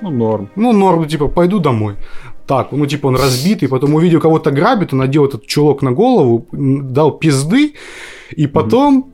[0.00, 0.50] Ну, норм.
[0.56, 1.96] Ну, норм, типа, пойду домой.
[2.46, 6.46] Так, ну, типа, он разбитый, потом увидел, кого-то грабит, он надел этот чулок на голову,
[6.52, 7.74] дал пизды,
[8.30, 9.12] и потом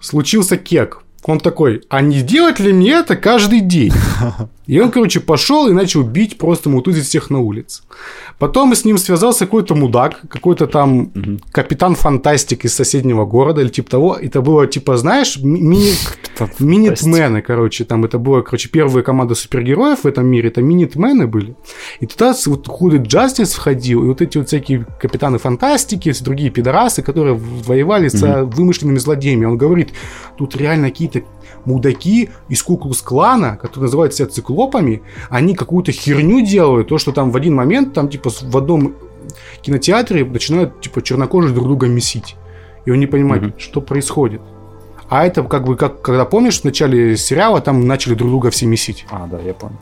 [0.00, 1.02] случился кек.
[1.24, 3.92] Он такой, а не делать ли мне это каждый день?
[4.70, 7.82] И он, короче, пошел и начал бить, просто мутузить всех на улице.
[8.38, 11.40] Потом с ним связался какой-то мудак, какой-то там Мгм.
[11.50, 14.14] капитан фантастик из соседнего города или типа того.
[14.14, 15.90] Это было, типа, знаешь, ми- мини...
[16.60, 21.54] Минитмены, короче, там это была, короче, первая команда супергероев в этом мире, это минитмены были.
[22.00, 26.50] И туда с- вот Худы Джастис входил, и вот эти вот всякие капитаны фантастики, другие
[26.50, 29.46] пидорасы, которые воевали с а, вымышленными злодеями.
[29.46, 29.88] Он говорит,
[30.38, 31.22] тут реально какие-то
[31.64, 37.30] мудаки из Куклус Клана, которые называют себя циклопами, они какую-то херню делают, то, что там
[37.30, 38.94] в один момент, там, типа, в одном
[39.62, 42.36] кинотеатре начинают, типа, чернокожие друг друга месить.
[42.84, 43.54] И он не понимает, Мгм.
[43.58, 44.40] что происходит.
[45.08, 48.66] А это как бы, как, когда помнишь, в начале сериала там начали друг друга все
[48.66, 49.06] месить.
[49.10, 49.76] А, да, я понял.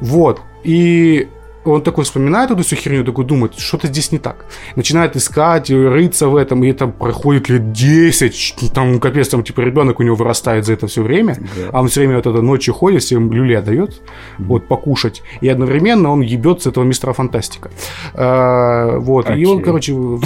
[0.00, 0.40] Вот.
[0.64, 1.28] И
[1.70, 4.46] он такой вспоминает эту всю херню, такой думает, что-то здесь не так.
[4.76, 10.00] Начинает искать, рыться в этом, и там проходит лет 10, там капец, там типа ребенок
[10.00, 11.70] у него вырастает за это все время, Да.
[11.72, 14.02] а он все время вот это ночью ходит, всем люля дает,
[14.38, 17.70] вот, покушать, и одновременно он ебет с этого мистера Фантастика.
[18.14, 19.64] А, вот, и он, Окей.
[19.64, 20.22] короче, в,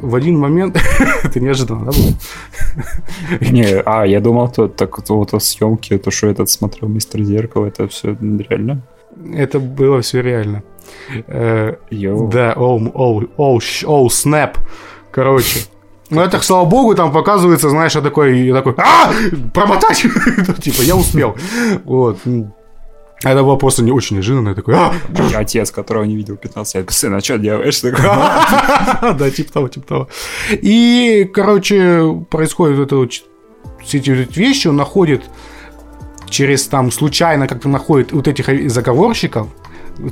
[0.00, 0.76] в один момент,
[1.24, 2.12] это неожиданно, да, было?
[3.52, 7.66] Не, а, я думал, то, так, то, вот съемки, то, что этот смотрел Мистер Зеркало,
[7.66, 8.82] это все реально.
[9.34, 10.62] Это было все реально.
[11.26, 11.74] Э.
[11.90, 14.58] Да, оу, оу, оу, оу, снэп.
[15.10, 15.60] Короче.
[16.10, 19.12] Ну, это, слава богу, там показывается, знаешь, я такой, я такой, а,
[19.52, 20.04] промотать!
[20.46, 21.36] Ну, Типа, я успел.
[21.84, 22.18] Вот.
[23.22, 24.50] Это было просто не очень неожиданно.
[24.50, 24.92] Я такой, а!
[25.30, 26.90] Я отец, которого не видел 15 лет.
[26.90, 27.80] Сын, а что делаешь?
[29.18, 30.08] Да, типа того, типа того.
[30.50, 33.12] И, короче, происходит это вот,
[33.82, 35.22] все эти вещи, он находит
[36.28, 39.48] через там случайно как-то находит вот этих заговорщиков,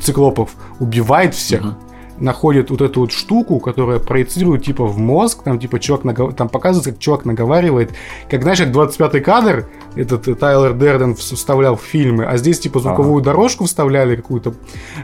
[0.00, 1.74] циклопов, убивает всех,
[2.22, 6.48] находит вот эту вот штуку, которая проецирует типа в мозг, там типа чувак нагов- там
[6.48, 7.90] показывается, как чувак наговаривает,
[8.30, 9.66] как знаешь, как 25-й кадр
[9.96, 14.54] этот э, Тайлер Дерден вс- вставлял в фильмы, а здесь типа звуковую дорожку вставляли какую-то,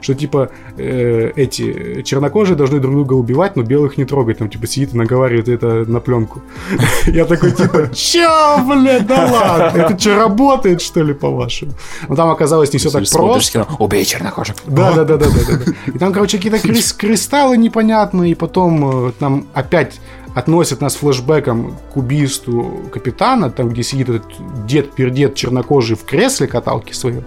[0.01, 4.67] что типа э, эти чернокожие должны друг друга убивать, но белых не трогать, там типа
[4.67, 6.41] сидит и наговаривает это на пленку.
[7.07, 11.73] Я такой типа, чё, блядь, да ладно, это что, работает что ли, по-вашему?
[12.09, 13.67] Но там оказалось не все так просто.
[13.79, 14.57] убей чернокожих.
[14.67, 15.73] Да, да, да, да, да.
[15.93, 16.59] И там, короче, какие-то
[17.09, 19.99] кристаллы непонятные, и потом э, нам опять
[20.35, 26.93] относят нас флешбеком к убийству капитана, там, где сидит этот дед-пердед чернокожий в кресле каталки
[26.93, 27.25] своем,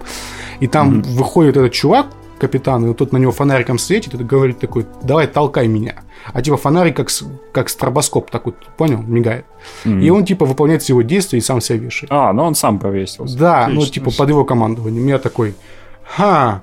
[0.60, 1.16] и там mm-hmm.
[1.16, 2.06] выходит этот чувак,
[2.38, 5.96] капитан, и вот тот на него фонариком светит, и говорит такой, давай толкай меня.
[6.32, 7.08] А типа фонарик как,
[7.50, 9.46] как стробоскоп так вот, понял, мигает.
[9.84, 10.00] Mm-hmm.
[10.00, 12.12] И он типа выполняет его действия и сам себя вешает.
[12.12, 13.36] А, ну он сам повесился.
[13.36, 13.80] Да, Отлично.
[13.80, 15.08] ну типа под его командованием.
[15.08, 15.56] Я такой,
[16.04, 16.62] ха,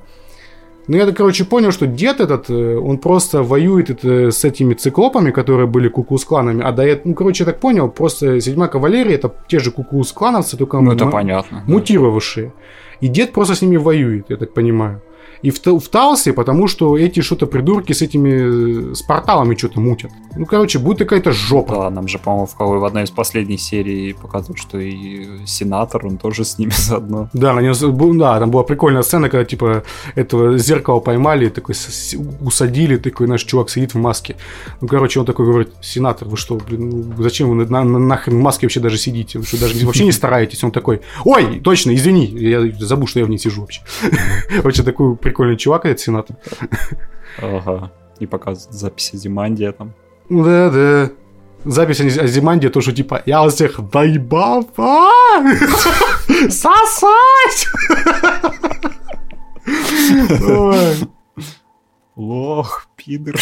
[0.90, 5.30] ну, я, короче, понял, что дед этот, э, он просто воюет это, с этими циклопами,
[5.30, 6.64] которые были кукус-кланами.
[6.64, 10.58] А до этого, ну, короче, я так понял, просто седьмая кавалерия это те же кукус-клановцы,
[10.58, 12.48] только ну, это понятно, мутировавшие.
[12.48, 12.54] Да.
[13.02, 15.02] И дед просто с ними воюет, я так понимаю
[15.42, 19.80] и в, в Талсе, потому что эти что-то придурки с этими э, с порталами что-то
[19.80, 20.12] мутят.
[20.36, 21.76] Ну, короче, будет какая-то жопа.
[21.76, 26.18] Да, нам же, по-моему, в, в одной из последних серий показывают, что и сенатор, он
[26.18, 27.30] тоже с ними заодно.
[27.34, 29.84] Да, на него, да, там была прикольная сцена, когда, типа,
[30.16, 31.76] этого зеркало поймали, такой
[32.42, 34.36] усадили, такой наш чувак сидит в маске.
[34.82, 38.38] Ну, короче, он такой говорит, сенатор, вы что, блин, ну, зачем вы на, на, нахрен
[38.38, 39.40] в маске вообще даже сидите?
[39.40, 40.64] Вы что, даже вообще не стараетесь?
[40.64, 43.82] Он такой, ой, точно, извини, я забыл, что я в ней сижу вообще.
[44.64, 46.36] Вообще такой прикольный чувак, этот сенатор.
[47.42, 47.92] Ага.
[48.20, 49.94] И показывают записи Зимандия там.
[50.30, 51.12] Да, да.
[51.66, 54.64] Запись о Зиманде, то, что типа «Я всех доебал,
[56.50, 57.68] сосать!»
[62.16, 63.36] Лох, пидор.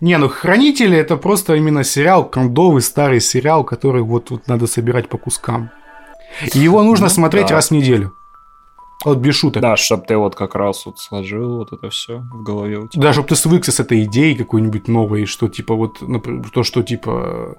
[0.00, 5.08] Не, ну Хранители это просто именно сериал, кондовый старый сериал, который вот, вот надо собирать
[5.08, 5.70] по кускам.
[6.54, 8.12] И его нужно ну, смотреть раз в неделю.
[9.04, 9.62] Вот без шуток.
[9.62, 13.02] Да, чтобы ты вот как раз вот сложил вот это все в голове у тебя.
[13.02, 16.82] Да, чтобы ты свыкся с этой идеей какой-нибудь новой, что типа вот, например, то, что
[16.82, 17.56] типа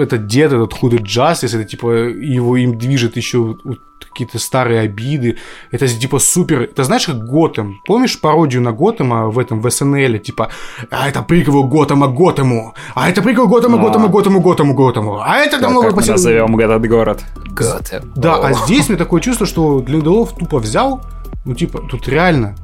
[0.00, 3.80] этот дед, этот худый Джастис, это типа его им движет еще вот,
[4.12, 5.38] какие-то старые обиды.
[5.70, 6.62] Это типа супер.
[6.62, 7.80] Это знаешь, как Готэм.
[7.86, 10.18] Помнишь пародию на Готэма в этом в СНЛ?
[10.18, 10.50] Типа,
[10.90, 15.60] а это приквел Готэма Готэму, а это приквел Готэма Готэма Готэму Готэму Готэму, а это
[15.60, 16.14] там новый посел...
[16.14, 17.24] назовем этот город?
[17.50, 18.12] Готэм.
[18.16, 21.00] Да, а здесь мне такое чувство, что Линделов тупо взял,
[21.44, 22.54] ну типа, тут реально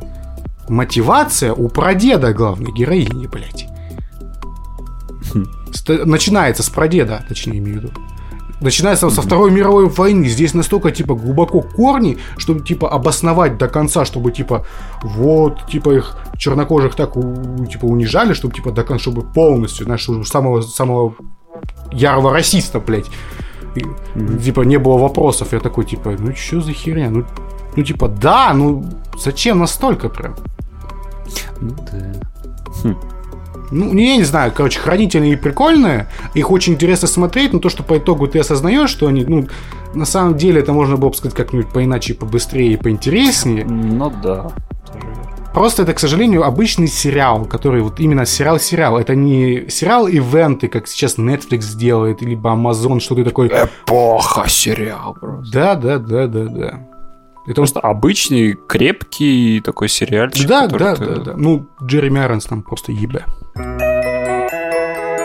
[0.68, 3.66] мотивация у прадеда главной героини, блядь.
[6.04, 7.92] Начинается с прадеда, точнее, имею в виду
[8.60, 10.28] начинается со Второй мировой войны.
[10.28, 14.66] Здесь настолько, типа, глубоко корни, чтобы, типа, обосновать до конца, чтобы, типа,
[15.02, 20.62] вот, типа, их чернокожих так, типа, унижали, чтобы, типа, до конца, чтобы полностью, знаешь, самого,
[20.62, 21.14] самого
[21.92, 23.06] ярого расиста, блядь.
[23.74, 24.42] И, mm-hmm.
[24.42, 25.52] Типа, не было вопросов.
[25.52, 27.10] Я такой, типа, ну, что за херня?
[27.10, 27.24] Ну,
[27.76, 28.84] ну, типа, да, ну,
[29.16, 30.34] зачем настолько прям?
[31.60, 32.12] Ну, да.
[32.82, 32.96] Хм.
[33.70, 37.98] Ну, я не знаю, короче, хранители прикольные, их очень интересно смотреть, но то, что по
[37.98, 39.46] итогу ты осознаешь, что они, ну,
[39.94, 43.64] на самом деле это можно было бы сказать как-нибудь поиначе, побыстрее и поинтереснее.
[43.64, 44.50] Ну да.
[45.52, 48.98] Просто это, к сожалению, обычный сериал, который вот именно сериал-сериал.
[48.98, 53.48] Это не сериал-ивенты, как сейчас Netflix делает, либо Amazon, что-то такое.
[53.48, 55.52] Эпоха сериал просто.
[55.52, 56.80] Да, да, да, да, да.
[57.48, 60.46] Это просто обычный, крепкий такой сериальчик.
[60.46, 61.06] Да, да, ты...
[61.06, 61.32] да, да.
[61.34, 63.24] Ну, Джереми Айронс там просто ебе.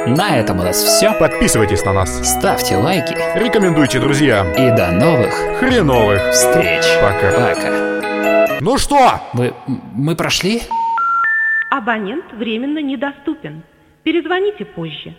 [0.07, 1.13] На этом у нас все.
[1.19, 2.37] Подписывайтесь на нас.
[2.37, 3.13] Ставьте лайки.
[3.37, 4.51] Рекомендуйте друзьям.
[4.53, 6.85] И до новых хреновых встреч.
[7.01, 7.31] Пока.
[7.31, 8.59] Пока.
[8.61, 9.19] Ну что?
[9.33, 9.53] Мы,
[9.93, 10.61] мы прошли?
[11.71, 13.63] Абонент временно недоступен.
[14.03, 15.13] Перезвоните позже.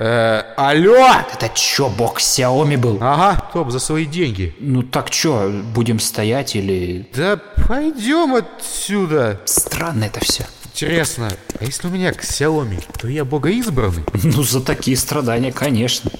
[0.00, 1.06] Э, алло!
[1.32, 2.98] Это чё, бог Xiaomi был?
[3.00, 4.54] Ага, топ, за свои деньги.
[4.58, 7.08] Ну так чё, будем стоять или...
[7.14, 7.38] Да
[7.68, 9.40] пойдем отсюда.
[9.44, 10.46] Странно это все.
[10.72, 11.30] Интересно,
[11.60, 14.04] а если у меня к Xiaomi, то я богоизбранный?
[14.24, 16.10] Ну за такие страдания, конечно.